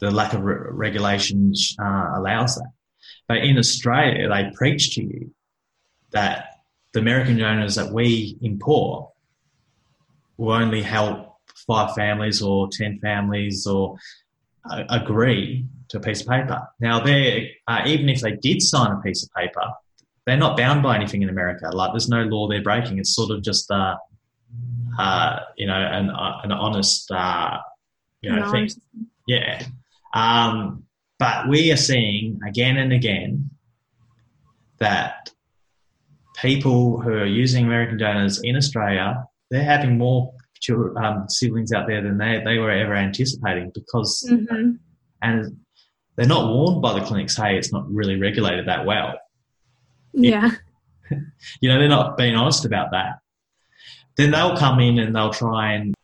the 0.00 0.10
lack 0.10 0.32
of 0.32 0.42
re- 0.42 0.70
regulation 0.70 1.52
uh, 1.80 2.12
allows 2.14 2.56
that. 2.56 2.70
But 3.26 3.38
in 3.38 3.58
Australia, 3.58 4.28
they 4.28 4.50
preach 4.54 4.94
to 4.94 5.02
you 5.02 5.34
that 6.12 6.57
the 6.92 7.00
American 7.00 7.36
donors 7.36 7.74
that 7.74 7.92
we 7.92 8.36
import 8.40 9.10
will 10.36 10.52
only 10.52 10.82
help 10.82 11.36
five 11.66 11.94
families 11.94 12.40
or 12.40 12.68
10 12.70 13.00
families 13.00 13.66
or 13.66 13.96
uh, 14.70 14.84
agree 14.88 15.66
to 15.88 15.98
a 15.98 16.00
piece 16.00 16.20
of 16.22 16.28
paper. 16.28 16.66
Now, 16.80 17.00
they 17.00 17.56
uh, 17.66 17.82
even 17.86 18.08
if 18.08 18.20
they 18.20 18.32
did 18.32 18.62
sign 18.62 18.92
a 18.92 19.00
piece 19.00 19.22
of 19.22 19.30
paper, 19.32 19.72
they're 20.26 20.36
not 20.36 20.56
bound 20.56 20.82
by 20.82 20.96
anything 20.96 21.22
in 21.22 21.28
America. 21.28 21.70
Like, 21.72 21.92
there's 21.92 22.08
no 22.08 22.22
law 22.24 22.48
they're 22.48 22.62
breaking. 22.62 22.98
It's 22.98 23.14
sort 23.14 23.30
of 23.30 23.42
just, 23.42 23.70
uh, 23.70 23.96
uh, 24.98 25.40
you 25.56 25.66
know, 25.66 25.74
an, 25.74 26.10
uh, 26.10 26.40
an 26.44 26.52
honest, 26.52 27.10
uh, 27.10 27.58
you 28.20 28.34
know, 28.34 28.50
thing. 28.50 28.68
Yeah. 29.26 29.64
Um, 30.12 30.84
but 31.18 31.48
we 31.48 31.72
are 31.72 31.76
seeing 31.76 32.40
again 32.46 32.76
and 32.76 32.92
again 32.92 33.50
that 34.78 35.30
people 36.40 37.00
who 37.00 37.12
are 37.12 37.26
using 37.26 37.64
American 37.64 37.98
donors 37.98 38.40
in 38.42 38.56
Australia, 38.56 39.24
they're 39.50 39.64
having 39.64 39.98
more 39.98 40.32
um, 40.96 41.26
siblings 41.28 41.72
out 41.72 41.86
there 41.86 42.02
than 42.02 42.18
they, 42.18 42.42
they 42.44 42.58
were 42.58 42.70
ever 42.70 42.94
anticipating 42.94 43.70
because, 43.74 44.26
mm-hmm. 44.30 44.72
and 45.22 45.56
they're 46.16 46.26
not 46.26 46.48
warned 46.48 46.82
by 46.82 46.98
the 46.98 47.04
clinics, 47.04 47.36
hey, 47.36 47.56
it's 47.56 47.72
not 47.72 47.90
really 47.90 48.18
regulated 48.18 48.66
that 48.66 48.84
well. 48.84 49.18
Yeah. 50.12 50.50
You 51.62 51.70
know, 51.70 51.78
they're 51.78 51.88
not 51.88 52.18
being 52.18 52.34
honest 52.34 52.66
about 52.66 52.90
that. 52.90 53.20
Then 54.18 54.30
they'll 54.30 54.58
come 54.58 54.78
in 54.78 54.98
and 54.98 55.16
they'll 55.16 55.32
try 55.32 55.72
and, 55.72 55.94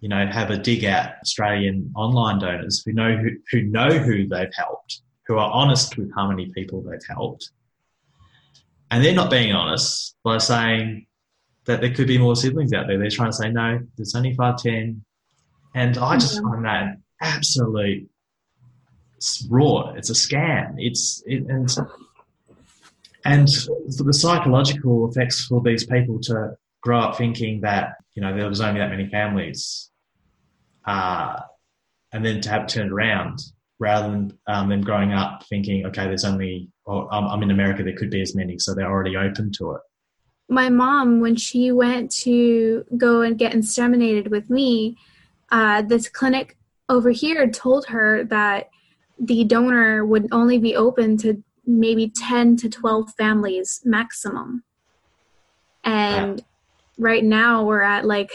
you 0.00 0.08
know, 0.10 0.26
have 0.26 0.50
a 0.50 0.58
dig 0.58 0.84
at 0.84 1.16
Australian 1.22 1.90
online 1.96 2.40
donors 2.40 2.82
who 2.84 2.92
know 2.92 3.16
who, 3.16 3.30
who 3.50 3.62
know 3.62 3.88
who 3.88 4.28
they've 4.28 4.52
helped, 4.54 5.00
who 5.26 5.38
are 5.38 5.50
honest 5.50 5.96
with 5.96 6.10
how 6.14 6.28
many 6.28 6.50
people 6.50 6.82
they've 6.82 7.00
helped. 7.08 7.52
And 8.94 9.04
they're 9.04 9.12
not 9.12 9.28
being 9.28 9.52
honest 9.52 10.14
by 10.22 10.38
saying, 10.38 11.06
that 11.64 11.80
there 11.80 11.92
could 11.92 12.06
be 12.06 12.18
more 12.18 12.36
siblings 12.36 12.72
out 12.72 12.86
there. 12.86 12.98
They're 12.98 13.10
trying 13.10 13.30
to 13.30 13.36
say, 13.36 13.50
no, 13.50 13.80
there's 13.96 14.14
only 14.14 14.34
510. 14.34 15.04
And 15.74 15.98
I 15.98 16.16
just 16.16 16.38
mm-hmm. 16.38 16.48
find 16.48 16.64
that 16.64 16.98
absolute 17.20 18.08
raw. 19.48 19.94
It's 19.94 20.10
a 20.10 20.12
scam. 20.12 20.74
It's, 20.78 21.22
it, 21.26 21.44
and, 21.48 21.74
and 23.24 23.48
the 23.48 24.12
psychological 24.12 25.10
effects 25.10 25.46
for 25.46 25.60
these 25.62 25.84
people 25.84 26.20
to 26.22 26.56
grow 26.82 27.00
up 27.00 27.16
thinking 27.16 27.62
that, 27.62 27.94
you 28.14 28.22
know, 28.22 28.36
there 28.36 28.48
was 28.48 28.60
only 28.60 28.80
that 28.80 28.90
many 28.90 29.08
families, 29.08 29.90
uh, 30.84 31.40
and 32.12 32.24
then 32.24 32.40
to 32.42 32.50
have 32.50 32.62
it 32.64 32.68
turned 32.68 32.92
around 32.92 33.40
rather 33.78 34.10
than 34.10 34.38
um, 34.46 34.68
them 34.68 34.82
growing 34.82 35.12
up 35.12 35.44
thinking, 35.48 35.84
okay, 35.86 36.04
there's 36.04 36.24
only, 36.24 36.70
well, 36.86 37.08
I'm, 37.10 37.26
I'm 37.26 37.42
in 37.42 37.50
America, 37.50 37.82
there 37.82 37.96
could 37.96 38.10
be 38.10 38.22
as 38.22 38.34
many, 38.34 38.58
so 38.58 38.74
they're 38.74 38.90
already 38.90 39.16
open 39.16 39.50
to 39.58 39.72
it 39.72 39.80
my 40.48 40.68
mom, 40.68 41.20
when 41.20 41.36
she 41.36 41.72
went 41.72 42.10
to 42.10 42.84
go 42.96 43.22
and 43.22 43.38
get 43.38 43.52
inseminated 43.52 44.28
with 44.28 44.50
me, 44.50 44.96
uh, 45.50 45.82
this 45.82 46.08
clinic 46.08 46.56
over 46.88 47.10
here 47.10 47.48
told 47.50 47.86
her 47.86 48.24
that 48.24 48.68
the 49.18 49.44
donor 49.44 50.04
would 50.04 50.28
only 50.32 50.58
be 50.58 50.76
open 50.76 51.16
to 51.16 51.42
maybe 51.66 52.12
10 52.14 52.56
to 52.58 52.68
12 52.68 53.10
families 53.16 53.80
maximum. 53.84 54.62
And 55.82 56.44
right 56.98 57.24
now 57.24 57.64
we're 57.64 57.82
at 57.82 58.04
like 58.04 58.30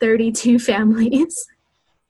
32 0.00 0.58
families. 0.70 1.46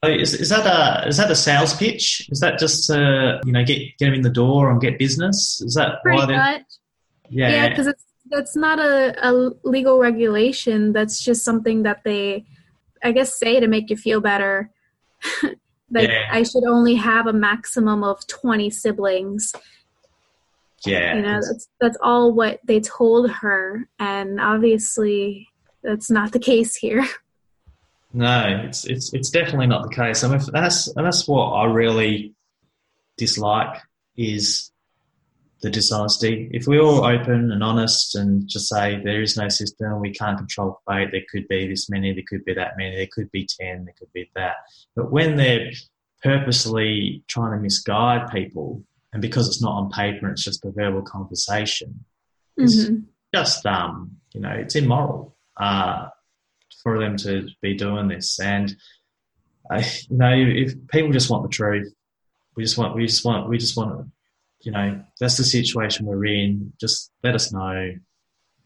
Is, 0.06 0.34
is 0.34 0.48
that 0.48 0.66
a 0.66 1.08
is 1.08 1.16
that 1.16 1.30
a 1.30 1.36
sales 1.36 1.74
pitch? 1.74 2.28
Is 2.30 2.40
that 2.40 2.58
just 2.58 2.86
to 2.86 3.40
you 3.44 3.52
know 3.52 3.64
get 3.64 3.78
get 3.98 4.06
them 4.06 4.14
in 4.14 4.22
the 4.22 4.30
door 4.30 4.70
and 4.70 4.80
get 4.80 4.98
business? 4.98 5.60
Is 5.60 5.74
that 5.74 6.02
Pretty 6.02 6.18
why 6.18 6.26
much. 6.26 6.62
Yeah, 7.30 7.50
yeah, 7.50 7.68
because 7.68 7.86
it's 7.86 8.04
that's 8.26 8.56
not 8.56 8.78
a, 8.78 9.14
a 9.28 9.52
legal 9.64 9.98
regulation. 9.98 10.92
That's 10.92 11.20
just 11.20 11.44
something 11.44 11.82
that 11.82 12.04
they, 12.04 12.44
I 13.02 13.12
guess, 13.12 13.38
say 13.38 13.60
to 13.60 13.66
make 13.66 13.90
you 13.90 13.96
feel 13.96 14.20
better. 14.20 14.70
like 15.90 16.08
yeah. 16.08 16.28
I 16.30 16.42
should 16.42 16.64
only 16.64 16.94
have 16.94 17.26
a 17.26 17.32
maximum 17.32 18.02
of 18.04 18.26
twenty 18.26 18.70
siblings. 18.70 19.52
Yeah, 20.84 21.16
you 21.16 21.22
know 21.22 21.40
that's 21.40 21.68
that's 21.80 21.98
all 22.02 22.32
what 22.32 22.60
they 22.64 22.80
told 22.80 23.30
her, 23.30 23.88
and 23.98 24.40
obviously 24.40 25.48
that's 25.82 26.10
not 26.10 26.32
the 26.32 26.38
case 26.38 26.76
here. 26.76 27.06
No, 28.14 28.62
it's 28.64 28.84
it's 28.84 29.12
it's 29.12 29.28
definitely 29.28 29.66
not 29.66 29.82
the 29.82 29.94
case. 29.94 30.22
I 30.22 30.28
mean, 30.28 30.40
that's 30.52 30.86
and 30.86 31.04
that's 31.04 31.26
what 31.26 31.46
I 31.50 31.64
really 31.64 32.34
dislike 33.18 33.76
is 34.16 34.70
the 35.62 35.70
dishonesty. 35.70 36.48
If 36.52 36.68
we're 36.68 36.80
all 36.80 37.04
open 37.04 37.50
and 37.50 37.64
honest 37.64 38.14
and 38.14 38.46
just 38.46 38.68
say 38.68 39.00
there 39.02 39.20
is 39.20 39.36
no 39.36 39.48
system, 39.48 40.00
we 40.00 40.12
can't 40.12 40.38
control 40.38 40.80
fate, 40.86 41.08
there 41.10 41.24
could 41.28 41.48
be 41.48 41.66
this 41.66 41.90
many, 41.90 42.12
there 42.12 42.22
could 42.28 42.44
be 42.44 42.54
that 42.54 42.76
many, 42.76 42.94
there 42.94 43.08
could 43.10 43.32
be 43.32 43.48
10, 43.60 43.84
there 43.84 43.94
could 43.98 44.12
be 44.12 44.30
that. 44.36 44.56
But 44.94 45.10
when 45.10 45.36
they're 45.36 45.70
purposely 46.22 47.24
trying 47.28 47.52
to 47.52 47.62
misguide 47.62 48.30
people, 48.30 48.84
and 49.12 49.22
because 49.22 49.48
it's 49.48 49.62
not 49.62 49.72
on 49.72 49.90
paper, 49.90 50.28
it's 50.28 50.44
just 50.44 50.64
a 50.64 50.70
verbal 50.70 51.02
conversation, 51.02 52.04
mm-hmm. 52.60 52.64
it's 52.64 52.90
just, 53.34 53.64
um, 53.64 54.18
you 54.34 54.40
know, 54.40 54.52
it's 54.52 54.76
immoral 54.76 55.34
uh, 55.56 56.08
for 56.84 57.00
them 57.00 57.16
to 57.18 57.48
be 57.60 57.74
doing 57.74 58.06
this. 58.06 58.38
And, 58.38 58.74
uh, 59.68 59.82
you 60.08 60.16
know, 60.16 60.32
if 60.32 60.74
people 60.88 61.10
just 61.10 61.30
want 61.30 61.42
the 61.42 61.48
truth, 61.48 61.92
we 62.54 62.62
just 62.62 62.78
want, 62.78 62.94
we 62.94 63.06
just 63.06 63.24
want, 63.24 63.48
we 63.48 63.58
just 63.58 63.76
want 63.76 64.08
you 64.64 64.72
know, 64.72 65.00
that's 65.20 65.36
the 65.36 65.44
situation 65.44 66.06
we're 66.06 66.24
in. 66.24 66.72
Just 66.80 67.12
let 67.22 67.34
us 67.34 67.52
know 67.52 67.92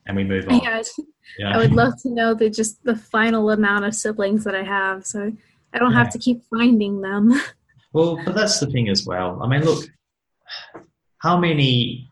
and 0.07 0.17
we 0.17 0.25
move 0.25 0.49
on. 0.49 0.61
Yeah, 0.61 0.83
yeah. 1.39 1.55
I 1.55 1.59
would 1.59 1.73
love 1.73 2.01
to 2.03 2.11
know 2.11 2.35
the 2.35 2.49
just 2.49 2.83
the 2.85 2.97
final 2.97 3.51
amount 3.51 3.85
of 3.85 3.95
siblings 3.95 4.45
that 4.45 4.55
I 4.55 4.63
have, 4.63 5.05
so 5.05 5.33
I 5.75 5.79
don't 5.79 5.91
yeah. 5.91 5.99
have 5.99 6.11
to 6.11 6.19
keep 6.19 6.43
finding 6.51 7.01
them. 7.01 7.35
Well, 7.95 8.21
but 8.23 8.35
that's 8.35 8.61
the 8.61 8.67
thing 8.67 8.91
as 8.91 9.07
well. 9.07 9.41
I 9.43 9.49
mean, 9.49 9.65
look, 9.65 9.83
how 11.23 11.39
many? 11.39 12.07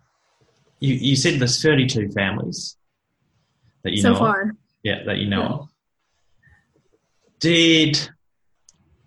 You 0.81 0.95
you 0.95 1.17
said 1.17 1.39
there's 1.39 1.63
32 1.63 2.13
families 2.13 2.79
that 3.85 3.93
you 3.93 4.01
so 4.01 4.15
know. 4.15 4.19
far. 4.19 4.41
Of. 4.41 4.51
Yeah, 4.83 5.05
that 5.05 5.19
you 5.19 5.29
know 5.29 5.43
yeah. 5.43 5.49
of. 5.49 5.69
Did 7.47 8.11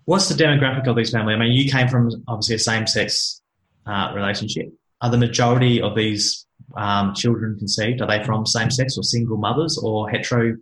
what's 0.05 0.29
the 0.29 0.41
demographic 0.41 0.87
of 0.87 0.95
these 0.95 1.11
families? 1.11 1.35
I 1.35 1.39
mean, 1.39 1.51
you 1.51 1.69
came 1.69 1.89
from 1.89 2.09
obviously 2.25 2.55
a 2.55 2.59
same-sex 2.59 3.41
uh, 3.85 4.13
relationship. 4.15 4.67
Are 5.01 5.09
the 5.09 5.17
majority 5.17 5.81
of 5.81 5.93
these 5.93 6.45
um, 6.77 7.13
children 7.13 7.57
conceived 7.59 7.99
are 7.99 8.07
they 8.07 8.23
from 8.23 8.45
same 8.45 8.71
sex 8.71 8.97
or 8.97 9.03
single 9.03 9.35
mothers 9.35 9.77
or 9.83 10.09
hetero 10.09 10.55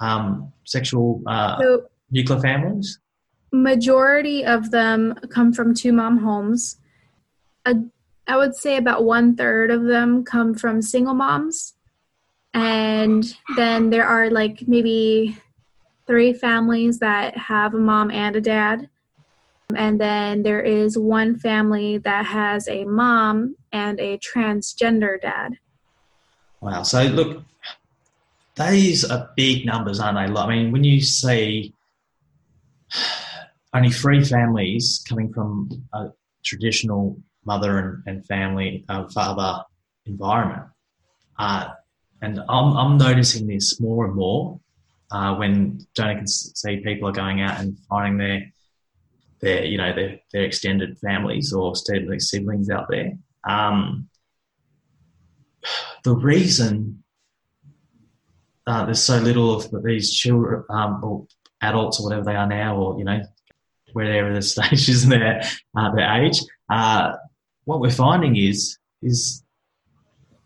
um, 0.00 0.52
sexual 0.66 1.22
uh, 1.28 1.60
so 1.60 1.82
nuclear 2.10 2.40
families? 2.40 2.98
Majority 3.52 4.44
of 4.44 4.72
them 4.72 5.14
come 5.30 5.52
from 5.52 5.72
two 5.72 5.92
mom 5.92 6.18
homes. 6.18 6.78
A, 7.64 7.76
I 8.26 8.38
would 8.38 8.56
say 8.56 8.76
about 8.76 9.04
one 9.04 9.36
third 9.36 9.70
of 9.70 9.84
them 9.84 10.24
come 10.24 10.52
from 10.52 10.82
single 10.82 11.14
moms, 11.14 11.74
and 12.52 13.22
then 13.56 13.90
there 13.90 14.04
are 14.04 14.30
like 14.30 14.66
maybe 14.66 15.38
three 16.10 16.32
families 16.32 16.98
that 16.98 17.36
have 17.36 17.72
a 17.74 17.78
mom 17.78 18.10
and 18.10 18.34
a 18.34 18.40
dad 18.40 18.88
and 19.76 20.00
then 20.00 20.42
there 20.42 20.60
is 20.60 20.98
one 20.98 21.38
family 21.38 21.98
that 21.98 22.26
has 22.26 22.68
a 22.68 22.84
mom 22.84 23.56
and 23.72 24.00
a 24.00 24.18
transgender 24.18 25.20
dad. 25.20 25.58
Wow. 26.60 26.82
So, 26.82 27.02
look, 27.04 27.44
these 28.56 29.04
are 29.04 29.30
big 29.36 29.64
numbers, 29.64 30.00
aren't 30.00 30.34
they? 30.34 30.40
I 30.40 30.48
mean, 30.48 30.72
when 30.72 30.84
you 30.84 31.00
see 31.00 31.72
only 33.72 33.90
three 33.90 34.24
families 34.24 35.04
coming 35.08 35.32
from 35.32 35.70
a 35.92 36.08
traditional 36.44 37.16
mother 37.44 37.78
and, 37.78 38.02
and 38.06 38.26
family, 38.26 38.84
uh, 38.88 39.06
father 39.08 39.64
environment, 40.06 40.64
uh, 41.38 41.68
and 42.22 42.40
I'm, 42.48 42.76
I'm 42.76 42.98
noticing 42.98 43.46
this 43.46 43.80
more 43.80 44.06
and 44.06 44.14
more 44.14 44.60
uh, 45.10 45.34
when 45.34 45.86
donor 45.94 46.16
conceived 46.16 46.84
people 46.84 47.08
are 47.08 47.12
going 47.12 47.40
out 47.40 47.60
and 47.60 47.76
finding 47.88 48.18
their 48.18 48.52
their 49.40 49.64
you 49.64 49.78
know 49.78 49.94
their 49.94 50.20
their 50.32 50.44
extended 50.44 50.98
families 50.98 51.52
or 51.52 51.74
siblings 51.74 52.70
out 52.70 52.86
there. 52.88 53.12
Um, 53.48 54.08
the 56.04 56.14
reason 56.14 57.02
uh, 58.66 58.84
there's 58.84 59.02
so 59.02 59.18
little 59.18 59.56
of 59.56 59.84
these 59.84 60.12
children 60.12 60.64
um, 60.70 61.02
or 61.02 61.26
adults 61.60 62.00
or 62.00 62.04
whatever 62.04 62.24
they 62.24 62.36
are 62.36 62.46
now, 62.46 62.76
or 62.76 62.98
you 62.98 63.04
know 63.04 63.22
wherever 63.92 64.32
the 64.32 64.42
stage 64.52 64.88
is 64.88 65.04
in 65.04 65.10
their 65.10 65.42
uh, 65.76 65.94
their 65.94 66.22
age, 66.22 66.40
uh, 66.70 67.12
what 67.64 67.80
we're 67.80 67.90
finding 67.90 68.36
is 68.36 68.78
is 69.02 69.42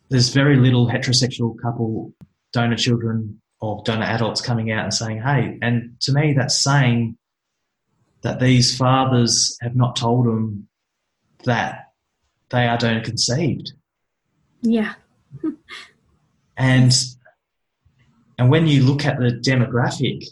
there's 0.08 0.28
very 0.28 0.56
little 0.56 0.86
heterosexual 0.86 1.54
couple 1.60 2.12
donor 2.52 2.76
children 2.76 3.40
or 3.64 3.82
donor 3.84 4.04
adults 4.04 4.40
coming 4.40 4.70
out 4.70 4.84
and 4.84 4.94
saying, 4.94 5.22
"Hey," 5.22 5.58
and 5.62 5.96
to 6.00 6.12
me 6.12 6.34
that's 6.34 6.58
saying 6.58 7.16
that 8.22 8.40
these 8.40 8.76
fathers 8.76 9.56
have 9.60 9.76
not 9.76 9.96
told 9.96 10.26
them 10.26 10.68
that 11.44 11.92
they 12.50 12.66
are 12.66 12.78
donor 12.78 13.02
conceived. 13.02 13.72
Yeah. 14.62 14.94
And 16.56 16.92
and 18.38 18.48
when 18.48 18.68
you 18.68 18.84
look 18.84 19.04
at 19.04 19.18
the 19.18 19.32
demographic, 19.44 20.24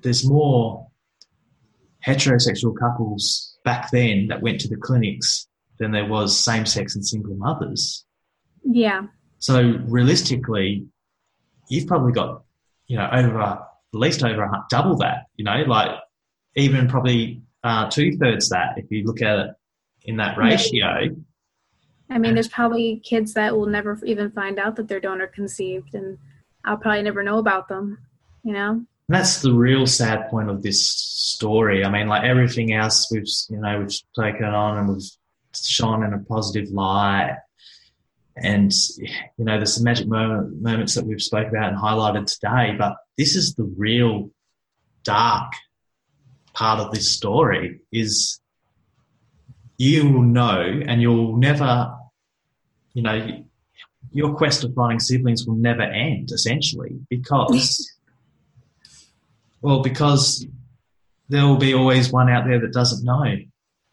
there's 0.00 0.24
more 0.24 0.86
heterosexual 2.06 2.72
couples 2.78 3.58
back 3.64 3.90
then 3.90 4.28
that 4.28 4.42
went 4.42 4.60
to 4.60 4.68
the 4.68 4.76
clinics 4.76 5.48
than 5.80 5.90
there 5.90 6.06
was 6.06 6.38
same 6.38 6.66
sex 6.66 6.94
and 6.94 7.04
single 7.04 7.34
mothers. 7.34 8.04
Yeah. 8.64 9.06
So 9.38 9.80
realistically, 9.86 10.86
you've 11.68 11.86
probably 11.86 12.12
got, 12.12 12.42
you 12.90 12.96
know, 12.96 13.08
over 13.12 13.40
at 13.40 13.60
least 13.92 14.24
over 14.24 14.50
double 14.68 14.96
that, 14.96 15.26
you 15.36 15.44
know, 15.44 15.62
like 15.68 15.90
even 16.56 16.88
probably 16.88 17.40
uh, 17.62 17.88
two 17.88 18.16
thirds 18.16 18.48
that 18.48 18.74
if 18.78 18.90
you 18.90 19.04
look 19.04 19.22
at 19.22 19.38
it 19.38 19.50
in 20.02 20.16
that 20.16 20.36
ratio. 20.36 21.14
I 22.10 22.18
mean, 22.18 22.34
there's 22.34 22.48
probably 22.48 23.00
kids 23.04 23.34
that 23.34 23.56
will 23.56 23.66
never 23.66 23.96
even 24.04 24.32
find 24.32 24.58
out 24.58 24.74
that 24.74 24.88
they're 24.88 24.98
donor 24.98 25.28
conceived, 25.28 25.94
and 25.94 26.18
I'll 26.64 26.78
probably 26.78 27.02
never 27.02 27.22
know 27.22 27.38
about 27.38 27.68
them, 27.68 27.98
you 28.42 28.52
know? 28.52 28.70
And 28.70 28.86
that's 29.08 29.40
the 29.40 29.52
real 29.52 29.86
sad 29.86 30.28
point 30.28 30.50
of 30.50 30.64
this 30.64 30.84
story. 30.84 31.84
I 31.84 31.90
mean, 31.90 32.08
like 32.08 32.24
everything 32.24 32.72
else 32.72 33.08
we've, 33.12 33.22
you 33.50 33.60
know, 33.60 33.78
we've 33.78 33.96
taken 34.18 34.46
on 34.46 34.78
and 34.78 34.88
we've 34.88 35.10
shone 35.54 36.02
in 36.02 36.12
a 36.12 36.18
positive 36.18 36.70
light. 36.70 37.36
And, 38.36 38.72
you 38.96 39.44
know, 39.44 39.56
there's 39.56 39.74
some 39.74 39.84
magic 39.84 40.06
moment, 40.06 40.62
moments 40.62 40.94
that 40.94 41.04
we've 41.04 41.20
spoke 41.20 41.48
about 41.48 41.72
and 41.72 41.78
highlighted 41.78 42.26
today, 42.26 42.74
but 42.78 42.96
this 43.18 43.34
is 43.36 43.54
the 43.54 43.64
real 43.76 44.30
dark 45.04 45.52
part 46.54 46.80
of 46.80 46.92
this 46.92 47.10
story 47.10 47.80
is 47.92 48.40
you 49.78 50.08
will 50.10 50.22
know 50.22 50.60
and 50.60 51.00
you'll 51.00 51.36
never, 51.36 51.94
you 52.94 53.02
know, 53.02 53.44
your 54.12 54.34
quest 54.34 54.64
of 54.64 54.74
finding 54.74 55.00
siblings 55.00 55.46
will 55.46 55.54
never 55.54 55.82
end 55.82 56.30
essentially 56.32 56.98
because, 57.08 57.92
well, 59.62 59.82
because 59.82 60.46
there 61.28 61.46
will 61.46 61.56
be 61.56 61.74
always 61.74 62.10
one 62.10 62.28
out 62.28 62.44
there 62.46 62.60
that 62.60 62.72
doesn't 62.72 63.04
know. 63.04 63.36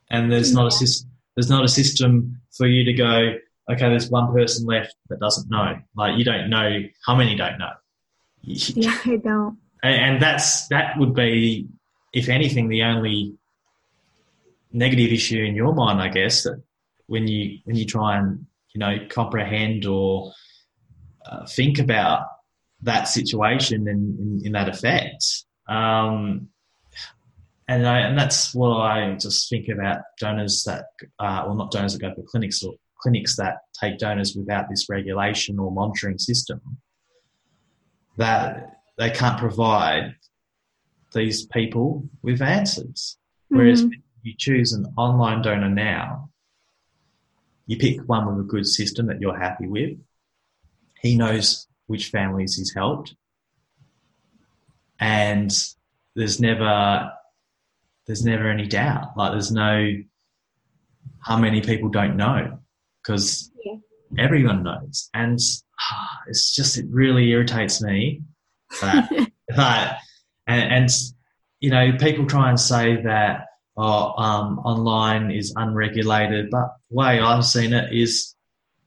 And 0.09 0.31
there's 0.31 0.53
not 0.53 0.67
a 0.67 0.71
system, 0.71 1.11
there's 1.35 1.49
not 1.49 1.63
a 1.63 1.69
system 1.69 2.41
for 2.51 2.65
you 2.65 2.83
to 2.85 2.93
go, 2.93 3.35
okay, 3.69 3.89
there's 3.89 4.09
one 4.09 4.33
person 4.33 4.65
left 4.65 4.95
that 5.09 5.19
doesn't 5.19 5.49
know. 5.49 5.77
Like 5.95 6.17
you 6.17 6.25
don't 6.25 6.49
know 6.49 6.83
how 7.05 7.15
many 7.15 7.35
don't 7.35 7.57
know. 7.57 7.73
Yeah, 8.43 8.97
I 9.05 9.17
don't. 9.17 9.57
And 9.83 10.21
that's 10.21 10.67
that 10.69 10.97
would 10.97 11.13
be 11.13 11.67
if 12.13 12.29
anything, 12.29 12.69
the 12.69 12.83
only 12.83 13.35
negative 14.71 15.11
issue 15.11 15.43
in 15.43 15.55
your 15.55 15.73
mind, 15.73 16.01
I 16.01 16.09
guess, 16.09 16.43
that 16.43 16.61
when 17.07 17.27
you 17.27 17.59
when 17.65 17.75
you 17.75 17.85
try 17.85 18.17
and 18.17 18.45
you 18.73 18.79
know 18.79 18.97
comprehend 19.09 19.85
or 19.85 20.31
uh, 21.25 21.45
think 21.45 21.79
about 21.79 22.27
that 22.83 23.07
situation 23.07 23.87
and 23.87 24.19
in, 24.19 24.41
in 24.45 24.51
that 24.53 24.69
effect, 24.69 25.45
um, 25.67 26.49
and 27.67 27.85
I, 27.85 27.99
and 27.99 28.17
that's 28.17 28.55
what 28.55 28.77
I 28.77 29.15
just 29.15 29.49
think 29.49 29.67
about 29.67 29.99
donors 30.19 30.63
that, 30.63 30.85
uh, 31.19 31.43
well, 31.45 31.55
not 31.55 31.71
donors 31.71 31.93
that 31.93 31.99
go 31.99 32.13
to 32.13 32.21
clinics 32.23 32.63
or 32.63 32.75
clinics 32.99 33.35
that 33.37 33.57
take 33.79 33.97
donors 33.97 34.35
without 34.35 34.69
this 34.69 34.87
regulation 34.89 35.59
or 35.59 35.71
monitoring 35.71 36.17
system. 36.17 36.61
That 38.17 38.79
they 38.97 39.11
can't 39.11 39.39
provide 39.39 40.15
these 41.13 41.45
people 41.45 42.09
with 42.21 42.41
answers. 42.41 43.17
Whereas 43.49 43.83
mm-hmm. 43.83 43.99
you 44.23 44.33
choose 44.37 44.73
an 44.73 44.93
online 44.97 45.41
donor 45.41 45.69
now, 45.69 46.29
you 47.65 47.77
pick 47.77 48.01
one 48.07 48.25
with 48.27 48.45
a 48.45 48.47
good 48.47 48.65
system 48.65 49.07
that 49.07 49.21
you're 49.21 49.37
happy 49.37 49.67
with. 49.67 49.97
He 51.01 51.15
knows 51.15 51.67
which 51.85 52.09
families 52.09 52.55
he's 52.55 52.73
helped. 52.73 53.15
And 54.99 55.51
there's 56.15 56.39
never 56.39 57.11
there's 58.07 58.23
never 58.23 58.49
any 58.49 58.67
doubt. 58.67 59.15
Like 59.15 59.33
there's 59.33 59.51
no 59.51 59.91
how 61.19 61.37
many 61.37 61.61
people 61.61 61.89
don't 61.89 62.15
know 62.15 62.57
because 63.07 63.51
yeah. 63.63 63.75
everyone 64.17 64.63
knows. 64.63 65.09
And 65.13 65.39
it's 66.27 66.55
just 66.55 66.77
it 66.77 66.85
really 66.89 67.29
irritates 67.29 67.81
me 67.81 68.21
that 68.81 69.09
that 69.55 69.99
and, 70.45 70.73
and 70.73 70.89
you 71.59 71.69
know, 71.69 71.93
people 71.99 72.25
try 72.25 72.49
and 72.49 72.59
say 72.59 73.01
that 73.03 73.45
oh, 73.77 74.13
um, 74.17 74.59
online 74.59 75.31
is 75.31 75.53
unregulated, 75.55 76.49
but 76.51 76.75
the 76.89 76.95
way 76.95 77.19
I've 77.19 77.45
seen 77.45 77.73
it 77.73 77.93
is 77.93 78.35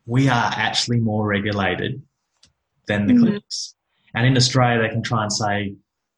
we 0.06 0.28
are 0.28 0.52
actually 0.54 1.00
more 1.00 1.26
regulated 1.26 2.02
than 2.86 3.06
the 3.06 3.14
mm-hmm. 3.14 3.22
clinics. 3.22 3.74
And 4.14 4.26
in 4.26 4.36
Australia, 4.36 4.82
they 4.82 4.88
can 4.88 5.02
try 5.02 5.22
and 5.22 5.32
say 5.32 5.74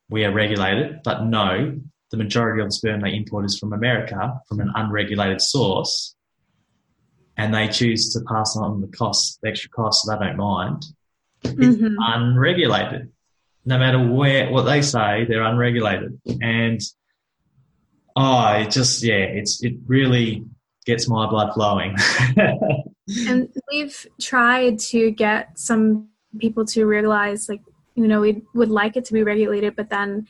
we 0.08 0.24
are 0.24 0.32
regulated, 0.32 1.00
but 1.04 1.24
no, 1.24 1.78
the 2.10 2.16
majority 2.16 2.62
of 2.62 2.68
the 2.68 2.72
sperm 2.72 3.00
they 3.00 3.14
import 3.14 3.44
is 3.44 3.58
from 3.58 3.72
America, 3.72 4.40
from 4.48 4.60
an 4.60 4.70
unregulated 4.74 5.40
source, 5.40 6.14
and 7.36 7.54
they 7.54 7.68
choose 7.68 8.12
to 8.12 8.20
pass 8.28 8.56
on 8.56 8.80
the 8.80 8.88
cost, 8.88 9.38
the 9.42 9.48
extra 9.48 9.70
costs. 9.70 10.06
So 10.06 10.12
they 10.12 10.26
don't 10.26 10.36
mind. 10.36 10.84
Mm-hmm. 11.44 11.62
It's 11.62 11.96
unregulated 11.98 13.10
no 13.64 13.78
matter 13.78 13.98
where 13.98 14.50
what 14.50 14.62
they 14.62 14.82
say, 14.82 15.24
they're 15.24 15.42
unregulated. 15.42 16.20
And 16.40 16.80
oh, 18.16 18.46
it 18.54 18.70
just 18.70 19.02
yeah, 19.02 19.14
it's 19.14 19.62
it 19.62 19.74
really 19.86 20.44
gets 20.84 21.08
my 21.08 21.28
blood 21.28 21.54
flowing. 21.54 21.96
and 23.28 23.48
we've 23.70 24.06
tried 24.20 24.78
to 24.78 25.10
get 25.10 25.58
some 25.58 26.08
people 26.38 26.64
to 26.64 26.86
realize 26.86 27.48
like 27.48 27.60
you 27.94 28.08
know 28.08 28.20
we 28.20 28.42
would 28.54 28.70
like 28.70 28.96
it 28.96 29.04
to 29.04 29.12
be 29.12 29.22
regulated 29.22 29.76
but 29.76 29.90
then 29.90 30.26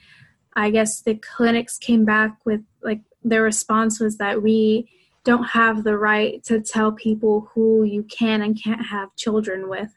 i 0.55 0.69
guess 0.69 1.03
the 1.03 1.15
clinics 1.15 1.79
came 1.79 2.05
back 2.05 2.37
with 2.45 2.61
like 2.83 3.01
their 3.23 3.43
response 3.43 4.01
was 4.01 4.17
that 4.17 4.43
we 4.43 4.91
don't 5.25 5.45
have 5.45 5.85
the 5.85 5.97
right 5.97 6.43
to 6.45 6.61
tell 6.61 6.93
people 6.93 7.51
who 7.55 7.85
you 7.85 8.03
can 8.05 8.43
and 8.43 8.61
can't 8.63 8.87
have 8.87 9.15
children 9.17 9.69
with 9.69 9.97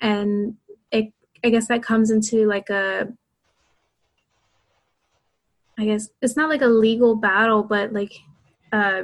and 0.00 0.56
it 0.90 1.12
I 1.42 1.50
guess 1.50 1.68
that 1.68 1.82
comes 1.82 2.10
into 2.10 2.46
like 2.46 2.70
a 2.70 3.08
I 5.78 5.84
guess 5.84 6.08
it's 6.22 6.36
not 6.36 6.48
like 6.48 6.62
a 6.62 6.66
legal 6.66 7.16
battle, 7.16 7.62
but 7.62 7.92
like 7.92 8.12
uh, 8.72 9.02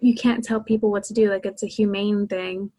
you 0.00 0.14
can't 0.14 0.44
tell 0.44 0.60
people 0.60 0.90
what 0.90 1.04
to 1.04 1.14
do. 1.14 1.30
Like 1.30 1.46
it's 1.46 1.62
a 1.62 1.66
humane 1.66 2.26
thing. 2.26 2.70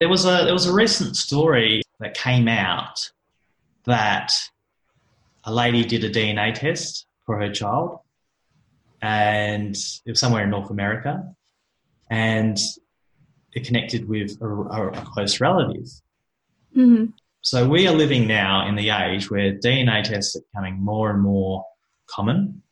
There 0.00 0.08
was 0.08 0.24
a 0.24 0.42
there 0.44 0.52
was 0.52 0.66
a 0.66 0.74
recent 0.74 1.16
story 1.16 1.82
that 2.00 2.14
came 2.14 2.48
out 2.48 3.10
that 3.86 4.34
a 5.44 5.52
lady 5.52 5.84
did 5.84 6.04
a 6.04 6.10
DNA 6.10 6.52
test 6.54 7.06
for 7.26 7.38
her 7.38 7.52
child, 7.52 8.00
and 9.04 9.76
it 10.06 10.12
was 10.12 10.18
somewhere 10.18 10.44
in 10.44 10.50
North 10.50 10.70
America, 10.70 11.22
and 12.10 12.58
it 13.52 13.66
connected 13.66 14.08
with 14.08 14.40
a, 14.40 14.46
a, 14.46 14.88
a 14.88 15.02
close 15.02 15.40
relative. 15.40 15.86
Mm-hmm. 16.74 17.06
So 17.42 17.68
we 17.68 17.86
are 17.86 17.94
living 17.94 18.26
now 18.26 18.66
in 18.66 18.76
the 18.76 18.88
age 18.88 19.30
where 19.30 19.52
DNA 19.52 20.04
tests 20.04 20.34
are 20.36 20.40
becoming 20.40 20.82
more 20.82 21.10
and 21.10 21.20
more 21.20 21.66
common. 22.06 22.62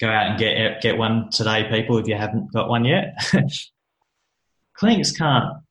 Go 0.00 0.08
out 0.08 0.26
and 0.26 0.38
get 0.40 0.82
get 0.82 0.98
one 0.98 1.30
today, 1.30 1.68
people, 1.70 1.98
if 1.98 2.08
you 2.08 2.16
haven't 2.16 2.52
got 2.52 2.68
one 2.68 2.84
yet. 2.84 3.14
Clinics 4.74 5.12
can't 5.12 5.62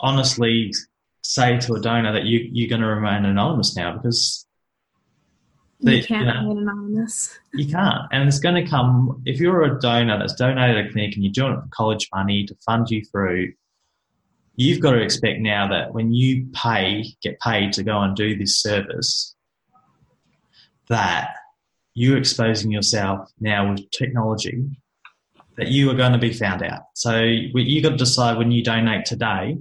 honestly 0.00 0.72
say 1.20 1.58
to 1.58 1.74
a 1.74 1.80
donor 1.80 2.14
that 2.14 2.24
you 2.24 2.48
you're 2.50 2.70
going 2.70 2.80
to 2.80 2.86
remain 2.86 3.26
anonymous 3.26 3.76
now 3.76 3.92
because 3.98 4.46
you 5.82 6.02
can't 6.04 6.26
you 6.26 6.32
know, 6.32 6.48
remain 6.48 6.58
anonymous. 6.58 7.38
You 7.54 7.68
can't, 7.68 8.02
and 8.12 8.28
it's 8.28 8.38
going 8.38 8.62
to 8.62 8.68
come 8.68 9.22
if 9.26 9.40
you're 9.40 9.62
a 9.62 9.80
donor 9.80 10.18
that's 10.18 10.34
donated 10.34 10.86
a 10.86 10.92
clinic 10.92 11.14
and 11.14 11.24
you're 11.24 11.32
doing 11.32 11.52
it 11.52 11.60
for 11.60 11.68
college 11.70 12.08
money 12.14 12.46
to 12.46 12.54
fund 12.64 12.90
you 12.90 13.04
through 13.04 13.52
you've 14.56 14.80
got 14.80 14.92
to 14.92 15.00
expect 15.00 15.40
now 15.40 15.68
that 15.68 15.94
when 15.94 16.12
you 16.12 16.46
pay, 16.52 17.04
get 17.22 17.40
paid 17.40 17.72
to 17.74 17.82
go 17.82 18.00
and 18.00 18.16
do 18.16 18.36
this 18.36 18.60
service, 18.60 19.34
that 20.88 21.30
you're 21.94 22.18
exposing 22.18 22.70
yourself 22.70 23.30
now 23.40 23.70
with 23.70 23.90
technology 23.90 24.64
that 25.56 25.68
you 25.68 25.90
are 25.90 25.94
going 25.94 26.12
to 26.12 26.18
be 26.18 26.32
found 26.32 26.62
out. 26.62 26.82
So 26.94 27.20
you've 27.20 27.82
got 27.82 27.90
to 27.90 27.96
decide 27.96 28.38
when 28.38 28.50
you 28.50 28.62
donate 28.62 29.04
today 29.04 29.58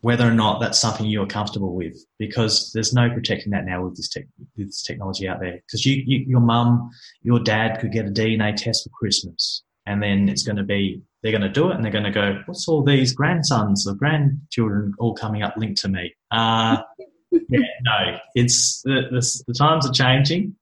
whether 0.00 0.26
or 0.26 0.34
not 0.34 0.60
that's 0.60 0.78
something 0.78 1.06
you're 1.06 1.26
comfortable 1.26 1.74
with 1.74 1.96
because 2.18 2.70
there's 2.72 2.92
no 2.92 3.10
protecting 3.10 3.50
that 3.50 3.64
now 3.64 3.82
with 3.82 3.96
this, 3.96 4.08
with 4.56 4.68
this 4.68 4.82
technology 4.82 5.26
out 5.26 5.40
there. 5.40 5.60
Because 5.66 5.84
you, 5.84 6.02
you, 6.06 6.24
your 6.28 6.40
mum, 6.40 6.90
your 7.22 7.40
dad 7.40 7.80
could 7.80 7.92
get 7.92 8.06
a 8.06 8.10
DNA 8.10 8.54
test 8.54 8.84
for 8.84 8.90
Christmas 8.90 9.62
and 9.86 10.02
then 10.02 10.28
it's 10.28 10.42
going 10.42 10.56
to 10.56 10.62
be 10.62 11.02
they're 11.22 11.32
going 11.32 11.42
to 11.42 11.48
do 11.48 11.70
it 11.70 11.74
and 11.74 11.84
they're 11.84 11.90
going 11.90 12.04
to 12.04 12.10
go, 12.12 12.40
what's 12.46 12.68
all 12.68 12.84
these 12.84 13.12
grandsons 13.12 13.88
or 13.88 13.94
grandchildren 13.94 14.94
all 14.98 15.14
coming 15.14 15.42
up 15.42 15.56
linked 15.56 15.80
to 15.80 15.88
me? 15.88 16.14
Uh, 16.30 16.78
yeah, 17.32 17.58
no, 17.82 18.18
it's 18.34 18.82
the, 18.82 19.08
the, 19.10 19.42
the, 19.48 19.54
times 19.54 19.84
are 19.84 19.92
changing. 19.92 20.54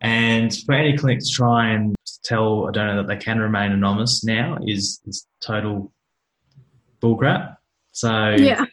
And 0.00 0.56
for 0.64 0.74
any 0.74 0.96
clinic 0.96 1.20
to 1.20 1.28
try 1.28 1.70
and 1.70 1.96
tell 2.22 2.68
a 2.68 2.72
donor 2.72 2.96
that 2.96 3.08
they 3.08 3.16
can 3.16 3.40
remain 3.40 3.72
anonymous 3.72 4.22
now 4.22 4.58
is, 4.64 5.00
is 5.06 5.26
total 5.40 5.92
bullcrap. 7.02 7.56
So 7.94 8.30
Yeah. 8.30 8.64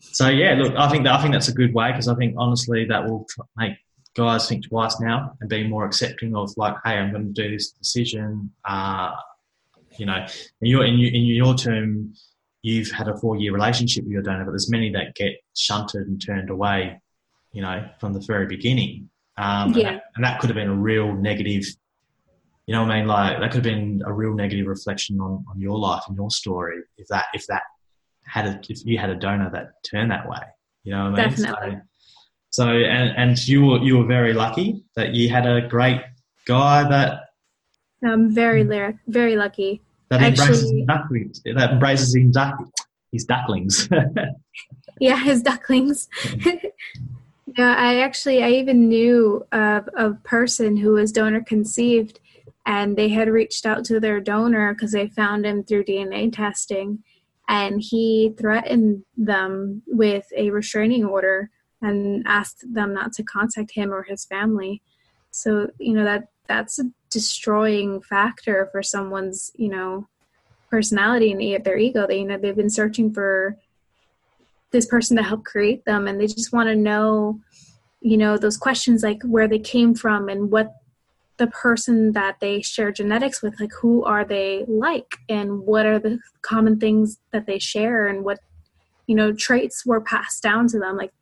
so 0.00 0.28
yeah, 0.28 0.54
look, 0.54 0.74
I 0.76 0.88
think 0.90 1.04
that 1.04 1.14
I 1.14 1.22
think 1.22 1.32
that's 1.34 1.48
a 1.48 1.54
good 1.54 1.72
way 1.74 1.90
because 1.92 2.08
I 2.08 2.14
think 2.16 2.34
honestly 2.38 2.84
that 2.86 3.04
will 3.04 3.26
make 3.56 3.74
guys 4.14 4.48
think 4.48 4.68
twice 4.68 4.98
now 5.00 5.36
and 5.40 5.48
be 5.50 5.66
more 5.66 5.84
accepting 5.84 6.34
of 6.36 6.50
like, 6.56 6.74
hey, 6.84 6.92
I'm 6.98 7.10
going 7.12 7.32
to 7.34 7.42
do 7.42 7.50
this 7.50 7.70
decision. 7.72 8.52
Uh, 8.64 9.12
you 9.98 10.06
know, 10.06 10.24
in 10.60 10.66
your 10.68 10.84
in, 10.84 10.98
your- 10.98 11.12
in 11.12 11.22
your 11.22 11.54
term, 11.54 12.14
you've 12.62 12.90
had 12.90 13.06
a 13.08 13.16
four 13.18 13.36
year 13.36 13.52
relationship 13.52 14.04
with 14.04 14.12
your 14.12 14.22
donor, 14.22 14.44
but 14.44 14.52
there's 14.52 14.70
many 14.70 14.90
that 14.92 15.14
get 15.14 15.32
shunted 15.56 16.06
and 16.08 16.20
turned 16.24 16.50
away. 16.50 17.00
You 17.52 17.62
know, 17.62 17.88
from 18.00 18.12
the 18.14 18.20
very 18.20 18.46
beginning. 18.46 19.10
Um, 19.36 19.68
and 19.68 19.76
Yeah. 19.76 19.92
that- 19.92 20.02
and 20.16 20.24
that 20.24 20.40
could 20.40 20.48
have 20.50 20.56
been 20.56 20.68
a 20.68 20.74
real 20.74 21.12
negative. 21.12 21.64
You 22.66 22.74
know 22.74 22.82
what 22.82 22.90
I 22.92 22.98
mean? 23.00 23.06
Like 23.08 23.40
that 23.40 23.50
could 23.52 23.64
have 23.64 23.74
been 23.74 24.02
a 24.06 24.12
real 24.12 24.32
negative 24.34 24.66
reflection 24.66 25.20
on, 25.20 25.44
on 25.50 25.60
your 25.60 25.78
life 25.78 26.02
and 26.08 26.16
your 26.16 26.30
story 26.30 26.78
if 26.96 27.06
that 27.08 27.26
if 27.34 27.46
that 27.48 27.62
had 28.26 28.46
a 28.46 28.60
if 28.68 28.84
you 28.84 28.98
had 28.98 29.10
a 29.10 29.14
donor 29.14 29.50
that 29.50 29.72
turned 29.88 30.10
that 30.10 30.28
way. 30.28 30.40
You 30.82 30.92
know 30.92 31.10
what 31.10 31.20
I 31.20 31.26
mean? 31.26 31.30
Definitely. 31.30 31.78
So, 32.50 32.64
so 32.64 32.68
and 32.68 33.16
and 33.16 33.48
you 33.48 33.64
were 33.64 33.78
you 33.78 33.98
were 33.98 34.06
very 34.06 34.32
lucky 34.32 34.84
that 34.96 35.14
you 35.14 35.28
had 35.28 35.46
a 35.46 35.66
great 35.66 36.00
guy 36.46 36.88
that 36.88 37.20
I'm 38.04 38.34
very 38.34 38.62
hmm. 38.62 38.70
lyric, 38.70 38.96
very 39.06 39.36
lucky. 39.36 39.82
that 40.10 40.22
embraces 40.22 40.72
ducklings 40.86 41.42
that 41.44 41.72
embraces 41.72 42.14
his 42.14 42.30
duck 42.30 42.56
his 43.12 43.24
ducklings. 43.24 43.88
Yeah, 45.00 45.18
his 45.18 45.42
ducklings. 45.42 46.08
yeah, 47.58 47.74
I 47.76 48.00
actually 48.00 48.42
I 48.42 48.50
even 48.50 48.88
knew 48.88 49.44
of 49.52 49.88
a 49.96 50.12
person 50.22 50.76
who 50.76 50.92
was 50.92 51.12
donor 51.12 51.42
conceived, 51.42 52.20
and 52.64 52.96
they 52.96 53.08
had 53.08 53.28
reached 53.28 53.66
out 53.66 53.84
to 53.86 53.98
their 53.98 54.20
donor 54.20 54.72
because 54.72 54.92
they 54.92 55.08
found 55.08 55.44
him 55.44 55.64
through 55.64 55.84
DNA 55.84 56.32
testing, 56.32 57.02
and 57.48 57.80
he 57.80 58.34
threatened 58.38 59.04
them 59.16 59.82
with 59.86 60.26
a 60.36 60.50
restraining 60.50 61.04
order 61.04 61.50
and 61.82 62.24
asked 62.26 62.64
them 62.72 62.94
not 62.94 63.12
to 63.12 63.22
contact 63.22 63.72
him 63.72 63.92
or 63.92 64.02
his 64.02 64.24
family. 64.24 64.82
So 65.30 65.70
you 65.78 65.94
know 65.94 66.04
that 66.04 66.28
that's 66.46 66.78
a 66.78 66.84
destroying 67.10 68.00
factor 68.02 68.68
for 68.72 68.82
someone's 68.82 69.50
you 69.56 69.68
know 69.68 70.08
personality 70.70 71.32
and 71.32 71.64
their 71.64 71.78
ego. 71.78 72.06
They 72.06 72.20
you 72.20 72.24
know 72.24 72.38
they've 72.38 72.56
been 72.56 72.70
searching 72.70 73.12
for 73.12 73.56
this 74.70 74.86
person 74.86 75.16
to 75.16 75.22
help 75.22 75.44
create 75.44 75.84
them 75.84 76.08
and 76.08 76.20
they 76.20 76.26
just 76.26 76.52
want 76.52 76.68
to 76.68 76.74
know 76.74 77.38
you 78.00 78.16
know 78.16 78.36
those 78.36 78.56
questions 78.56 79.04
like 79.04 79.22
where 79.22 79.46
they 79.46 79.58
came 79.58 79.94
from 79.94 80.28
and 80.28 80.50
what 80.50 80.74
the 81.36 81.46
person 81.48 82.12
that 82.12 82.38
they 82.40 82.62
share 82.62 82.92
genetics 82.92 83.42
with 83.42 83.58
like 83.60 83.72
who 83.80 84.04
are 84.04 84.24
they 84.24 84.64
like? 84.68 85.16
And 85.28 85.60
what 85.60 85.86
are 85.86 85.98
the 85.98 86.18
common 86.42 86.78
things 86.78 87.18
that 87.32 87.46
they 87.46 87.58
share? 87.58 88.06
And 88.06 88.24
what 88.24 88.38
you 89.06 89.14
know 89.14 89.32
traits 89.32 89.84
were 89.84 90.00
passed 90.00 90.42
down 90.42 90.68
to 90.68 90.78
them? 90.78 90.96
Like 90.96 91.12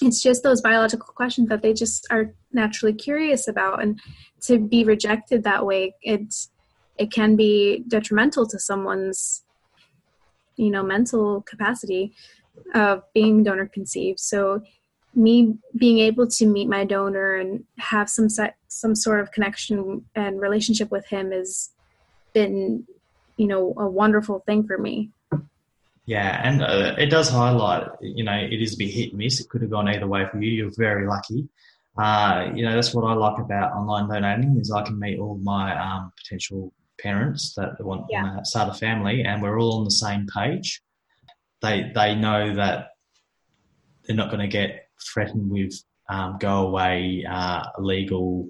it's 0.00 0.22
just 0.22 0.42
those 0.42 0.60
biological 0.60 1.12
questions 1.14 1.48
that 1.48 1.62
they 1.62 1.72
just 1.72 2.06
are 2.10 2.32
naturally 2.52 2.94
curious 2.94 3.46
about. 3.46 3.82
And 3.82 4.00
to 4.42 4.58
be 4.58 4.84
rejected 4.84 5.44
that 5.44 5.66
way 5.66 5.94
it's 6.02 6.50
it 6.98 7.10
can 7.10 7.36
be 7.36 7.84
detrimental 7.88 8.46
to 8.46 8.58
someone's 8.58 9.44
you 10.56 10.70
know 10.70 10.82
mental 10.82 11.42
capacity 11.42 12.12
of 12.74 13.02
being 13.14 13.42
donor 13.42 13.66
conceived. 13.66 14.20
So 14.20 14.62
me 15.14 15.54
being 15.76 15.98
able 15.98 16.26
to 16.26 16.46
meet 16.46 16.68
my 16.68 16.84
donor 16.84 17.34
and 17.36 17.64
have 17.78 18.08
some 18.08 18.28
se- 18.28 18.54
some 18.68 18.94
sort 18.94 19.20
of 19.20 19.30
connection 19.32 20.04
and 20.14 20.40
relationship 20.40 20.90
with 20.90 21.06
him 21.06 21.30
has 21.32 21.70
been 22.32 22.86
you 23.36 23.46
know 23.46 23.74
a 23.78 23.86
wonderful 23.86 24.40
thing 24.46 24.66
for 24.66 24.78
me. 24.78 25.10
yeah, 26.06 26.40
and 26.42 26.62
uh, 26.62 26.94
it 26.98 27.06
does 27.06 27.28
highlight. 27.28 27.88
You 28.00 28.24
know, 28.24 28.34
it 28.36 28.60
is 28.62 28.74
a 28.74 28.76
bit 28.78 28.90
hit 28.90 29.10
and 29.10 29.18
miss. 29.18 29.40
It 29.40 29.48
could 29.48 29.62
have 29.62 29.70
gone 29.70 29.88
either 29.88 30.06
way 30.06 30.26
for 30.30 30.40
you. 30.40 30.50
You're 30.50 30.70
very 30.76 31.06
lucky. 31.06 31.48
Uh, 31.96 32.50
you 32.54 32.64
know, 32.64 32.74
that's 32.74 32.94
what 32.94 33.04
I 33.04 33.12
like 33.12 33.38
about 33.38 33.72
online 33.72 34.08
donating 34.08 34.56
is 34.58 34.70
I 34.72 34.82
can 34.82 34.98
meet 34.98 35.18
all 35.18 35.36
my 35.36 35.78
um, 35.78 36.10
potential 36.16 36.72
parents 36.98 37.52
that 37.56 37.78
want 37.84 38.06
Yeah. 38.08 38.36
to 38.38 38.44
start 38.44 38.70
a 38.74 38.78
family, 38.78 39.22
and 39.22 39.42
we're 39.42 39.60
all 39.60 39.78
on 39.78 39.84
the 39.84 39.90
same 39.90 40.26
page. 40.26 40.80
They 41.60 41.92
they 41.94 42.14
know 42.14 42.54
that 42.54 42.88
they're 44.04 44.16
not 44.16 44.30
going 44.30 44.40
to 44.40 44.48
get 44.48 44.88
threatened 45.12 45.50
with 45.50 45.74
um, 46.08 46.36
go 46.38 46.66
away 46.66 47.24
uh, 47.28 47.64
legal, 47.78 48.48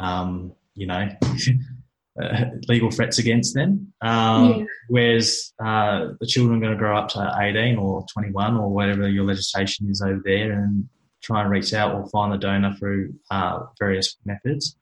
um, 0.00 0.52
you 0.74 0.86
know, 0.86 1.08
uh, 2.22 2.44
legal 2.68 2.90
threats 2.90 3.18
against 3.18 3.54
them. 3.54 3.92
Um, 4.00 4.50
Yeah. 4.50 4.64
Whereas 4.88 5.52
uh, 5.64 6.08
the 6.20 6.26
children 6.26 6.56
are 6.58 6.60
going 6.60 6.72
to 6.72 6.78
grow 6.78 6.96
up 6.98 7.08
to 7.10 7.36
18 7.40 7.76
or 7.76 8.04
21 8.12 8.56
or 8.56 8.70
whatever 8.70 9.08
your 9.08 9.24
legislation 9.24 9.88
is 9.90 10.00
over 10.02 10.22
there 10.24 10.52
and 10.52 10.88
try 11.22 11.42
and 11.42 11.50
reach 11.50 11.74
out 11.74 11.94
or 11.94 12.08
find 12.08 12.32
the 12.32 12.38
donor 12.38 12.74
through 12.78 13.14
uh, 13.30 13.60
various 13.78 14.16
methods. 14.24 14.76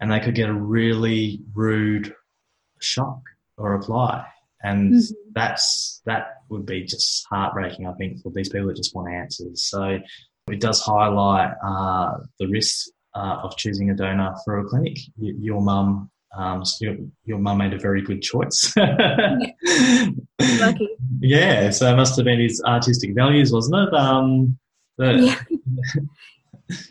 And 0.00 0.10
they 0.12 0.20
could 0.20 0.34
get 0.34 0.48
a 0.48 0.54
really 0.54 1.40
rude 1.54 2.14
shock 2.80 3.20
or 3.56 3.72
reply. 3.72 4.26
And 4.62 4.92
Mhm. 4.94 5.12
that's 5.32 6.00
that 6.06 6.42
would 6.48 6.66
be 6.66 6.84
just 6.84 7.26
heartbreaking, 7.28 7.86
I 7.86 7.94
think, 7.94 8.22
for 8.22 8.30
these 8.30 8.48
people 8.48 8.68
that 8.68 8.76
just 8.76 8.94
want 8.94 9.12
answers. 9.12 9.64
So 9.64 9.98
it 10.50 10.60
does 10.60 10.80
highlight 10.80 11.52
uh, 11.64 12.18
the 12.38 12.46
risks 12.48 12.90
uh, 13.14 13.38
of 13.42 13.56
choosing 13.56 13.90
a 13.90 13.94
donor 13.94 14.34
for 14.44 14.58
a 14.58 14.64
clinic. 14.64 14.98
Y- 15.16 15.34
your 15.38 15.60
mum, 15.60 16.10
um, 16.36 16.62
your, 16.80 16.96
your 17.24 17.38
mum 17.38 17.58
made 17.58 17.72
a 17.72 17.78
very 17.78 18.02
good 18.02 18.22
choice. 18.22 18.72
Lucky. 18.76 20.88
Yeah, 21.24 21.70
so 21.70 21.92
it 21.92 21.94
must 21.94 22.16
have 22.16 22.24
been 22.24 22.40
his 22.40 22.60
artistic 22.66 23.14
values, 23.14 23.52
wasn't 23.52 23.86
it? 23.86 23.94
Um, 23.94 24.58
the, 24.98 25.14
Yeah. 25.14 25.40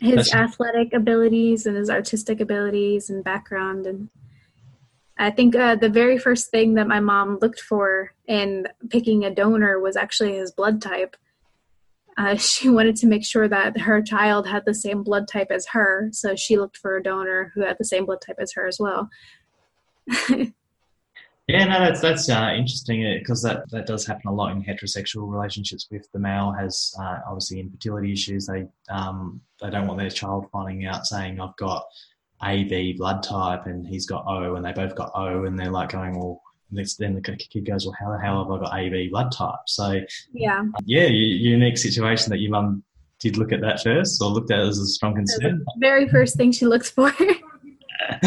His 0.00 0.32
athletic 0.32 0.94
abilities 0.94 1.66
and 1.66 1.76
his 1.76 1.90
artistic 1.90 2.40
abilities 2.40 3.10
and 3.10 3.24
background 3.24 3.86
and 3.86 4.08
I 5.18 5.30
think 5.30 5.54
uh, 5.54 5.76
the 5.76 5.88
very 5.88 6.18
first 6.18 6.50
thing 6.50 6.74
that 6.74 6.88
my 6.88 7.00
mom 7.00 7.38
looked 7.40 7.60
for 7.60 8.12
in 8.26 8.66
picking 8.90 9.24
a 9.24 9.34
donor 9.34 9.78
was 9.78 9.96
actually 9.96 10.34
his 10.34 10.50
blood 10.50 10.80
type. 10.80 11.16
Uh, 12.16 12.36
she 12.36 12.68
wanted 12.68 12.96
to 12.96 13.06
make 13.06 13.24
sure 13.24 13.48
that 13.48 13.78
her 13.78 14.02
child 14.02 14.46
had 14.46 14.64
the 14.64 14.74
same 14.74 15.02
blood 15.02 15.28
type 15.28 15.50
as 15.50 15.66
her, 15.68 16.08
so 16.12 16.34
she 16.34 16.56
looked 16.56 16.76
for 16.76 16.96
a 16.96 17.02
donor 17.02 17.52
who 17.54 17.62
had 17.62 17.76
the 17.78 17.84
same 17.84 18.06
blood 18.06 18.20
type 18.24 18.36
as 18.38 18.52
her 18.52 18.66
as 18.66 18.78
well. 18.78 19.08
Yeah, 21.48 21.64
no, 21.64 21.80
that's 21.80 22.00
that's 22.00 22.30
uh, 22.30 22.54
interesting 22.56 23.18
because 23.18 23.42
that, 23.42 23.68
that 23.72 23.86
does 23.86 24.06
happen 24.06 24.28
a 24.28 24.32
lot 24.32 24.52
in 24.52 24.62
heterosexual 24.62 25.30
relationships. 25.30 25.88
With 25.90 26.10
the 26.12 26.20
male 26.20 26.52
has 26.52 26.94
uh, 26.98 27.18
obviously 27.26 27.58
infertility 27.58 28.12
issues, 28.12 28.46
they 28.46 28.68
um, 28.88 29.40
they 29.60 29.68
don't 29.68 29.88
want 29.88 29.98
their 29.98 30.08
child 30.08 30.46
finding 30.52 30.86
out 30.86 31.04
saying 31.04 31.40
I've 31.40 31.56
got 31.56 31.84
AB 32.44 32.94
blood 32.94 33.22
type 33.24 33.66
and 33.66 33.86
he's 33.86 34.06
got 34.06 34.24
O, 34.26 34.54
and 34.54 34.64
they 34.64 34.72
both 34.72 34.94
got 34.94 35.10
O, 35.16 35.44
and 35.44 35.58
they're 35.58 35.70
like 35.70 35.90
going, 35.90 36.16
well, 36.16 36.40
then 36.72 37.14
the 37.14 37.20
kid 37.20 37.66
goes, 37.66 37.86
well, 37.86 37.96
how 37.98 38.10
the 38.12 38.18
hell 38.18 38.42
have 38.42 38.50
I 38.50 38.58
got 38.64 38.78
AB 38.78 39.08
blood 39.08 39.32
type? 39.32 39.60
So 39.66 40.00
yeah, 40.32 40.64
yeah, 40.84 41.06
unique 41.06 41.78
situation 41.78 42.30
that 42.30 42.38
your 42.38 42.50
mum 42.50 42.82
did 43.20 43.36
look 43.36 43.52
at 43.52 43.60
that 43.60 43.80
first 43.82 44.20
or 44.20 44.30
looked 44.30 44.50
at 44.50 44.58
it 44.60 44.66
as 44.66 44.78
a 44.78 44.86
strong 44.86 45.14
concern. 45.14 45.64
very 45.78 46.08
first 46.08 46.36
thing 46.36 46.50
she 46.52 46.66
looks 46.66 46.90
for. 46.90 47.12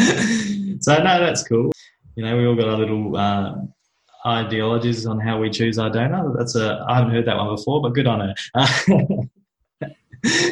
so 0.80 0.98
no, 0.98 1.20
that's 1.20 1.44
cool. 1.48 1.72
You 2.16 2.24
know, 2.24 2.38
we 2.38 2.46
all 2.46 2.56
got 2.56 2.70
our 2.70 2.78
little 2.78 3.18
uh, 3.18 3.56
ideologies 4.26 5.06
on 5.06 5.20
how 5.20 5.40
we 5.40 5.50
choose 5.50 5.78
our 5.78 5.90
donor. 5.90 6.34
That's 6.38 6.56
a 6.56 6.86
I 6.88 6.96
haven't 6.96 7.12
heard 7.14 7.26
that 7.26 7.36
one 7.38 7.54
before, 7.56 7.82
but 7.82 7.94
good 7.94 8.08
on 8.08 8.22
her. 8.22 8.34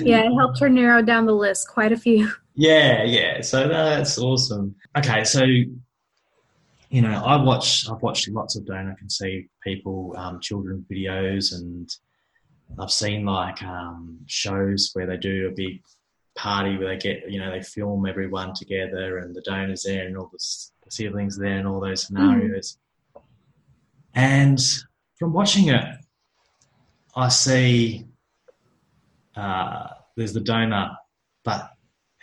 yeah, 0.01 0.25
it 0.25 0.33
helped 0.35 0.59
her 0.59 0.69
narrow 0.69 1.01
down 1.01 1.25
the 1.25 1.33
list 1.33 1.69
quite 1.69 1.91
a 1.91 1.97
few. 1.97 2.29
yeah, 2.55 3.03
yeah. 3.03 3.41
So 3.41 3.67
that's 3.67 4.17
awesome. 4.17 4.75
Okay, 4.97 5.23
so 5.23 5.45
you 6.93 7.01
know, 7.01 7.23
I 7.25 7.41
watch 7.41 7.89
I've 7.89 8.03
watched 8.03 8.29
lots 8.29 8.55
of 8.55 8.67
donor 8.67 8.95
conceived 8.99 9.49
people, 9.63 10.13
um, 10.15 10.39
children 10.39 10.85
videos, 10.91 11.51
and 11.51 11.89
I've 12.79 12.91
seen 12.91 13.25
like 13.25 13.63
um, 13.63 14.19
shows 14.27 14.91
where 14.93 15.07
they 15.07 15.17
do 15.17 15.47
a 15.47 15.55
big 15.55 15.81
party 16.35 16.77
where 16.77 16.89
they 16.89 16.97
get 16.97 17.31
you 17.31 17.39
know 17.39 17.49
they 17.49 17.63
film 17.63 18.05
everyone 18.05 18.53
together 18.53 19.17
and 19.17 19.35
the 19.35 19.41
donors 19.41 19.83
there 19.83 20.05
and 20.05 20.15
all 20.15 20.29
the 20.31 20.37
the 20.83 20.91
siblings 20.91 21.35
there 21.35 21.57
and 21.57 21.67
all 21.67 21.79
those 21.79 22.03
scenarios. 22.05 22.77
And 24.13 24.59
from 25.17 25.33
watching 25.33 25.69
it, 25.69 25.83
I 27.15 27.29
see 27.29 28.05
uh, 29.35 29.87
there's 30.15 30.33
the 30.33 30.41
donor, 30.41 30.91
but 31.43 31.71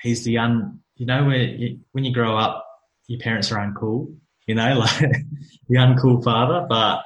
he's 0.00 0.22
the 0.22 0.38
un. 0.38 0.78
You 0.94 1.06
know, 1.06 1.24
where 1.24 1.38
you, 1.38 1.80
when 1.90 2.04
you 2.04 2.14
grow 2.14 2.36
up, 2.36 2.64
your 3.08 3.18
parents 3.18 3.50
are 3.50 3.58
uncool. 3.58 4.14
You 4.50 4.56
know, 4.56 4.74
like 4.78 4.98
the 5.68 5.76
uncool 5.76 6.22
father. 6.22 6.66
But 6.68 7.02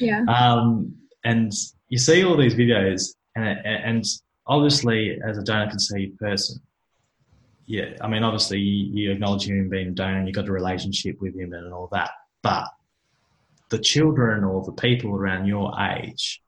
Yeah, 0.00 0.22
um, 0.28 0.94
and 1.24 1.52
you 1.88 1.98
see 1.98 2.24
all 2.24 2.36
these 2.36 2.54
videos, 2.54 3.14
and 3.36 3.58
and 3.64 4.04
obviously, 4.46 5.18
as 5.26 5.38
a 5.38 5.42
donor 5.42 5.70
conceived 5.70 6.18
person, 6.18 6.60
yeah, 7.66 7.96
I 8.00 8.08
mean, 8.08 8.22
obviously, 8.22 8.58
you, 8.60 9.02
you 9.02 9.12
acknowledge 9.12 9.48
him 9.48 9.68
being 9.68 9.88
a 9.88 9.92
donor, 9.92 10.18
and 10.18 10.26
you 10.26 10.32
got 10.32 10.48
a 10.48 10.52
relationship 10.52 11.20
with 11.20 11.34
him, 11.36 11.52
and 11.52 11.72
all 11.72 11.88
that. 11.92 12.10
But 12.42 12.68
the 13.70 13.78
children 13.78 14.44
or 14.44 14.64
the 14.64 14.72
people 14.72 15.10
around 15.10 15.46
your 15.46 15.72
age 15.80 16.42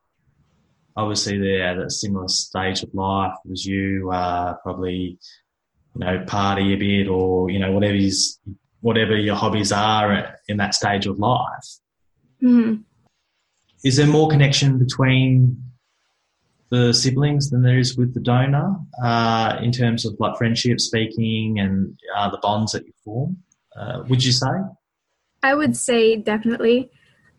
obviously 0.97 1.39
they're 1.39 1.69
at 1.69 1.79
a 1.79 1.91
similar 1.91 2.29
stage 2.29 2.83
of 2.83 2.93
life 2.95 3.35
as 3.53 3.65
you, 3.65 4.11
uh, 4.11 4.55
probably, 4.63 5.19
you 5.95 6.01
know, 6.01 6.25
party 6.27 6.73
a 6.73 6.77
bit 6.77 7.09
or, 7.09 7.51
you 7.51 7.59
know, 7.59 7.73
whatever 7.73 7.95
is, 7.95 8.39
whatever 8.87 9.17
your 9.17 9.35
hobbies 9.35 9.73
are 9.73 10.37
in 10.47 10.59
that 10.59 10.73
stage 10.73 11.07
of 11.07 11.19
life. 11.19 11.69
hmm 12.41 12.75
Is 13.83 13.97
there 13.97 14.07
more 14.07 14.29
connection 14.29 14.79
between 14.79 15.61
the 16.71 16.95
siblings 16.95 17.51
than 17.51 17.63
there 17.63 17.81
is 17.81 17.97
with 17.97 18.15
the 18.15 18.21
donor 18.21 18.77
uh, 19.03 19.59
in 19.61 19.73
terms 19.73 20.07
of 20.07 20.15
like 20.21 20.39
friendship 20.39 20.79
speaking 20.79 21.59
and 21.59 21.99
uh, 22.17 22.31
the 22.31 22.39
bonds 22.39 22.73
that 22.73 22.87
you 22.87 22.93
form? 23.05 23.37
Uh, 23.77 24.05
would 24.09 24.25
you 24.25 24.31
say? 24.31 24.55
I 25.43 25.55
would 25.55 25.77
say 25.77 26.15
definitely. 26.15 26.89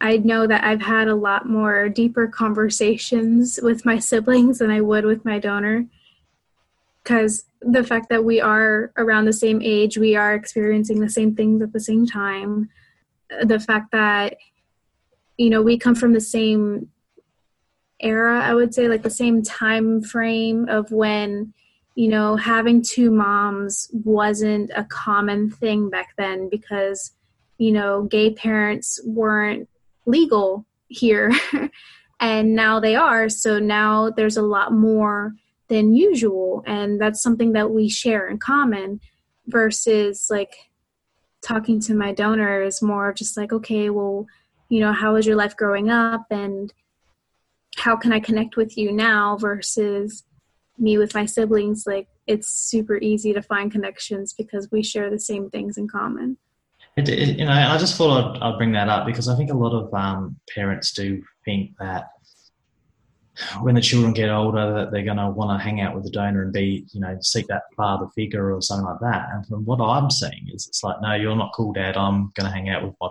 I 0.01 0.17
know 0.17 0.47
that 0.47 0.65
I've 0.65 0.81
had 0.81 1.07
a 1.07 1.15
lot 1.15 1.47
more 1.47 1.87
deeper 1.87 2.27
conversations 2.27 3.57
with 3.63 3.85
my 3.85 3.99
siblings 4.09 4.59
than 4.59 4.69
I 4.69 4.81
would 4.81 5.05
with 5.05 5.23
my 5.23 5.39
donor. 5.39 5.85
Because 7.07 7.45
the 7.61 7.85
fact 7.85 8.09
that 8.09 8.25
we 8.25 8.41
are 8.41 8.91
around 8.97 9.23
the 9.23 9.31
same 9.31 9.61
age, 9.63 9.97
we 9.97 10.17
are 10.17 10.35
experiencing 10.35 10.99
the 10.99 11.09
same 11.09 11.35
things 11.35 11.61
at 11.61 11.71
the 11.71 11.79
same 11.79 12.05
time. 12.05 12.69
The 13.43 13.61
fact 13.61 13.93
that, 13.93 14.35
you 15.37 15.49
know, 15.49 15.61
we 15.61 15.77
come 15.77 15.95
from 15.95 16.11
the 16.11 16.19
same 16.19 16.89
era, 18.01 18.41
I 18.43 18.53
would 18.53 18.73
say, 18.73 18.89
like 18.89 19.03
the 19.03 19.09
same 19.09 19.41
time 19.41 20.01
frame 20.01 20.67
of 20.67 20.91
when, 20.91 21.53
you 21.95 22.09
know, 22.09 22.35
having 22.35 22.81
two 22.81 23.09
moms 23.09 23.89
wasn't 23.93 24.69
a 24.75 24.83
common 24.83 25.49
thing 25.49 25.89
back 25.89 26.09
then 26.17 26.49
because, 26.49 27.13
you 27.57 27.71
know, 27.71 28.03
gay 28.03 28.33
parents 28.33 28.99
weren't 29.05 29.69
legal 30.05 30.65
here 30.89 31.31
and 32.19 32.53
now 32.53 32.81
they 32.81 32.95
are 32.95 33.29
so 33.29 33.59
now 33.59 34.09
there's 34.09 34.37
a 34.37 34.41
lot 34.41 34.71
more 34.71 35.33
than 35.69 35.93
usual 35.93 36.63
and 36.65 36.99
that's 36.99 37.21
something 37.21 37.53
that 37.53 37.71
we 37.71 37.89
share 37.89 38.27
in 38.27 38.37
common 38.37 38.99
versus 39.47 40.27
like 40.29 40.55
talking 41.41 41.79
to 41.79 41.93
my 41.93 42.13
donor 42.13 42.61
is 42.61 42.81
more 42.81 43.13
just 43.13 43.37
like 43.37 43.51
okay 43.51 43.89
well 43.89 44.25
you 44.69 44.79
know 44.79 44.93
how 44.93 45.13
was 45.13 45.25
your 45.25 45.35
life 45.35 45.55
growing 45.55 45.89
up 45.89 46.25
and 46.31 46.73
how 47.77 47.95
can 47.95 48.11
i 48.11 48.19
connect 48.19 48.55
with 48.57 48.77
you 48.77 48.91
now? 48.91 49.37
versus 49.37 50.23
me 50.79 50.97
with 50.97 51.13
my 51.13 51.25
siblings 51.25 51.85
like 51.87 52.07
it's 52.27 52.49
super 52.49 52.97
easy 52.97 53.33
to 53.33 53.41
find 53.41 53.71
connections 53.71 54.33
because 54.33 54.69
we 54.71 54.83
share 54.83 55.09
the 55.09 55.19
same 55.19 55.49
things 55.49 55.77
in 55.77 55.87
common. 55.87 56.37
It, 56.97 57.09
it, 57.09 57.37
you 57.39 57.45
know, 57.45 57.51
I 57.51 57.77
just 57.77 57.95
thought 57.95 58.35
I'd, 58.35 58.41
I'd 58.41 58.57
bring 58.57 58.73
that 58.73 58.89
up 58.89 59.05
because 59.05 59.29
I 59.29 59.35
think 59.35 59.49
a 59.49 59.57
lot 59.57 59.73
of 59.73 59.93
um, 59.93 60.35
parents 60.53 60.91
do 60.91 61.21
think 61.45 61.71
that 61.79 62.09
when 63.61 63.75
the 63.75 63.81
children 63.81 64.13
get 64.13 64.29
older, 64.29 64.73
that 64.73 64.91
they're 64.91 65.03
going 65.03 65.17
to 65.17 65.29
want 65.29 65.57
to 65.57 65.63
hang 65.63 65.81
out 65.81 65.95
with 65.95 66.03
the 66.03 66.09
donor 66.09 66.43
and 66.43 66.53
be, 66.53 66.85
you 66.91 66.99
know, 66.99 67.17
seek 67.21 67.47
that 67.47 67.63
father 67.75 68.07
figure 68.15 68.53
or 68.53 68.61
something 68.61 68.85
like 68.85 68.99
that. 69.01 69.27
And 69.33 69.45
from 69.45 69.65
what 69.65 69.79
I'm 69.79 70.09
seeing 70.09 70.49
is, 70.53 70.67
it's 70.67 70.83
like, 70.83 71.01
no, 71.01 71.13
you're 71.13 71.35
not 71.35 71.53
cool, 71.53 71.73
Dad. 71.73 71.97
I'm 71.97 72.31
going 72.35 72.45
to 72.45 72.51
hang 72.51 72.69
out 72.69 72.83
with 72.83 72.95
my, 72.99 73.09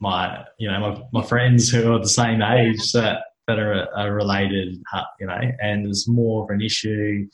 my, 0.00 0.44
you 0.58 0.70
know, 0.70 0.80
my, 0.80 1.20
my 1.20 1.26
friends 1.26 1.70
who 1.70 1.92
are 1.92 1.98
the 1.98 2.08
same 2.08 2.42
age 2.42 2.92
that 2.92 3.22
that 3.46 3.58
are, 3.58 3.88
are 3.96 4.12
related, 4.12 4.80
uh, 4.92 5.02
you 5.18 5.26
know. 5.26 5.40
And 5.60 5.86
there's 5.86 6.06
more 6.06 6.44
of 6.44 6.50
an 6.50 6.60
issue. 6.60 7.26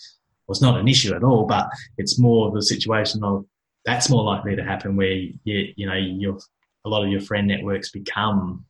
Well, 0.46 0.52
it's 0.52 0.62
not 0.62 0.78
an 0.78 0.88
issue 0.88 1.14
at 1.14 1.24
all, 1.24 1.46
but 1.46 1.68
it's 1.98 2.18
more 2.18 2.48
of 2.48 2.56
a 2.56 2.62
situation 2.62 3.22
of 3.24 3.44
that's 3.84 4.10
more 4.10 4.24
likely 4.24 4.56
to 4.56 4.64
happen 4.64 4.96
where 4.96 5.12
you, 5.12 5.72
you 5.76 5.86
know 5.86 5.94
your 5.94 6.38
a 6.84 6.88
lot 6.88 7.04
of 7.04 7.10
your 7.10 7.20
friend 7.20 7.48
networks 7.48 7.90
become 7.90 8.64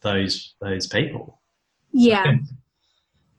those 0.00 0.54
those 0.60 0.86
people. 0.86 1.40
yeah 1.92 2.36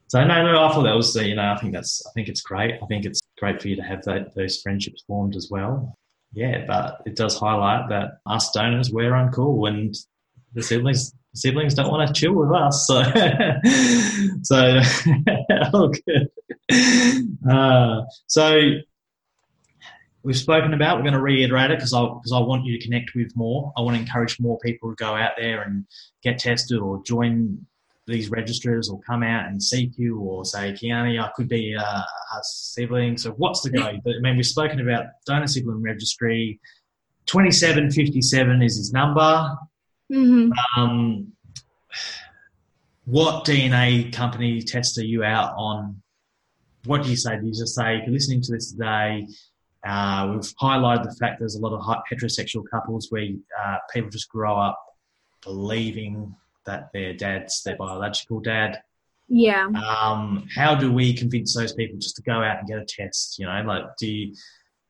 So 0.09 0.23
no, 0.23 0.43
no, 0.43 0.65
I 0.65 0.73
thought 0.73 0.83
that 0.83 0.95
was 0.95 1.15
you 1.15 1.35
know 1.35 1.53
I 1.53 1.57
think 1.57 1.73
that's 1.73 2.01
I 2.05 2.11
think 2.13 2.29
it's 2.29 2.41
great. 2.41 2.75
I 2.81 2.85
think 2.87 3.05
it's 3.05 3.21
great 3.37 3.61
for 3.61 3.67
you 3.67 3.75
to 3.75 3.83
have 3.83 4.03
that, 4.05 4.35
those 4.35 4.59
friendships 4.61 5.03
formed 5.07 5.35
as 5.35 5.49
well. 5.51 5.95
Yeah, 6.33 6.65
but 6.65 7.01
it 7.05 7.15
does 7.15 7.37
highlight 7.37 7.89
that 7.89 8.19
us 8.25 8.51
donors 8.51 8.91
we're 8.91 9.11
uncool 9.11 9.67
and 9.67 9.95
the 10.53 10.63
siblings 10.63 11.13
siblings 11.35 11.75
don't 11.75 11.91
want 11.91 12.07
to 12.07 12.19
chill 12.19 12.33
with 12.33 12.51
us. 12.51 12.87
So 12.87 13.03
so 14.43 15.91
good. 16.05 16.31
Uh, 17.47 18.01
so 18.25 18.59
we've 20.23 20.37
spoken 20.37 20.73
about. 20.73 20.97
We're 20.97 21.03
going 21.03 21.13
to 21.13 21.21
reiterate 21.21 21.69
it 21.69 21.77
because 21.77 21.93
I 21.93 22.01
because 22.01 22.31
I 22.31 22.39
want 22.39 22.65
you 22.65 22.77
to 22.77 22.83
connect 22.83 23.11
with 23.15 23.35
more. 23.35 23.71
I 23.77 23.81
want 23.81 23.95
to 23.95 24.01
encourage 24.01 24.39
more 24.39 24.57
people 24.59 24.89
to 24.89 24.95
go 24.95 25.15
out 25.15 25.33
there 25.37 25.61
and 25.61 25.85
get 26.23 26.39
tested 26.39 26.79
or 26.79 27.03
join 27.03 27.65
these 28.09 28.29
registrars 28.29 28.89
will 28.89 29.01
come 29.05 29.23
out 29.23 29.47
and 29.47 29.61
seek 29.61 29.91
you 29.97 30.19
or 30.19 30.43
say, 30.45 30.73
Kiani, 30.73 31.21
I 31.21 31.29
could 31.35 31.47
be 31.47 31.73
a, 31.73 31.81
a 31.81 32.39
sibling. 32.43 33.17
So 33.17 33.31
what's 33.31 33.61
the 33.61 33.69
go? 33.69 33.97
But, 34.03 34.15
I 34.15 34.19
mean, 34.21 34.35
we've 34.35 34.45
spoken 34.45 34.79
about 34.81 35.05
donor 35.25 35.47
sibling 35.47 35.81
registry. 35.81 36.59
Twenty 37.25 37.51
seven 37.51 37.91
fifty 37.91 38.21
seven 38.21 38.61
is 38.61 38.77
his 38.77 38.91
number. 38.91 39.55
hmm 40.11 40.51
Um, 40.75 41.33
what 43.05 43.45
DNA 43.45 44.11
company 44.13 44.61
test 44.61 44.97
are 44.97 45.05
you 45.05 45.23
out 45.23 45.53
on? 45.55 46.01
What 46.85 47.03
do 47.03 47.09
you 47.09 47.15
say? 47.17 47.39
Do 47.39 47.45
you 47.45 47.53
just 47.53 47.75
say, 47.75 47.97
if 47.97 48.03
you're 48.05 48.13
listening 48.13 48.41
to 48.41 48.51
this 48.53 48.71
today, 48.71 49.27
uh, 49.87 50.27
we've 50.31 50.53
highlighted 50.61 51.03
the 51.03 51.15
fact 51.19 51.39
there's 51.39 51.55
a 51.55 51.59
lot 51.59 51.73
of 51.73 51.81
heterosexual 51.81 52.63
couples 52.71 53.07
where 53.09 53.27
uh, 53.63 53.77
people 53.93 54.09
just 54.09 54.29
grow 54.29 54.57
up 54.57 54.79
believing 55.43 56.35
that 56.69 56.89
their 56.93 57.13
dad's 57.13 57.63
their 57.63 57.75
biological 57.75 58.39
dad. 58.39 58.81
yeah 59.27 59.65
Um, 59.65 60.47
how 60.55 60.75
do 60.75 60.91
we 60.91 61.13
convince 61.13 61.55
those 61.55 61.73
people 61.73 61.97
just 61.99 62.15
to 62.17 62.21
go 62.21 62.41
out 62.43 62.59
and 62.59 62.67
get 62.67 62.79
a 62.79 62.85
test? 62.85 63.37
You 63.39 63.45
know, 63.47 63.61
like 63.65 63.83
do 63.97 64.07
you, 64.07 64.33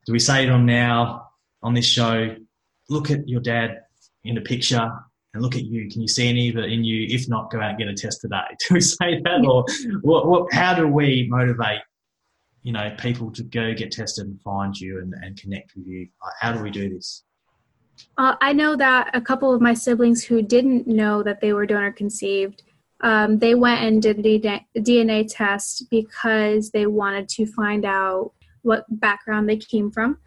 do 0.05 0.13
we 0.13 0.19
say 0.19 0.45
to 0.45 0.51
them 0.51 0.65
now 0.65 1.27
on 1.61 1.73
this 1.73 1.86
show, 1.86 2.36
look 2.89 3.11
at 3.11 3.27
your 3.27 3.41
dad 3.41 3.82
in 4.23 4.36
the 4.36 4.41
picture 4.41 4.89
and 5.34 5.43
look 5.43 5.55
at 5.55 5.63
you. 5.63 5.89
Can 5.89 6.01
you 6.01 6.07
see 6.07 6.27
any 6.27 6.49
of 6.49 6.57
it 6.57 6.71
in 6.71 6.84
you? 6.84 7.07
If 7.09 7.30
not, 7.30 7.51
go 7.51 7.59
out 7.59 7.71
and 7.71 7.80
get 7.80 7.88
a 7.88 7.93
test 7.93 8.21
today. 8.21 8.38
Do 8.67 8.75
we 8.75 8.82
say 8.82 9.21
that, 9.23 9.45
or 9.45 9.65
what? 10.01 10.27
what 10.27 10.53
how 10.53 10.73
do 10.73 10.88
we 10.88 11.27
motivate? 11.30 11.82
You 12.63 12.73
know, 12.73 12.93
people 12.99 13.32
to 13.34 13.43
go 13.43 13.73
get 13.73 13.91
tested 13.91 14.27
and 14.27 14.41
find 14.41 14.75
you 14.75 14.99
and, 14.99 15.13
and 15.13 15.39
connect 15.39 15.75
with 15.75 15.88
you. 15.88 16.09
How 16.39 16.51
do 16.51 16.61
we 16.61 16.69
do 16.69 16.89
this? 16.89 17.23
Uh, 18.18 18.36
I 18.41 18.54
know 18.54 18.76
that 18.76 19.10
a 19.14 19.22
couple 19.22 19.54
of 19.54 19.62
my 19.62 19.74
siblings 19.74 20.24
who 20.24 20.41
didn't 20.41 20.88
know 20.88 21.24
that 21.24 21.41
they 21.41 21.54
were 21.54 21.66
donor 21.66 21.91
conceived, 21.91 22.64
um, 23.02 23.39
they 23.39 23.56
went 23.56 23.82
and 23.82 24.02
did 24.02 24.18
DNA 24.18 24.66
DNA 24.78 25.26
test 25.30 25.89
because 25.89 26.72
they 26.72 26.86
wanted 26.86 27.30
to 27.30 27.45
find 27.45 27.86
out 27.86 28.34
what 28.62 28.86
background 28.89 29.47
they 29.47 29.58
came 29.58 29.89
from. 29.89 30.18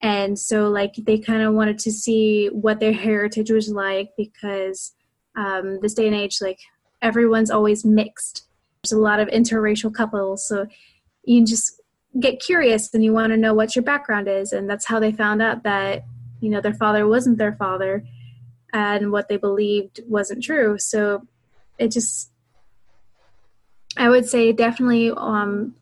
And 0.00 0.38
so, 0.38 0.68
like, 0.68 0.94
they 0.94 1.18
kind 1.18 1.42
of 1.42 1.54
wanted 1.54 1.78
to 1.80 1.92
see 1.92 2.46
what 2.46 2.80
their 2.80 2.92
heritage 2.92 3.50
was 3.50 3.68
like 3.68 4.10
because 4.16 4.94
um, 5.36 5.80
this 5.80 5.94
day 5.94 6.06
and 6.06 6.14
age, 6.14 6.38
like, 6.40 6.60
everyone's 7.02 7.50
always 7.50 7.84
mixed. 7.84 8.46
There's 8.82 8.92
a 8.92 8.98
lot 8.98 9.20
of 9.20 9.28
interracial 9.28 9.92
couples. 9.92 10.46
So 10.46 10.66
you 11.24 11.44
just 11.44 11.80
get 12.18 12.40
curious 12.40 12.94
and 12.94 13.04
you 13.04 13.12
want 13.12 13.32
to 13.32 13.36
know 13.36 13.54
what 13.54 13.76
your 13.76 13.82
background 13.82 14.28
is. 14.28 14.52
And 14.52 14.70
that's 14.70 14.86
how 14.86 15.00
they 15.00 15.12
found 15.12 15.42
out 15.42 15.64
that 15.64 16.04
you 16.40 16.50
know 16.50 16.60
their 16.60 16.74
father 16.74 17.06
wasn't 17.06 17.38
their 17.38 17.54
father 17.54 18.04
and 18.72 19.10
what 19.12 19.28
they 19.28 19.36
believed 19.36 20.00
wasn't 20.06 20.42
true. 20.42 20.78
So 20.78 21.26
it 21.78 21.92
just 21.92 22.32
i 23.96 24.08
would 24.08 24.28
say 24.28 24.52
definitely 24.52 25.12
um 25.16 25.74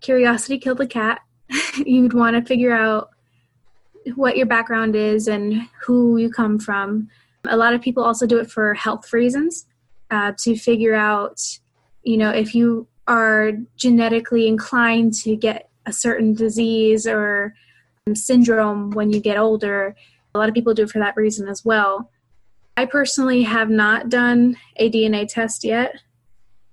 curiosity 0.00 0.58
killed 0.58 0.78
the 0.78 0.86
cat. 0.86 1.20
You'd 1.76 2.12
want 2.12 2.36
to 2.36 2.42
figure 2.42 2.72
out 2.72 3.10
what 4.14 4.36
your 4.36 4.46
background 4.46 4.94
is 4.94 5.28
and 5.28 5.68
who 5.82 6.16
you 6.16 6.30
come 6.30 6.58
from. 6.58 7.08
A 7.48 7.56
lot 7.56 7.74
of 7.74 7.82
people 7.82 8.04
also 8.04 8.26
do 8.26 8.38
it 8.38 8.50
for 8.50 8.74
health 8.74 9.12
reasons 9.12 9.66
uh, 10.10 10.32
to 10.38 10.56
figure 10.56 10.94
out 10.94 11.40
you 12.02 12.16
know 12.16 12.30
if 12.30 12.54
you 12.54 12.86
are 13.06 13.52
genetically 13.76 14.46
inclined 14.46 15.14
to 15.14 15.34
get 15.34 15.70
a 15.86 15.92
certain 15.92 16.34
disease 16.34 17.06
or 17.06 17.54
syndrome 18.14 18.90
when 18.90 19.12
you 19.12 19.20
get 19.20 19.38
older. 19.38 19.94
A 20.34 20.38
lot 20.38 20.48
of 20.48 20.54
people 20.54 20.74
do 20.74 20.82
it 20.82 20.90
for 20.90 20.98
that 20.98 21.16
reason 21.16 21.48
as 21.48 21.64
well. 21.64 22.10
I 22.76 22.86
personally 22.86 23.42
have 23.42 23.70
not 23.70 24.08
done 24.08 24.56
a 24.76 24.90
DNA 24.90 25.26
test 25.26 25.64
yet. 25.64 25.96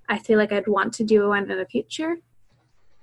I 0.07 0.19
feel 0.19 0.37
like 0.37 0.51
I'd 0.51 0.67
want 0.67 0.93
to 0.95 1.03
do 1.03 1.27
one 1.27 1.49
in 1.49 1.57
the 1.57 1.65
future, 1.65 2.17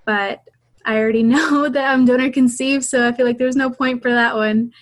but 0.04 0.42
I 0.84 0.98
already 0.98 1.22
know 1.24 1.68
that 1.68 1.92
I'm 1.92 2.04
donor 2.04 2.30
conceived, 2.30 2.84
so 2.84 3.06
I 3.06 3.12
feel 3.12 3.26
like 3.26 3.38
there's 3.38 3.56
no 3.56 3.70
point 3.70 4.02
for 4.02 4.12
that 4.12 4.36
one, 4.36 4.72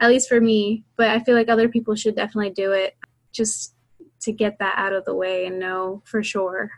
at 0.00 0.08
least 0.08 0.28
for 0.28 0.40
me. 0.40 0.84
But 0.96 1.08
I 1.08 1.20
feel 1.20 1.34
like 1.34 1.48
other 1.48 1.68
people 1.68 1.94
should 1.94 2.16
definitely 2.16 2.50
do 2.50 2.72
it 2.72 2.96
just 3.32 3.74
to 4.20 4.32
get 4.32 4.58
that 4.58 4.74
out 4.78 4.92
of 4.92 5.04
the 5.04 5.14
way 5.14 5.46
and 5.46 5.58
know 5.58 6.02
for 6.06 6.22
sure 6.22 6.70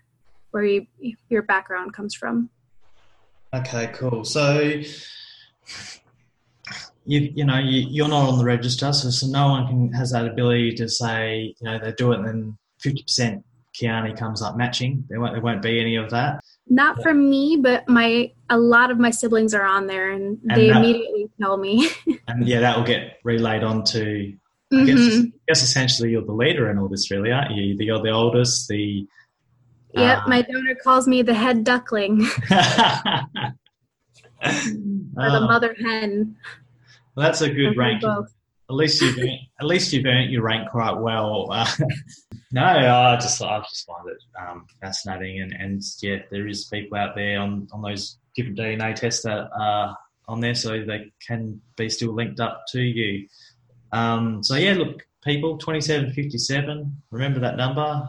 where 0.50 0.64
you, 0.64 0.86
your 1.28 1.42
background 1.42 1.92
comes 1.92 2.14
from. 2.14 2.50
Okay, 3.54 3.90
cool. 3.94 4.24
So 4.24 4.82
you 7.06 7.20
you 7.34 7.44
know 7.44 7.58
you, 7.58 7.86
you're 7.90 8.08
not 8.08 8.28
on 8.28 8.38
the 8.38 8.44
register, 8.44 8.92
so, 8.92 9.10
so 9.10 9.26
no 9.26 9.48
one 9.48 9.66
can 9.66 9.92
has 9.92 10.10
that 10.12 10.26
ability 10.26 10.74
to 10.74 10.88
say 10.88 11.54
you 11.60 11.64
know 11.64 11.78
they 11.78 11.92
do 11.92 12.12
it 12.12 12.18
and 12.18 12.26
then 12.28 12.58
fifty 12.80 13.02
percent 13.02 13.44
Kiani 13.80 14.16
comes 14.18 14.42
up 14.42 14.56
matching. 14.56 15.04
There 15.08 15.20
won't 15.20 15.32
there 15.34 15.42
won't 15.42 15.62
be 15.62 15.80
any 15.80 15.96
of 15.96 16.10
that. 16.10 16.40
Not 16.68 17.02
for 17.02 17.14
me, 17.14 17.58
but 17.62 17.88
my 17.88 18.30
a 18.50 18.58
lot 18.58 18.90
of 18.90 18.98
my 18.98 19.10
siblings 19.10 19.54
are 19.54 19.62
on 19.64 19.86
there, 19.86 20.10
and, 20.12 20.38
And 20.48 20.58
they 20.60 20.68
that- 20.68 20.76
immediately 20.78 21.28
tell 21.40 21.56
me. 21.56 21.88
And 22.28 22.46
yeah, 22.46 22.60
that 22.60 22.76
will 22.76 22.84
get 22.84 23.18
relayed 23.24 23.62
on 23.64 23.84
to. 23.84 24.34
I 24.70 24.84
guess, 24.84 24.98
Mhm. 24.98 25.28
I 25.28 25.32
guess 25.48 25.62
essentially 25.62 26.10
you're 26.10 26.26
the 26.26 26.32
leader 26.32 26.70
in 26.70 26.78
all 26.78 26.88
this, 26.88 27.10
really, 27.10 27.30
aren't 27.32 27.52
you? 27.52 27.74
You're 27.78 28.02
the 28.02 28.10
oldest. 28.10 28.68
The 28.68 29.06
Yep, 29.94 30.18
uh, 30.18 30.28
my 30.28 30.42
donor 30.42 30.74
calls 30.74 31.08
me 31.08 31.22
the 31.22 31.32
head 31.32 31.64
duckling 31.64 32.26
or 34.44 35.30
the 35.30 35.40
Oh, 35.40 35.46
mother 35.46 35.74
hen. 35.80 36.36
well, 37.16 37.26
that's 37.26 37.40
a 37.40 37.50
good 37.50 37.76
rank. 37.76 38.02
At 38.04 38.74
least 38.74 39.00
you've 39.00 39.18
earned, 39.18 39.38
at 39.60 39.66
least 39.66 39.92
you've 39.94 40.04
earned 40.04 40.30
your 40.30 40.42
rank 40.42 40.70
quite 40.70 40.92
well. 40.96 41.48
Uh, 41.50 41.66
no, 42.52 42.62
I 42.64 43.16
just 43.16 43.40
I 43.42 43.58
just 43.60 43.86
find 43.86 44.08
it 44.08 44.22
um, 44.38 44.66
fascinating, 44.80 45.40
and, 45.40 45.52
and 45.54 45.82
yeah, 46.02 46.18
there 46.30 46.46
is 46.46 46.66
people 46.66 46.98
out 46.98 47.14
there 47.16 47.40
on, 47.40 47.66
on 47.72 47.80
those 47.80 48.18
different 48.36 48.58
DNA 48.58 48.94
tests 48.94 49.22
that 49.22 49.48
are 49.58 49.96
on 50.28 50.40
there, 50.40 50.54
so 50.54 50.84
they 50.84 51.10
can 51.26 51.60
be 51.76 51.88
still 51.88 52.12
linked 52.12 52.40
up 52.40 52.64
to 52.68 52.80
you. 52.82 53.26
Um, 53.92 54.42
so 54.44 54.56
yeah, 54.56 54.74
look, 54.74 55.06
people, 55.24 55.56
twenty 55.56 55.80
seven 55.80 56.12
fifty 56.12 56.36
seven. 56.38 57.00
Remember 57.10 57.40
that 57.40 57.56
number. 57.56 58.06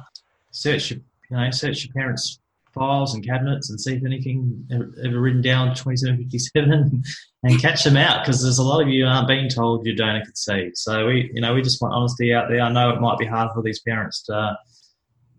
Search 0.51 0.91
your 0.91 0.99
you 1.31 1.37
know 1.37 1.51
search 1.51 1.85
your 1.85 1.93
parents' 1.93 2.38
files 2.73 3.13
and 3.13 3.25
cabinets 3.25 3.69
and 3.69 3.79
see 3.79 3.95
if 3.95 4.05
anything 4.05 4.65
ever, 5.03 5.19
written 5.19 5.41
down 5.41 5.75
twenty 5.75 5.97
seven 5.97 6.17
fifty 6.17 6.39
seven 6.39 7.03
and 7.43 7.61
catch 7.61 7.83
them 7.83 7.97
out 7.97 8.23
because 8.23 8.41
there's 8.41 8.59
a 8.59 8.63
lot 8.63 8.81
of 8.81 8.89
you 8.89 9.05
aren't 9.05 9.27
being 9.27 9.49
told 9.49 9.85
your 9.85 9.95
donor 9.95 10.23
conceived. 10.23 10.77
So 10.77 11.07
we, 11.07 11.31
you 11.33 11.41
know, 11.41 11.53
we 11.53 11.61
just 11.61 11.81
want 11.81 11.93
honesty 11.93 12.33
out 12.33 12.49
there. 12.49 12.61
I 12.61 12.71
know 12.71 12.89
it 12.91 13.01
might 13.01 13.17
be 13.17 13.25
hard 13.25 13.51
for 13.53 13.61
these 13.61 13.79
parents 13.79 14.23
to, 14.23 14.57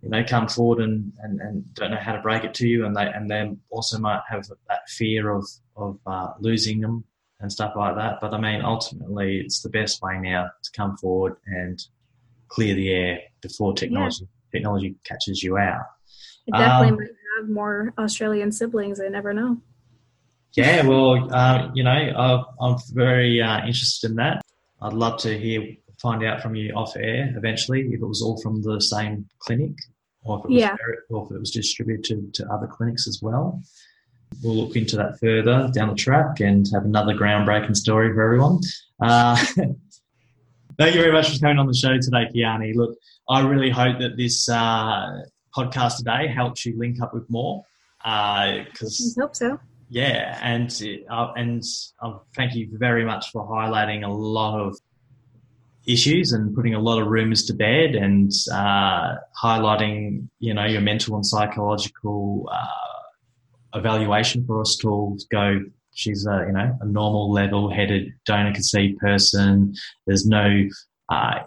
you 0.02 0.08
know, 0.08 0.24
come 0.24 0.48
forward 0.48 0.82
and, 0.82 1.12
and, 1.22 1.40
and 1.40 1.74
don't 1.74 1.90
know 1.90 1.98
how 1.98 2.14
to 2.14 2.22
break 2.22 2.44
it 2.44 2.54
to 2.54 2.68
you, 2.68 2.86
and 2.86 2.96
they 2.96 3.06
and 3.06 3.30
they 3.30 3.50
also 3.70 3.98
might 3.98 4.22
have 4.28 4.46
that 4.68 4.88
fear 4.88 5.30
of 5.30 5.46
of 5.76 5.98
uh, 6.06 6.32
losing 6.40 6.80
them 6.80 7.04
and 7.40 7.50
stuff 7.50 7.72
like 7.76 7.96
that. 7.96 8.18
But 8.20 8.34
I 8.34 8.40
mean, 8.40 8.62
ultimately, 8.62 9.38
it's 9.38 9.60
the 9.62 9.70
best 9.70 10.02
way 10.02 10.18
now 10.18 10.50
to 10.62 10.70
come 10.76 10.96
forward 10.96 11.36
and 11.46 11.82
clear 12.48 12.74
the 12.74 12.90
air 12.92 13.20
before 13.40 13.74
technology 13.74 14.26
technology 14.52 14.96
catches 15.04 15.42
you 15.42 15.56
out. 15.56 15.84
I 16.52 16.58
definitely 16.58 17.06
Um, 17.06 17.10
have 17.40 17.48
more 17.50 17.92
Australian 17.98 18.52
siblings. 18.52 19.00
I 19.00 19.08
never 19.08 19.32
know. 19.32 19.58
Yeah, 20.54 20.86
well, 20.86 21.32
uh, 21.32 21.70
you 21.74 21.84
know, 21.84 21.90
I, 21.90 22.42
I'm 22.64 22.76
very 22.92 23.40
uh, 23.40 23.58
interested 23.60 24.10
in 24.10 24.16
that. 24.16 24.42
I'd 24.82 24.92
love 24.92 25.20
to 25.20 25.38
hear, 25.38 25.76
find 26.00 26.24
out 26.24 26.42
from 26.42 26.54
you 26.54 26.72
off 26.74 26.96
air 26.96 27.32
eventually 27.36 27.82
if 27.82 28.00
it 28.00 28.06
was 28.06 28.22
all 28.22 28.40
from 28.40 28.62
the 28.62 28.80
same 28.80 29.28
clinic 29.40 29.72
or 30.24 30.38
if 30.38 30.44
it 30.44 30.50
was, 30.50 30.60
Yeah. 30.60 30.76
or 31.10 31.24
if 31.26 31.30
it 31.30 31.38
was 31.38 31.50
distributed 31.50 32.34
to 32.34 32.46
other 32.50 32.66
clinics 32.66 33.06
as 33.06 33.20
well. 33.22 33.62
We'll 34.42 34.56
look 34.56 34.76
into 34.76 34.96
that 34.96 35.18
further 35.18 35.70
down 35.72 35.88
the 35.88 35.94
track 35.94 36.40
and 36.40 36.66
have 36.72 36.84
another 36.84 37.14
groundbreaking 37.14 37.76
story 37.76 38.12
for 38.12 38.22
everyone. 38.22 38.60
Uh, 39.02 39.36
thank 40.78 40.94
you 40.94 41.00
very 41.00 41.12
much 41.12 41.32
for 41.32 41.38
coming 41.40 41.58
on 41.58 41.66
the 41.66 41.74
show 41.74 41.94
today, 41.98 42.28
Kiani. 42.34 42.74
Look, 42.74 42.96
I 43.28 43.40
really 43.46 43.70
hope 43.70 43.98
that 43.98 44.16
this 44.16 44.48
uh, 44.48 45.22
podcast 45.56 45.98
today 45.98 46.26
helps 46.28 46.64
you 46.64 46.78
link 46.78 47.00
up 47.02 47.12
with 47.14 47.28
more 47.28 47.64
because 48.02 49.16
I 49.16 49.20
hope 49.20 49.36
so. 49.36 49.60
yeah, 49.88 50.38
and 50.42 50.70
uh, 51.10 51.32
and 51.36 51.62
uh, 52.02 52.18
thank 52.34 52.54
you 52.54 52.68
very 52.72 53.04
much 53.04 53.30
for 53.30 53.46
highlighting 53.46 54.04
a 54.04 54.10
lot 54.10 54.58
of 54.58 54.76
issues 55.86 56.32
and 56.32 56.54
putting 56.54 56.74
a 56.74 56.78
lot 56.78 57.00
of 57.00 57.08
rumors 57.08 57.44
to 57.46 57.54
bed 57.54 57.94
and 57.94 58.30
uh, 58.52 59.16
highlighting 59.42 60.28
you 60.38 60.54
know 60.54 60.64
your 60.64 60.80
mental 60.80 61.16
and 61.16 61.26
psychological 61.26 62.48
uh, 62.52 63.78
evaluation 63.78 64.44
for 64.46 64.60
us 64.60 64.76
to 64.76 64.88
all 64.88 65.18
go. 65.30 65.60
She's 65.92 66.26
a 66.26 66.44
you 66.46 66.52
know 66.52 66.76
a 66.80 66.86
normal, 66.86 67.32
level-headed, 67.32 68.12
donor 68.24 68.52
conceived 68.52 68.98
person. 68.98 69.74
There's 70.06 70.26
no 70.26 70.66
uh, 71.10 71.40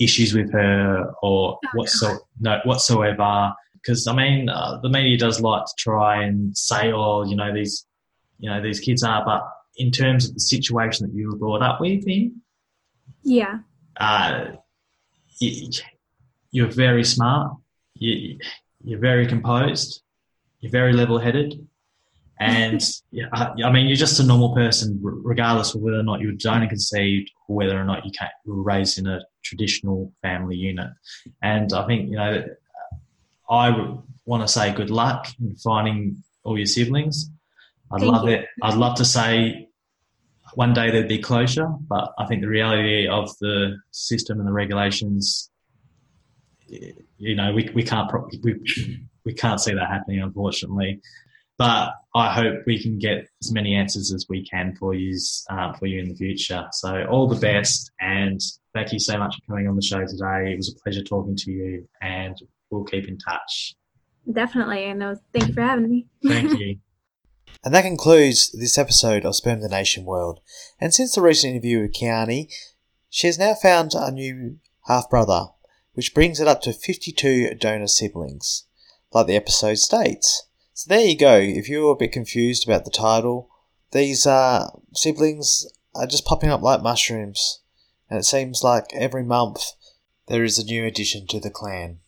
issues 0.00 0.34
with 0.34 0.50
her 0.52 1.12
or 1.22 1.58
whatso 1.74 2.18
no 2.40 2.58
whatsoever 2.64 3.52
because 3.74 4.06
I 4.06 4.14
mean, 4.14 4.48
uh, 4.48 4.78
the 4.82 4.88
media 4.90 5.16
does 5.16 5.40
like 5.40 5.64
to 5.64 5.72
try 5.78 6.22
and 6.22 6.56
say, 6.56 6.92
"Oh, 6.92 7.24
you 7.24 7.34
know, 7.34 7.52
these, 7.52 7.86
you 8.38 8.50
know, 8.50 8.62
these 8.62 8.78
kids 8.80 9.02
are," 9.02 9.24
but 9.24 9.42
in 9.76 9.90
terms 9.90 10.28
of 10.28 10.34
the 10.34 10.40
situation 10.40 11.06
that 11.06 11.14
you 11.16 11.30
were 11.30 11.36
brought 11.38 11.62
up 11.62 11.80
with, 11.80 12.06
in, 12.06 12.42
Yeah. 13.22 13.60
uh, 13.98 14.52
you, 15.38 15.70
you're 16.50 16.68
very 16.68 17.04
smart. 17.04 17.56
You, 17.94 18.38
you're 18.84 18.98
very 18.98 19.26
composed. 19.26 20.02
You're 20.60 20.72
very 20.72 20.92
level-headed, 20.92 21.66
and 22.40 22.82
yeah, 23.10 23.26
I, 23.34 23.52
I 23.64 23.70
mean, 23.70 23.86
you're 23.86 23.96
just 23.96 24.18
a 24.18 24.24
normal 24.24 24.54
person, 24.54 24.98
regardless 25.02 25.74
of 25.74 25.82
whether 25.82 25.98
or 25.98 26.02
not 26.02 26.20
you 26.20 26.28
were 26.28 26.34
donor 26.34 26.66
conceived 26.66 27.30
or 27.46 27.56
whether 27.56 27.78
or 27.78 27.84
not 27.84 28.04
you, 28.04 28.12
were 28.46 28.62
raised 28.62 28.98
in 28.98 29.06
a 29.06 29.20
traditional 29.44 30.12
family 30.22 30.56
unit. 30.56 30.88
And 31.42 31.72
I 31.74 31.86
think 31.86 32.08
you 32.08 32.16
know 32.16 32.44
I 33.50 33.94
want 34.24 34.42
to 34.42 34.48
say 34.48 34.72
good 34.72 34.90
luck 34.90 35.28
in 35.38 35.54
finding 35.56 36.22
all 36.44 36.56
your 36.56 36.66
siblings. 36.66 37.30
I'd 37.92 38.00
Thank 38.00 38.12
love 38.12 38.28
you. 38.28 38.36
it. 38.36 38.46
I'd 38.62 38.78
love 38.78 38.96
to 38.96 39.04
say 39.04 39.68
one 40.54 40.72
day 40.72 40.90
there'd 40.90 41.08
be 41.08 41.18
closure, 41.18 41.68
but 41.88 42.14
I 42.18 42.26
think 42.26 42.40
the 42.40 42.48
reality 42.48 43.06
of 43.06 43.36
the 43.40 43.76
system 43.90 44.38
and 44.38 44.48
the 44.48 44.52
regulations, 44.52 45.50
you 46.68 47.34
know, 47.34 47.52
we, 47.52 47.68
we 47.74 47.82
can't 47.82 48.08
pro- 48.08 48.28
we, 48.42 48.60
we 49.24 49.34
can't 49.34 49.60
see 49.60 49.74
that 49.74 49.88
happening, 49.88 50.22
unfortunately. 50.22 51.00
But 51.58 51.92
I 52.14 52.32
hope 52.32 52.62
we 52.66 52.82
can 52.82 52.98
get 52.98 53.28
as 53.40 53.52
many 53.52 53.74
answers 53.74 54.12
as 54.12 54.26
we 54.28 54.44
can 54.44 54.74
for 54.76 54.94
you 54.94 55.16
uh, 55.48 55.72
for 55.74 55.86
you 55.86 56.00
in 56.00 56.08
the 56.08 56.16
future. 56.16 56.66
So 56.72 57.04
all 57.04 57.28
the 57.28 57.38
best, 57.38 57.90
and 58.00 58.40
thank 58.74 58.92
you 58.92 58.98
so 58.98 59.16
much 59.16 59.36
for 59.36 59.52
coming 59.52 59.68
on 59.68 59.76
the 59.76 59.82
show 59.82 60.00
today. 60.00 60.52
It 60.52 60.56
was 60.56 60.74
a 60.74 60.82
pleasure 60.82 61.04
talking 61.04 61.36
to 61.36 61.50
you, 61.50 61.88
and 62.02 62.36
we'll 62.70 62.84
keep 62.84 63.06
in 63.06 63.16
touch. 63.18 63.74
Definitely. 64.30 64.84
and 64.84 64.98
know. 64.98 65.16
Thank 65.32 65.48
you 65.48 65.54
for 65.54 65.62
having 65.62 65.90
me. 65.90 66.06
Thank 66.24 66.58
you. 66.58 66.78
And 67.64 67.74
that 67.74 67.82
concludes 67.82 68.50
this 68.52 68.78
episode 68.78 69.24
of 69.24 69.36
Sperm 69.36 69.60
Donation 69.60 70.04
World. 70.04 70.40
And 70.80 70.94
since 70.94 71.14
the 71.14 71.20
recent 71.20 71.52
interview 71.52 71.82
with 71.82 71.92
Kiani, 71.92 72.50
she 73.08 73.26
has 73.26 73.38
now 73.38 73.54
found 73.54 73.92
a 73.94 74.10
new 74.10 74.58
half 74.86 75.10
brother, 75.10 75.48
which 75.92 76.14
brings 76.14 76.40
it 76.40 76.48
up 76.48 76.62
to 76.62 76.72
52 76.72 77.54
donor 77.56 77.86
siblings, 77.86 78.64
like 79.12 79.26
the 79.26 79.36
episode 79.36 79.78
states. 79.78 80.46
So 80.80 80.88
there 80.88 81.04
you 81.04 81.14
go. 81.14 81.36
If 81.36 81.68
you're 81.68 81.92
a 81.92 81.94
bit 81.94 82.10
confused 82.10 82.66
about 82.66 82.86
the 82.86 82.90
title, 82.90 83.50
these 83.92 84.26
uh, 84.26 84.70
siblings 84.94 85.66
are 85.94 86.06
just 86.06 86.24
popping 86.24 86.48
up 86.48 86.62
like 86.62 86.80
mushrooms, 86.80 87.60
and 88.08 88.18
it 88.18 88.24
seems 88.24 88.64
like 88.64 88.86
every 88.94 89.22
month 89.22 89.62
there 90.26 90.42
is 90.42 90.58
a 90.58 90.64
new 90.64 90.86
addition 90.86 91.26
to 91.26 91.38
the 91.38 91.50
clan. 91.50 91.98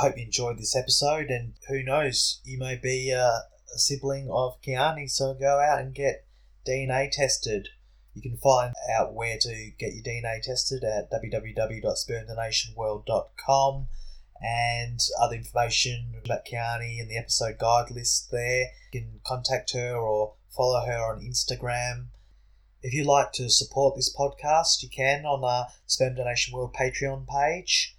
Hope 0.00 0.16
you 0.16 0.24
enjoyed 0.24 0.56
this 0.56 0.74
episode, 0.74 1.26
and 1.26 1.52
who 1.68 1.82
knows, 1.82 2.40
you 2.42 2.58
may 2.58 2.74
be 2.74 3.12
uh, 3.12 3.40
a 3.74 3.78
sibling 3.78 4.30
of 4.30 4.58
Kiani, 4.62 5.10
so 5.10 5.34
go 5.34 5.60
out 5.60 5.82
and 5.82 5.94
get 5.94 6.24
DNA 6.66 7.10
tested. 7.10 7.68
You 8.14 8.22
can 8.22 8.38
find 8.38 8.72
out 8.90 9.12
where 9.12 9.36
to 9.42 9.72
get 9.78 9.92
your 9.92 10.04
DNA 10.04 10.40
tested 10.40 10.84
at 10.84 11.12
www.spermdonationworld.com 11.12 13.88
and 14.40 15.00
other 15.20 15.36
information 15.36 16.14
about 16.24 16.46
Kiani 16.46 17.00
and 17.00 17.10
the 17.10 17.18
episode 17.18 17.58
guide 17.58 17.90
list 17.90 18.30
there. 18.30 18.70
You 18.92 19.00
can 19.00 19.20
contact 19.24 19.72
her 19.72 19.96
or 19.96 20.34
follow 20.48 20.84
her 20.84 21.12
on 21.12 21.20
Instagram. 21.20 22.06
If 22.82 22.94
you'd 22.94 23.06
like 23.06 23.32
to 23.32 23.50
support 23.50 23.96
this 23.96 24.14
podcast, 24.14 24.82
you 24.82 24.88
can 24.88 25.26
on 25.26 25.44
our 25.44 25.66
Sperm 25.86 26.14
Donation 26.14 26.54
World 26.54 26.74
Patreon 26.74 27.26
page. 27.26 27.96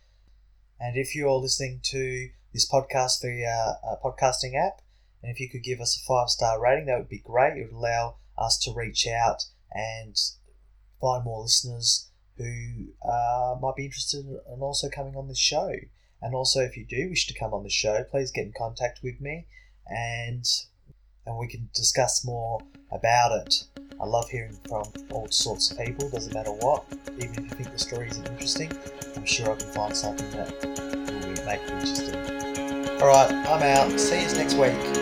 And 0.80 0.98
if 0.98 1.16
you're 1.16 1.32
listening 1.38 1.82
to 1.84 2.30
this 2.54 2.70
podcast 2.70 3.22
via 3.22 3.78
a 3.84 3.98
podcasting 4.04 4.56
app, 4.56 4.82
and 5.22 5.32
if 5.32 5.40
you 5.40 5.50
could 5.50 5.64
give 5.64 5.80
us 5.80 5.96
a 5.96 6.04
five 6.04 6.30
star 6.30 6.60
rating, 6.60 6.88
that 6.88 6.98
would 6.98 7.10
be 7.10 7.20
great. 7.20 7.58
It 7.58 7.72
would 7.72 7.78
allow 7.78 8.16
us 8.38 8.58
to 8.60 8.74
reach 8.74 9.06
out 9.08 9.46
and 9.72 10.20
find 11.00 11.24
more 11.24 11.44
listeners 11.44 12.10
who 12.38 12.88
uh, 13.08 13.56
might 13.62 13.76
be 13.76 13.86
interested 13.86 14.26
in 14.26 14.62
also 14.62 14.90
coming 14.90 15.16
on 15.16 15.28
this 15.28 15.38
show. 15.38 15.72
And 16.22 16.36
also, 16.36 16.62
if 16.62 16.78
you 16.78 16.86
do 16.86 17.10
wish 17.10 17.28
to 17.28 17.34
come 17.34 17.54
on 17.54 17.64
the 17.64 17.70
show, 17.70 18.04
please 18.10 18.32
get 18.32 18.46
in 18.46 18.54
contact 18.58 19.00
with 19.04 19.20
me, 19.20 19.48
and 19.88 20.46
and 21.26 21.38
we 21.38 21.48
can 21.48 21.70
discuss 21.74 22.26
more 22.26 22.60
about 22.92 23.32
it. 23.46 23.64
I 24.00 24.06
love 24.06 24.30
hearing 24.30 24.58
from 24.68 24.84
all 25.12 25.28
sorts 25.30 25.72
of 25.72 25.78
people. 25.78 26.10
Doesn't 26.10 26.34
matter 26.34 26.52
what, 26.52 26.86
even 27.18 27.36
if 27.38 27.44
you 27.44 27.50
think 27.50 27.72
the 27.72 27.80
story 27.80 28.08
isn't 28.08 28.28
interesting, 28.28 28.72
I'm 29.16 29.26
sure 29.26 29.52
I 29.52 29.56
can 29.56 29.72
find 29.74 29.96
something 29.96 30.30
that 30.32 30.64
will 30.66 31.46
make 31.46 31.62
you 31.62 31.76
interested. 31.76 33.02
All 33.02 33.08
right, 33.08 33.32
I'm 33.32 33.64
out. 33.64 34.00
See 34.00 34.22
you 34.22 34.34
next 34.34 34.56
week. 34.56 35.01